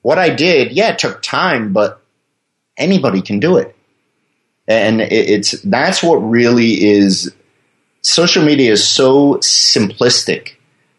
What 0.00 0.18
I 0.18 0.30
did, 0.30 0.72
yeah, 0.72 0.92
it 0.92 0.98
took 0.98 1.20
time, 1.20 1.74
but 1.74 2.00
anybody 2.78 3.20
can 3.20 3.38
do 3.38 3.58
it. 3.58 3.76
And 4.66 5.02
it, 5.02 5.12
it's 5.12 5.50
that's 5.60 6.02
what 6.02 6.16
really 6.16 6.84
is 6.88 7.30
social 8.00 8.42
media 8.42 8.72
is 8.72 8.86
so 8.86 9.34
simplistic 9.36 10.52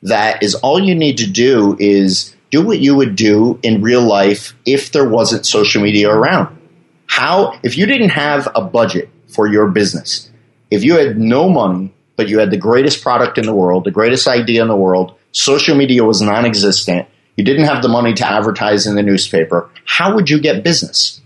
that 0.04 0.44
is 0.44 0.54
all 0.54 0.80
you 0.80 0.94
need 0.94 1.18
to 1.18 1.28
do 1.28 1.76
is 1.80 2.36
do 2.52 2.64
what 2.64 2.80
you 2.80 2.96
would 2.96 3.16
do 3.16 3.60
in 3.64 3.82
real 3.82 4.04
life 4.04 4.54
if 4.68 4.92
there 4.92 5.10
wasn't 5.10 5.48
social 5.48 5.82
media 5.82 6.12
around. 6.12 6.60
How, 7.08 7.60
if 7.64 7.76
you 7.78 7.88
didn't 7.88 8.10
have 8.10 8.48
a 8.54 8.62
budget 8.62 9.10
for 9.32 9.48
your 9.48 9.68
business, 9.68 10.30
if 10.70 10.84
you 10.84 10.98
had 10.98 11.18
no 11.18 11.50
money, 11.50 11.94
but 12.16 12.30
you 12.30 12.40
had 12.40 12.52
the 12.52 12.58
greatest 12.58 13.02
product 13.02 13.38
in 13.38 13.46
the 13.46 13.54
world, 13.54 13.84
the 13.84 13.92
greatest 13.92 14.28
idea 14.28 14.62
in 14.62 14.68
the 14.68 14.76
world, 14.76 15.18
social 15.32 15.76
media 15.76 16.04
was 16.04 16.22
non 16.22 16.46
existent, 16.46 17.08
you 17.36 17.44
didn't 17.44 17.66
have 17.66 17.82
the 17.82 17.88
money 17.88 18.14
to 18.14 18.28
advertise 18.28 18.86
in 18.86 18.96
the 18.96 19.04
newspaper, 19.04 19.70
how 19.86 20.16
would 20.16 20.30
you 20.30 20.40
get 20.40 20.64
business? 20.64 21.22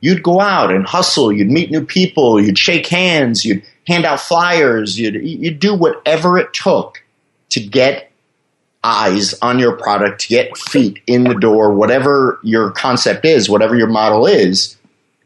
You'd 0.00 0.22
go 0.22 0.40
out 0.40 0.70
and 0.70 0.86
hustle, 0.86 1.32
you'd 1.32 1.50
meet 1.50 1.70
new 1.70 1.84
people, 1.84 2.40
you'd 2.40 2.58
shake 2.58 2.86
hands, 2.86 3.44
you'd 3.44 3.62
hand 3.86 4.04
out 4.04 4.20
flyers, 4.20 4.98
you'd, 4.98 5.14
you'd 5.14 5.58
do 5.58 5.74
whatever 5.74 6.38
it 6.38 6.52
took 6.52 7.02
to 7.50 7.60
get 7.60 8.12
eyes 8.84 9.34
on 9.40 9.58
your 9.58 9.72
product, 9.72 10.20
to 10.22 10.28
get 10.28 10.56
feet 10.56 11.02
in 11.06 11.24
the 11.24 11.34
door, 11.34 11.74
whatever 11.74 12.38
your 12.42 12.70
concept 12.70 13.24
is, 13.24 13.48
whatever 13.48 13.74
your 13.74 13.88
model 13.88 14.26
is. 14.26 14.76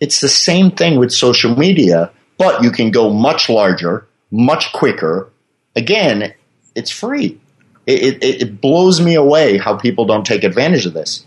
It's 0.01 0.21
the 0.21 0.29
same 0.29 0.71
thing 0.71 0.99
with 0.99 1.13
social 1.13 1.55
media, 1.55 2.11
but 2.41 2.63
you 2.63 2.71
can 2.71 2.91
go 2.91 3.13
much 3.13 3.51
larger, 3.51 4.07
much 4.31 4.73
quicker. 4.73 5.29
Again, 5.77 6.33
it's 6.75 6.91
free. 6.91 7.39
It, 7.87 8.25
it, 8.25 8.43
it 8.43 8.61
blows 8.63 8.99
me 8.99 9.15
away 9.15 9.59
how 9.59 9.77
people 9.77 10.07
don't 10.07 10.25
take 10.25 10.43
advantage 10.43 10.87
of 10.87 10.95
this. 10.95 11.27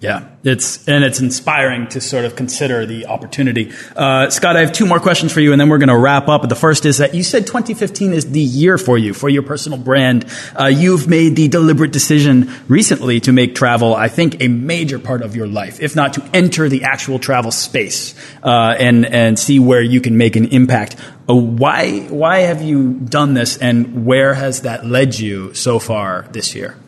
Yeah, 0.00 0.30
it's 0.44 0.88
and 0.88 1.04
it's 1.04 1.20
inspiring 1.20 1.88
to 1.88 2.00
sort 2.00 2.24
of 2.24 2.34
consider 2.34 2.86
the 2.86 3.04
opportunity. 3.04 3.70
Uh, 3.94 4.30
Scott, 4.30 4.56
I 4.56 4.60
have 4.60 4.72
two 4.72 4.86
more 4.86 4.98
questions 4.98 5.30
for 5.30 5.40
you, 5.40 5.52
and 5.52 5.60
then 5.60 5.68
we're 5.68 5.76
going 5.76 5.90
to 5.90 5.98
wrap 5.98 6.26
up. 6.26 6.48
The 6.48 6.54
first 6.54 6.86
is 6.86 6.98
that 6.98 7.14
you 7.14 7.22
said 7.22 7.46
2015 7.46 8.14
is 8.14 8.30
the 8.30 8.40
year 8.40 8.78
for 8.78 8.96
you 8.96 9.12
for 9.12 9.28
your 9.28 9.42
personal 9.42 9.76
brand. 9.76 10.24
Uh, 10.58 10.68
you've 10.68 11.06
made 11.06 11.36
the 11.36 11.48
deliberate 11.48 11.92
decision 11.92 12.50
recently 12.66 13.20
to 13.20 13.32
make 13.32 13.54
travel, 13.54 13.94
I 13.94 14.08
think, 14.08 14.40
a 14.40 14.48
major 14.48 14.98
part 14.98 15.20
of 15.20 15.36
your 15.36 15.46
life, 15.46 15.80
if 15.80 15.94
not 15.94 16.14
to 16.14 16.24
enter 16.32 16.70
the 16.70 16.84
actual 16.84 17.18
travel 17.18 17.50
space 17.50 18.14
uh, 18.42 18.74
and 18.78 19.04
and 19.04 19.38
see 19.38 19.58
where 19.58 19.82
you 19.82 20.00
can 20.00 20.16
make 20.16 20.34
an 20.34 20.46
impact. 20.46 20.96
Uh, 21.28 21.34
why 21.34 22.00
why 22.08 22.38
have 22.38 22.62
you 22.62 22.94
done 22.94 23.34
this, 23.34 23.58
and 23.58 24.06
where 24.06 24.32
has 24.32 24.62
that 24.62 24.86
led 24.86 25.18
you 25.18 25.52
so 25.52 25.78
far 25.78 26.26
this 26.32 26.54
year? 26.54 26.78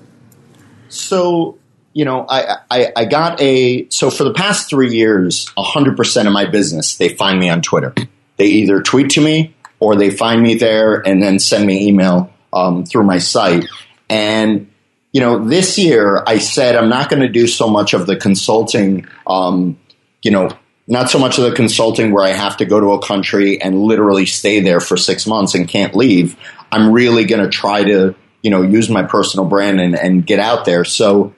So 0.89 1.59
you 1.93 2.05
know, 2.05 2.27
I, 2.29 2.57
I, 2.71 2.93
I, 2.97 3.05
got 3.05 3.41
a, 3.41 3.89
so 3.91 4.11
for 4.11 4.25
the 4.25 4.33
past 4.33 4.71
three 4.71 4.95
years, 4.95 5.47
100% 5.57 6.27
of 6.27 6.33
my 6.33 6.47
business, 6.47 6.97
they 6.97 7.11
find 7.11 7.39
me 7.39 7.49
on 7.49 7.61
Twitter. 7.61 7.95
They 8.37 8.47
either 8.47 8.81
tweet 8.83 9.11
to 9.11 9.21
me 9.21 9.55
or 9.79 9.97
they 9.97 10.11
find 10.11 10.43
me 10.43 10.55
there 10.55 11.07
and 11.07 11.23
then 11.23 11.39
send 11.39 11.67
me 11.67 11.89
email 11.89 12.33
um, 12.53 12.85
through 12.85 13.05
my 13.05 13.19
site. 13.19 13.67
And, 14.09 14.71
you 15.13 15.21
know, 15.21 15.45
this 15.45 15.79
year 15.79 16.23
I 16.27 16.39
said 16.39 16.77
I'm 16.77 16.89
not 16.89 17.11
going 17.11 17.23
to 17.23 17.29
do 17.29 17.47
so 17.47 17.69
much 17.69 17.93
of 17.93 18.07
the 18.07 18.17
consulting, 18.17 19.07
um, 19.27 19.79
you 20.23 20.31
know, 20.31 20.51
not 20.87 21.11
so 21.11 21.19
much 21.19 21.39
of 21.39 21.45
the 21.45 21.53
consulting 21.53 22.13
where 22.13 22.25
I 22.25 22.31
have 22.31 22.57
to 22.59 22.65
go 22.65 22.81
to 22.81 22.93
a 22.93 23.03
country 23.03 23.61
and 23.61 23.83
literally 23.83 24.27
stay 24.27 24.61
there 24.61 24.81
for 24.81 24.97
six 24.97 25.27
months 25.27 25.55
and 25.55 25.69
can't 25.69 25.95
leave. 25.95 26.37
I'm 26.71 26.93
really 26.93 27.25
going 27.25 27.43
to 27.43 27.51
try 27.51 27.85
to, 27.85 28.15
you 28.43 28.51
know, 28.51 28.63
use 28.63 28.89
my 28.89 29.03
personal 29.03 29.47
brand 29.47 29.81
and, 29.81 29.97
and 29.97 30.27
get 30.27 30.41
out 30.41 30.65
there. 30.65 30.85
So, 30.85 31.35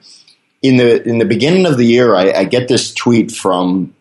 in 0.67 0.77
the 0.77 1.07
in 1.07 1.17
the 1.17 1.25
beginning 1.25 1.65
of 1.65 1.77
the 1.77 1.85
year, 1.85 2.15
I, 2.15 2.31
I 2.31 2.43
get 2.45 2.67
this 2.67 2.93
tweet 2.93 3.31
from 3.31 3.93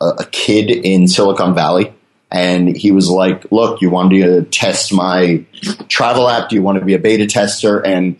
a, 0.00 0.06
a, 0.06 0.26
kid 0.26 0.70
in 0.70 1.08
Silicon 1.08 1.54
Valley, 1.54 1.92
and 2.30 2.76
he 2.76 2.92
was 2.92 3.08
like, 3.10 3.50
"Look, 3.50 3.80
you 3.80 3.90
want 3.90 4.10
to 4.12 4.42
test 4.42 4.92
my 4.92 5.44
travel 5.88 6.28
app? 6.28 6.48
Do 6.48 6.56
you 6.56 6.62
want 6.62 6.78
to 6.78 6.84
be 6.84 6.94
a 6.94 6.98
beta 6.98 7.26
tester?" 7.26 7.84
And 7.84 8.16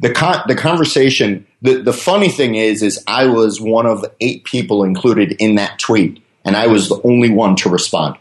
the 0.00 0.12
con- 0.12 0.42
the 0.46 0.54
conversation. 0.54 1.46
The 1.60 1.82
the 1.82 1.92
funny 1.92 2.28
thing 2.28 2.54
is, 2.54 2.82
is 2.82 3.02
I 3.06 3.26
was 3.26 3.60
one 3.60 3.86
of 3.86 4.04
eight 4.20 4.44
people 4.44 4.84
included 4.84 5.32
in 5.40 5.56
that 5.56 5.78
tweet, 5.78 6.22
and 6.44 6.56
I 6.56 6.68
was 6.68 6.88
the 6.88 7.00
only 7.04 7.30
one 7.30 7.56
to 7.56 7.68
respond. 7.68 8.16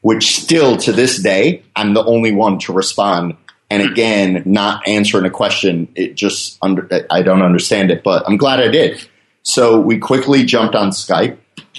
Which 0.00 0.36
still 0.42 0.76
to 0.78 0.92
this 0.92 1.22
day, 1.22 1.62
I'm 1.76 1.94
the 1.94 2.04
only 2.04 2.32
one 2.32 2.58
to 2.60 2.72
respond 2.72 3.36
and 3.72 3.90
again, 3.90 4.42
not 4.44 4.86
answering 4.86 5.24
a 5.24 5.30
question, 5.30 5.88
it 5.94 6.14
just 6.14 6.58
under, 6.60 6.86
I 7.10 7.22
don't 7.22 7.40
understand 7.40 7.90
it, 7.90 8.02
but 8.02 8.22
I'm 8.26 8.36
glad 8.36 8.60
I 8.60 8.68
did. 8.68 9.02
So 9.42 9.80
we 9.80 9.96
quickly 9.96 10.44
jumped 10.44 10.74
on 10.74 10.90
Skype, 10.90 11.38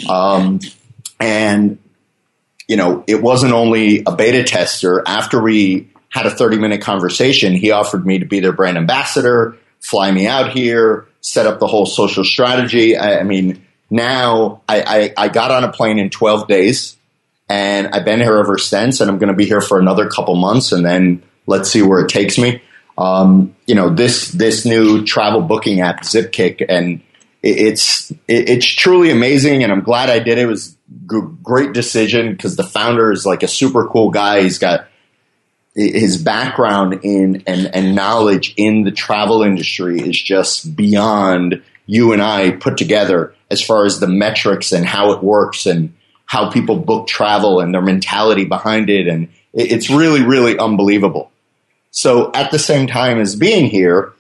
um, 0.09 0.59
and 1.19 1.77
you 2.67 2.77
know, 2.77 3.03
it 3.05 3.21
wasn't 3.21 3.53
only 3.53 4.01
a 4.07 4.15
beta 4.15 4.43
tester. 4.43 5.03
After 5.05 5.39
we 5.39 5.91
had 6.09 6.25
a 6.25 6.31
30 6.31 6.57
minute 6.57 6.81
conversation, 6.81 7.53
he 7.53 7.69
offered 7.69 8.07
me 8.07 8.17
to 8.19 8.25
be 8.25 8.39
their 8.39 8.53
brand 8.53 8.77
ambassador, 8.77 9.55
fly 9.79 10.09
me 10.11 10.25
out 10.25 10.51
here, 10.51 11.07
set 11.21 11.45
up 11.45 11.59
the 11.59 11.67
whole 11.67 11.85
social 11.85 12.23
strategy. 12.23 12.97
I, 12.97 13.19
I 13.19 13.23
mean, 13.23 13.67
now 13.91 14.63
I, 14.67 15.13
I, 15.17 15.25
I 15.25 15.27
got 15.27 15.51
on 15.51 15.63
a 15.63 15.71
plane 15.71 15.99
in 15.99 16.09
12 16.09 16.47
days 16.47 16.97
and 17.49 17.89
I've 17.89 18.03
been 18.03 18.19
here 18.19 18.37
ever 18.37 18.57
since, 18.57 18.99
and 18.99 19.11
I'm 19.11 19.19
going 19.19 19.31
to 19.31 19.35
be 19.35 19.45
here 19.45 19.61
for 19.61 19.79
another 19.79 20.09
couple 20.09 20.35
months, 20.35 20.71
and 20.71 20.83
then 20.83 21.21
let's 21.45 21.69
see 21.69 21.81
where 21.81 22.01
it 22.01 22.09
takes 22.09 22.37
me. 22.37 22.61
Um, 22.97 23.55
you 23.65 23.75
know, 23.75 23.89
this 23.89 24.29
this 24.29 24.65
new 24.65 25.03
travel 25.03 25.41
booking 25.41 25.81
app, 25.81 26.01
Zipkick, 26.01 26.65
and 26.67 27.01
it's 27.41 28.13
it's 28.27 28.67
truly 28.67 29.09
amazing, 29.11 29.63
and 29.63 29.71
I'm 29.71 29.81
glad 29.81 30.09
I 30.09 30.19
did 30.19 30.37
it. 30.37 30.43
It 30.43 30.47
was 30.47 30.77
a 31.11 31.21
great 31.41 31.73
decision 31.73 32.31
because 32.31 32.55
the 32.55 32.63
founder 32.63 33.11
is 33.11 33.25
like 33.25 33.43
a 33.43 33.47
super 33.47 33.87
cool 33.87 34.11
guy. 34.11 34.43
He's 34.43 34.59
got 34.59 34.87
his 35.75 36.21
background 36.21 36.99
in 37.03 37.43
and, 37.47 37.73
and 37.75 37.95
knowledge 37.95 38.53
in 38.57 38.83
the 38.83 38.91
travel 38.91 39.41
industry 39.41 39.99
is 39.99 40.21
just 40.21 40.75
beyond 40.75 41.63
you 41.85 42.13
and 42.13 42.21
I 42.21 42.51
put 42.51 42.77
together 42.77 43.33
as 43.49 43.61
far 43.61 43.85
as 43.85 43.99
the 43.99 44.07
metrics 44.07 44.71
and 44.71 44.85
how 44.85 45.11
it 45.13 45.23
works 45.23 45.65
and 45.65 45.93
how 46.25 46.51
people 46.51 46.77
book 46.77 47.07
travel 47.07 47.59
and 47.59 47.73
their 47.73 47.81
mentality 47.81 48.45
behind 48.45 48.89
it. 48.89 49.07
And 49.07 49.29
it's 49.51 49.89
really, 49.89 50.23
really 50.23 50.57
unbelievable. 50.57 51.31
So 51.93 52.31
at 52.33 52.49
the 52.49 52.57
same 52.57 52.87
time 52.87 53.19
as 53.19 53.35
being 53.35 53.69
here, 53.69 54.13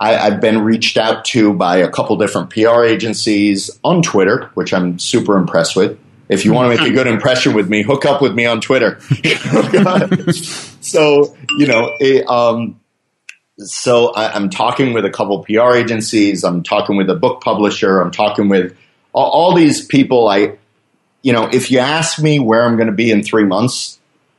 I, 0.00 0.12
have 0.12 0.40
been 0.40 0.62
reached 0.62 0.96
out 0.96 1.26
to 1.26 1.52
by 1.52 1.76
a 1.76 1.90
couple 1.90 2.16
different 2.16 2.48
PR 2.48 2.84
agencies 2.84 3.70
on 3.84 4.00
Twitter, 4.00 4.50
which 4.54 4.72
I'm 4.72 4.98
super 4.98 5.36
impressed 5.36 5.76
with. 5.76 5.98
If 6.30 6.46
you 6.46 6.54
want 6.54 6.72
to 6.72 6.78
make 6.78 6.90
a 6.90 6.94
good 6.94 7.06
impression 7.06 7.52
with 7.52 7.68
me, 7.68 7.82
hook 7.82 8.06
up 8.06 8.22
with 8.22 8.34
me 8.34 8.46
on 8.46 8.62
Twitter. 8.62 8.98
so 10.80 11.36
you 11.58 11.66
know, 11.66 11.94
it, 12.00 12.26
um, 12.28 12.80
so 13.58 14.08
I, 14.14 14.34
am 14.34 14.48
talking 14.48 14.94
with 14.94 15.04
a 15.04 15.10
couple 15.10 15.44
PR 15.44 15.74
agencies. 15.74 16.44
I'm 16.44 16.62
talking 16.62 16.96
with 16.96 17.10
a 17.10 17.14
book 17.14 17.42
publisher. 17.42 18.00
I'm 18.00 18.10
talking 18.10 18.48
with 18.48 18.74
all, 19.12 19.30
all 19.30 19.54
these 19.54 19.84
people. 19.84 20.28
I, 20.28 20.56
you 21.20 21.34
know, 21.34 21.48
if 21.52 21.70
you 21.70 21.78
ask 21.78 22.22
me 22.22 22.38
where 22.38 22.64
I'm 22.64 22.76
going 22.76 22.88
to 22.88 22.94
be 22.94 23.10
in 23.10 23.22
three 23.22 23.44
months, 23.44 23.98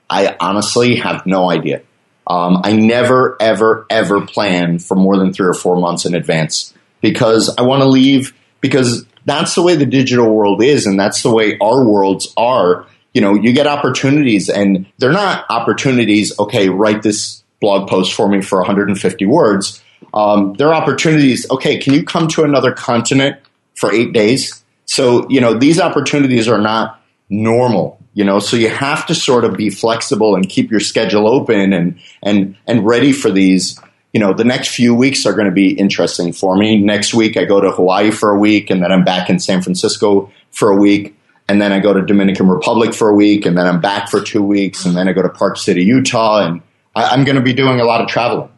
I 0.10 0.36
honestly 0.40 0.96
have 0.96 1.28
no 1.28 1.52
idea. 1.52 1.84
Um, 2.30 2.62
I 2.64 2.74
never, 2.74 3.36
ever, 3.40 3.88
ever 3.90 4.26
plan 4.26 4.78
for 4.78 4.96
more 4.96 5.18
than 5.18 5.34
three 5.34 5.48
or 5.48 5.54
four 5.54 5.78
months 5.78 6.06
in 6.06 6.14
advance 6.14 6.74
because 7.02 7.54
I 7.58 7.64
want 7.64 7.82
to 7.82 7.90
leave 7.90 8.36
because 8.62 9.06
that's 9.26 9.56
the 9.56 9.64
way 9.64 9.76
the 9.76 9.86
digital 9.86 10.30
world 10.30 10.62
is 10.62 10.86
and 10.86 11.00
that's 11.00 11.24
the 11.24 11.34
way 11.34 11.58
our 11.60 11.84
worlds 11.84 12.32
are. 12.38 12.86
You 13.14 13.22
know, 13.22 13.34
you 13.34 13.52
get 13.54 13.66
opportunities 13.66 14.48
and 14.48 14.86
they're 15.00 15.12
not 15.12 15.46
opportunities, 15.50 16.38
okay, 16.40 16.70
write 16.70 17.02
this 17.02 17.44
blog 17.60 17.90
post 17.90 18.14
for 18.14 18.30
me 18.30 18.42
for 18.42 18.60
150 18.60 19.26
words. 19.26 19.84
Um, 20.14 20.54
there 20.54 20.68
are 20.70 20.74
opportunities, 20.76 21.50
okay, 21.50 21.80
can 21.80 21.94
you 21.94 22.04
come 22.04 22.28
to 22.30 22.44
another 22.44 22.72
continent 22.72 23.38
for 23.76 23.92
eight 23.92 24.14
days? 24.14 24.64
So, 24.86 25.28
you 25.30 25.42
know, 25.42 25.58
these 25.58 25.80
opportunities 25.80 26.48
are 26.48 26.60
not 26.60 27.02
normal 27.30 27.99
you 28.20 28.26
know 28.26 28.40
so 28.40 28.58
you 28.58 28.68
have 28.68 29.06
to 29.06 29.16
sort 29.16 29.46
of 29.46 29.56
be 29.56 29.70
flexible 29.70 30.36
and 30.36 30.50
keep 30.50 30.70
your 30.70 30.82
schedule 30.82 31.26
open 31.26 31.72
and 31.72 31.98
and 32.22 32.58
and 32.68 32.86
ready 32.86 33.14
for 33.14 33.32
these. 33.32 33.80
You 34.12 34.20
know 34.20 34.34
the 34.34 34.44
next 34.44 34.76
few 34.76 34.94
weeks 34.94 35.26
are 35.26 35.32
going 35.32 35.46
to 35.46 35.54
be 35.54 35.72
interesting 35.72 36.34
for 36.34 36.58
me. 36.58 36.82
Next 36.82 37.14
week 37.14 37.38
i 37.38 37.46
go 37.46 37.62
to 37.62 37.72
hawaii 37.72 38.12
for 38.12 38.32
a 38.32 38.38
week 38.38 38.70
and 38.70 38.84
then 38.84 38.92
i'm 38.92 39.06
back 39.06 39.30
in 39.30 39.40
san 39.40 39.62
francisco 39.62 40.30
for 40.52 40.70
a 40.70 40.76
week 40.76 41.16
and 41.48 41.62
then 41.62 41.72
i 41.72 41.80
go 41.80 41.94
to 41.94 42.02
dominican 42.06 42.50
republic 42.50 42.94
for 42.94 43.08
a 43.08 43.16
week 43.16 43.46
and 43.46 43.58
then 43.58 43.66
i'm 43.66 43.80
back 43.80 44.10
for 44.10 44.20
two 44.20 44.44
weeks 44.44 44.86
and 44.86 44.98
then 44.98 45.08
i 45.08 45.14
go 45.14 45.22
to 45.22 45.30
park 45.30 45.56
city 45.58 45.84
utah 45.84 46.46
and 46.46 46.62
I, 46.96 47.10
i'm 47.12 47.24
going 47.24 47.38
to 47.38 47.42
be 47.42 47.54
doing 47.54 47.80
a 47.80 47.86
lot 47.86 48.02
of 48.02 48.08
traveling 48.08 48.50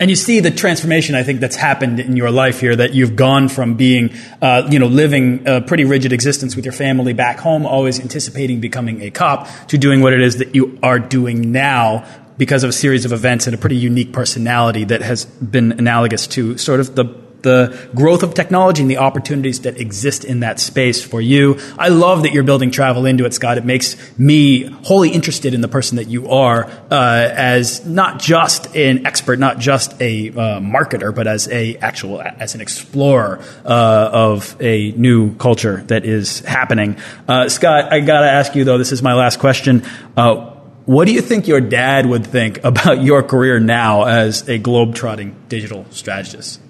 and 0.00 0.10
you 0.10 0.16
see 0.16 0.38
the 0.40 0.50
transformation, 0.50 1.14
I 1.14 1.24
think, 1.24 1.40
that's 1.40 1.56
happened 1.56 1.98
in 1.98 2.16
your 2.16 2.30
life 2.30 2.60
here. 2.60 2.76
That 2.76 2.94
you've 2.94 3.16
gone 3.16 3.48
from 3.48 3.74
being, 3.74 4.14
uh, 4.40 4.68
you 4.70 4.78
know, 4.78 4.86
living 4.86 5.46
a 5.46 5.60
pretty 5.60 5.84
rigid 5.84 6.12
existence 6.12 6.54
with 6.54 6.64
your 6.64 6.72
family 6.72 7.12
back 7.12 7.38
home, 7.38 7.66
always 7.66 7.98
anticipating 7.98 8.60
becoming 8.60 9.02
a 9.02 9.10
cop, 9.10 9.48
to 9.68 9.78
doing 9.78 10.00
what 10.00 10.12
it 10.12 10.20
is 10.20 10.38
that 10.38 10.54
you 10.54 10.78
are 10.82 11.00
doing 11.00 11.50
now 11.50 12.06
because 12.36 12.62
of 12.62 12.70
a 12.70 12.72
series 12.72 13.04
of 13.04 13.12
events 13.12 13.48
and 13.48 13.54
a 13.54 13.58
pretty 13.58 13.76
unique 13.76 14.12
personality 14.12 14.84
that 14.84 15.02
has 15.02 15.24
been 15.24 15.72
analogous 15.72 16.28
to 16.28 16.56
sort 16.56 16.78
of 16.78 16.94
the 16.94 17.04
the 17.42 17.88
growth 17.94 18.22
of 18.22 18.34
technology 18.34 18.82
and 18.82 18.90
the 18.90 18.98
opportunities 18.98 19.60
that 19.62 19.78
exist 19.78 20.24
in 20.24 20.40
that 20.40 20.58
space 20.58 21.02
for 21.02 21.20
you. 21.20 21.58
I 21.78 21.88
love 21.88 22.22
that 22.22 22.32
you're 22.32 22.44
building 22.44 22.70
travel 22.70 23.06
into 23.06 23.24
it, 23.24 23.34
Scott. 23.34 23.58
It 23.58 23.64
makes 23.64 23.96
me 24.18 24.64
wholly 24.64 25.10
interested 25.10 25.54
in 25.54 25.60
the 25.60 25.68
person 25.68 25.96
that 25.96 26.08
you 26.08 26.28
are 26.30 26.64
uh, 26.90 27.30
as 27.32 27.84
not 27.86 28.18
just 28.20 28.74
an 28.74 29.06
expert, 29.06 29.38
not 29.38 29.58
just 29.58 30.00
a 30.00 30.30
uh, 30.30 30.32
marketer, 30.60 31.14
but 31.14 31.26
as 31.26 31.48
a 31.48 31.76
actual 31.76 32.20
as 32.20 32.54
an 32.54 32.60
explorer 32.60 33.40
uh, 33.64 34.10
of 34.12 34.56
a 34.60 34.92
new 34.92 35.34
culture 35.36 35.82
that 35.88 36.04
is 36.04 36.40
happening. 36.40 36.96
Uh, 37.26 37.48
Scott, 37.48 37.92
I 37.92 38.00
gotta 38.00 38.28
ask 38.28 38.54
you 38.54 38.64
though. 38.64 38.78
This 38.78 38.92
is 38.92 39.02
my 39.02 39.14
last 39.14 39.38
question. 39.38 39.84
Uh, 40.16 40.54
what 40.86 41.06
do 41.06 41.12
you 41.12 41.20
think 41.20 41.46
your 41.46 41.60
dad 41.60 42.06
would 42.06 42.26
think 42.26 42.60
about 42.64 43.02
your 43.02 43.22
career 43.22 43.60
now 43.60 44.04
as 44.04 44.48
a 44.48 44.58
globe-trotting 44.58 45.36
digital 45.48 45.84
strategist? 45.90 46.60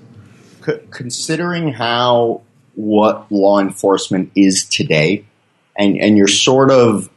Considering 0.91 1.73
how 1.73 2.43
what 2.75 3.31
law 3.31 3.59
enforcement 3.61 4.31
is 4.35 4.65
today, 4.65 5.25
and 5.77 5.97
and 5.99 6.17
you're 6.17 6.29
sort 6.29 6.71
of 6.71 7.11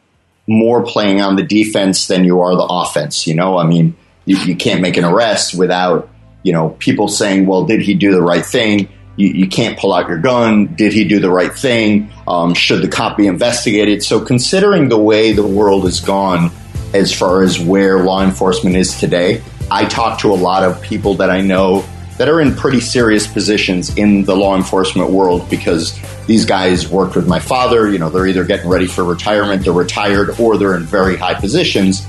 more 0.47 0.84
playing 0.84 1.22
on 1.22 1.36
the 1.36 1.43
defense 1.43 2.08
than 2.08 2.24
you 2.24 2.41
are 2.41 2.56
the 2.56 2.64
offense. 2.64 3.28
You 3.28 3.36
know, 3.36 3.58
I 3.58 3.66
mean, 3.66 3.95
you, 4.26 4.38
you 4.38 4.56
can't 4.56 4.82
make 4.82 4.97
an 4.97 5.06
arrest 5.06 5.58
without 5.58 6.10
you 6.43 6.54
know 6.54 6.70
people 6.80 7.08
saying, 7.08 7.45
"Well, 7.45 7.66
did 7.66 7.82
he 7.82 7.93
do 7.93 8.12
the 8.12 8.22
right 8.22 8.45
thing?" 8.45 8.89
You, 9.18 9.28
you 9.28 9.47
can't 9.47 9.78
pull 9.78 9.93
out 9.93 10.08
your 10.08 10.20
gun. 10.20 10.74
Did 10.74 10.93
he 10.93 11.04
do 11.04 11.20
the 11.20 11.30
right 11.30 11.54
thing? 11.54 12.10
Um, 12.28 12.54
should 12.54 12.82
the 12.82 12.88
cop 12.88 13.18
be 13.18 13.28
investigated? 13.28 14.04
So, 14.04 14.24
considering 14.24 14.89
the 14.89 14.97
way 14.97 15.34
the 15.34 15.45
world 15.45 15.84
has 15.84 15.99
gone 15.99 16.52
as 16.93 17.14
far 17.14 17.43
as 17.43 17.60
where 17.60 18.04
law 18.04 18.24
enforcement 18.24 18.76
is 18.76 18.99
today, 18.99 19.43
I 19.70 19.86
talk 19.86 20.20
to 20.22 20.32
a 20.32 20.36
lot 20.36 20.64
of 20.64 20.82
people 20.82 21.16
that 21.16 21.30
I 21.30 21.41
know 21.41 21.86
that 22.22 22.30
are 22.30 22.39
in 22.39 22.53
pretty 22.53 22.80
serious 22.80 23.26
positions 23.26 23.97
in 23.97 24.24
the 24.26 24.36
law 24.36 24.55
enforcement 24.55 25.09
world 25.09 25.49
because 25.49 25.99
these 26.28 26.45
guys 26.45 26.88
worked 26.88 27.15
with 27.15 27.28
my 27.28 27.39
father. 27.39 27.89
You 27.89 27.97
know, 27.97 28.11
they're 28.11 28.28
either 28.28 28.43
getting 28.43 28.69
ready 28.69 28.86
for 28.86 29.03
retirement, 29.03 29.63
they're 29.63 29.74
retired, 29.74 30.39
or 30.39 30.55
they're 30.59 30.76
in 30.76 30.84
very 30.84 31.17
high 31.17 31.34
positions. 31.34 32.05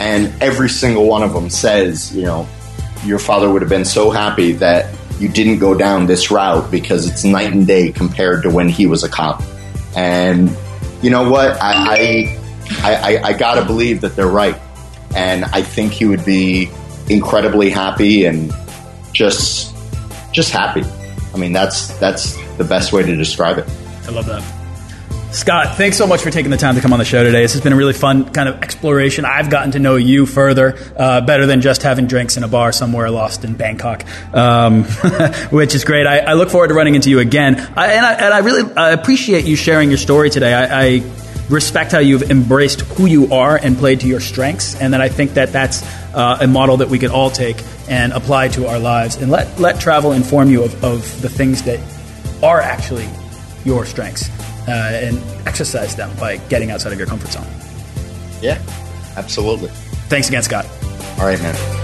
And 0.00 0.34
every 0.42 0.68
single 0.68 1.06
one 1.06 1.22
of 1.22 1.32
them 1.32 1.48
says, 1.48 2.12
you 2.12 2.22
know, 2.22 2.48
your 3.04 3.20
father 3.20 3.48
would 3.48 3.62
have 3.62 3.68
been 3.68 3.84
so 3.84 4.10
happy 4.10 4.50
that 4.54 4.92
you 5.20 5.28
didn't 5.28 5.60
go 5.60 5.76
down 5.76 6.06
this 6.06 6.32
route 6.32 6.68
because 6.72 7.08
it's 7.08 7.22
night 7.22 7.52
and 7.52 7.68
day 7.68 7.92
compared 7.92 8.42
to 8.42 8.50
when 8.50 8.68
he 8.68 8.88
was 8.88 9.04
a 9.04 9.08
cop. 9.08 9.44
And 9.94 10.50
you 11.02 11.10
know 11.10 11.30
what? 11.30 11.56
I 11.60 12.36
I, 12.82 12.94
I, 12.94 13.20
I 13.26 13.32
gotta 13.34 13.64
believe 13.64 14.00
that 14.00 14.16
they're 14.16 14.26
right. 14.26 14.60
And 15.14 15.44
I 15.44 15.62
think 15.62 15.92
he 15.92 16.04
would 16.04 16.24
be 16.24 16.68
incredibly 17.08 17.70
happy 17.70 18.24
and 18.24 18.52
just 19.14 19.74
just 20.32 20.50
happy. 20.50 20.82
I 21.32 21.38
mean, 21.38 21.52
that's 21.52 21.88
that's 21.98 22.36
the 22.58 22.64
best 22.64 22.92
way 22.92 23.02
to 23.02 23.16
describe 23.16 23.58
it. 23.58 23.66
I 24.06 24.10
love 24.10 24.26
that. 24.26 24.42
Scott, 25.32 25.76
thanks 25.76 25.96
so 25.96 26.06
much 26.06 26.20
for 26.20 26.30
taking 26.30 26.52
the 26.52 26.56
time 26.56 26.76
to 26.76 26.80
come 26.80 26.92
on 26.92 27.00
the 27.00 27.04
show 27.04 27.24
today. 27.24 27.42
This 27.42 27.54
has 27.54 27.62
been 27.62 27.72
a 27.72 27.76
really 27.76 27.92
fun 27.92 28.30
kind 28.32 28.48
of 28.48 28.62
exploration. 28.62 29.24
I've 29.24 29.50
gotten 29.50 29.72
to 29.72 29.80
know 29.80 29.96
you 29.96 30.26
further, 30.26 30.78
uh, 30.96 31.22
better 31.22 31.44
than 31.44 31.60
just 31.60 31.82
having 31.82 32.06
drinks 32.06 32.36
in 32.36 32.44
a 32.44 32.48
bar 32.48 32.70
somewhere 32.70 33.10
lost 33.10 33.44
in 33.44 33.54
Bangkok, 33.54 34.04
um, 34.32 34.84
which 35.50 35.74
is 35.74 35.84
great. 35.84 36.06
I, 36.06 36.18
I, 36.18 36.32
look 36.34 36.50
forward 36.50 36.68
to 36.68 36.74
running 36.74 36.94
into 36.94 37.10
you 37.10 37.18
again. 37.18 37.56
I, 37.76 37.94
and, 37.94 38.06
I, 38.06 38.12
and 38.12 38.32
I 38.32 38.38
really 38.38 38.72
appreciate 38.76 39.44
you 39.44 39.56
sharing 39.56 39.88
your 39.88 39.98
story 39.98 40.30
today. 40.30 40.54
I, 40.54 40.98
respect 41.48 41.92
how 41.92 41.98
you've 41.98 42.30
embraced 42.30 42.80
who 42.82 43.06
you 43.06 43.32
are 43.32 43.56
and 43.56 43.76
played 43.76 44.00
to 44.00 44.06
your 44.06 44.20
strengths, 44.20 44.74
and 44.80 44.92
then 44.92 45.00
I 45.00 45.08
think 45.08 45.34
that 45.34 45.52
that's 45.52 45.82
uh, 46.14 46.38
a 46.40 46.46
model 46.46 46.78
that 46.78 46.88
we 46.88 46.98
could 46.98 47.10
all 47.10 47.30
take 47.30 47.62
and 47.88 48.12
apply 48.12 48.48
to 48.48 48.66
our 48.66 48.78
lives, 48.78 49.16
and 49.16 49.30
let 49.30 49.58
let 49.58 49.80
travel 49.80 50.12
inform 50.12 50.50
you 50.50 50.64
of, 50.64 50.84
of 50.84 51.22
the 51.22 51.28
things 51.28 51.62
that 51.64 51.80
are 52.42 52.60
actually 52.60 53.08
your 53.64 53.84
strengths, 53.86 54.28
uh, 54.68 54.70
and 54.70 55.18
exercise 55.46 55.96
them 55.96 56.14
by 56.18 56.36
getting 56.48 56.70
outside 56.70 56.92
of 56.92 56.98
your 56.98 57.08
comfort 57.08 57.30
zone. 57.30 57.46
Yeah, 58.40 58.60
absolutely. 59.16 59.68
Thanks 60.08 60.28
again, 60.28 60.42
Scott. 60.42 60.66
All 61.18 61.26
right, 61.26 61.40
man. 61.40 61.83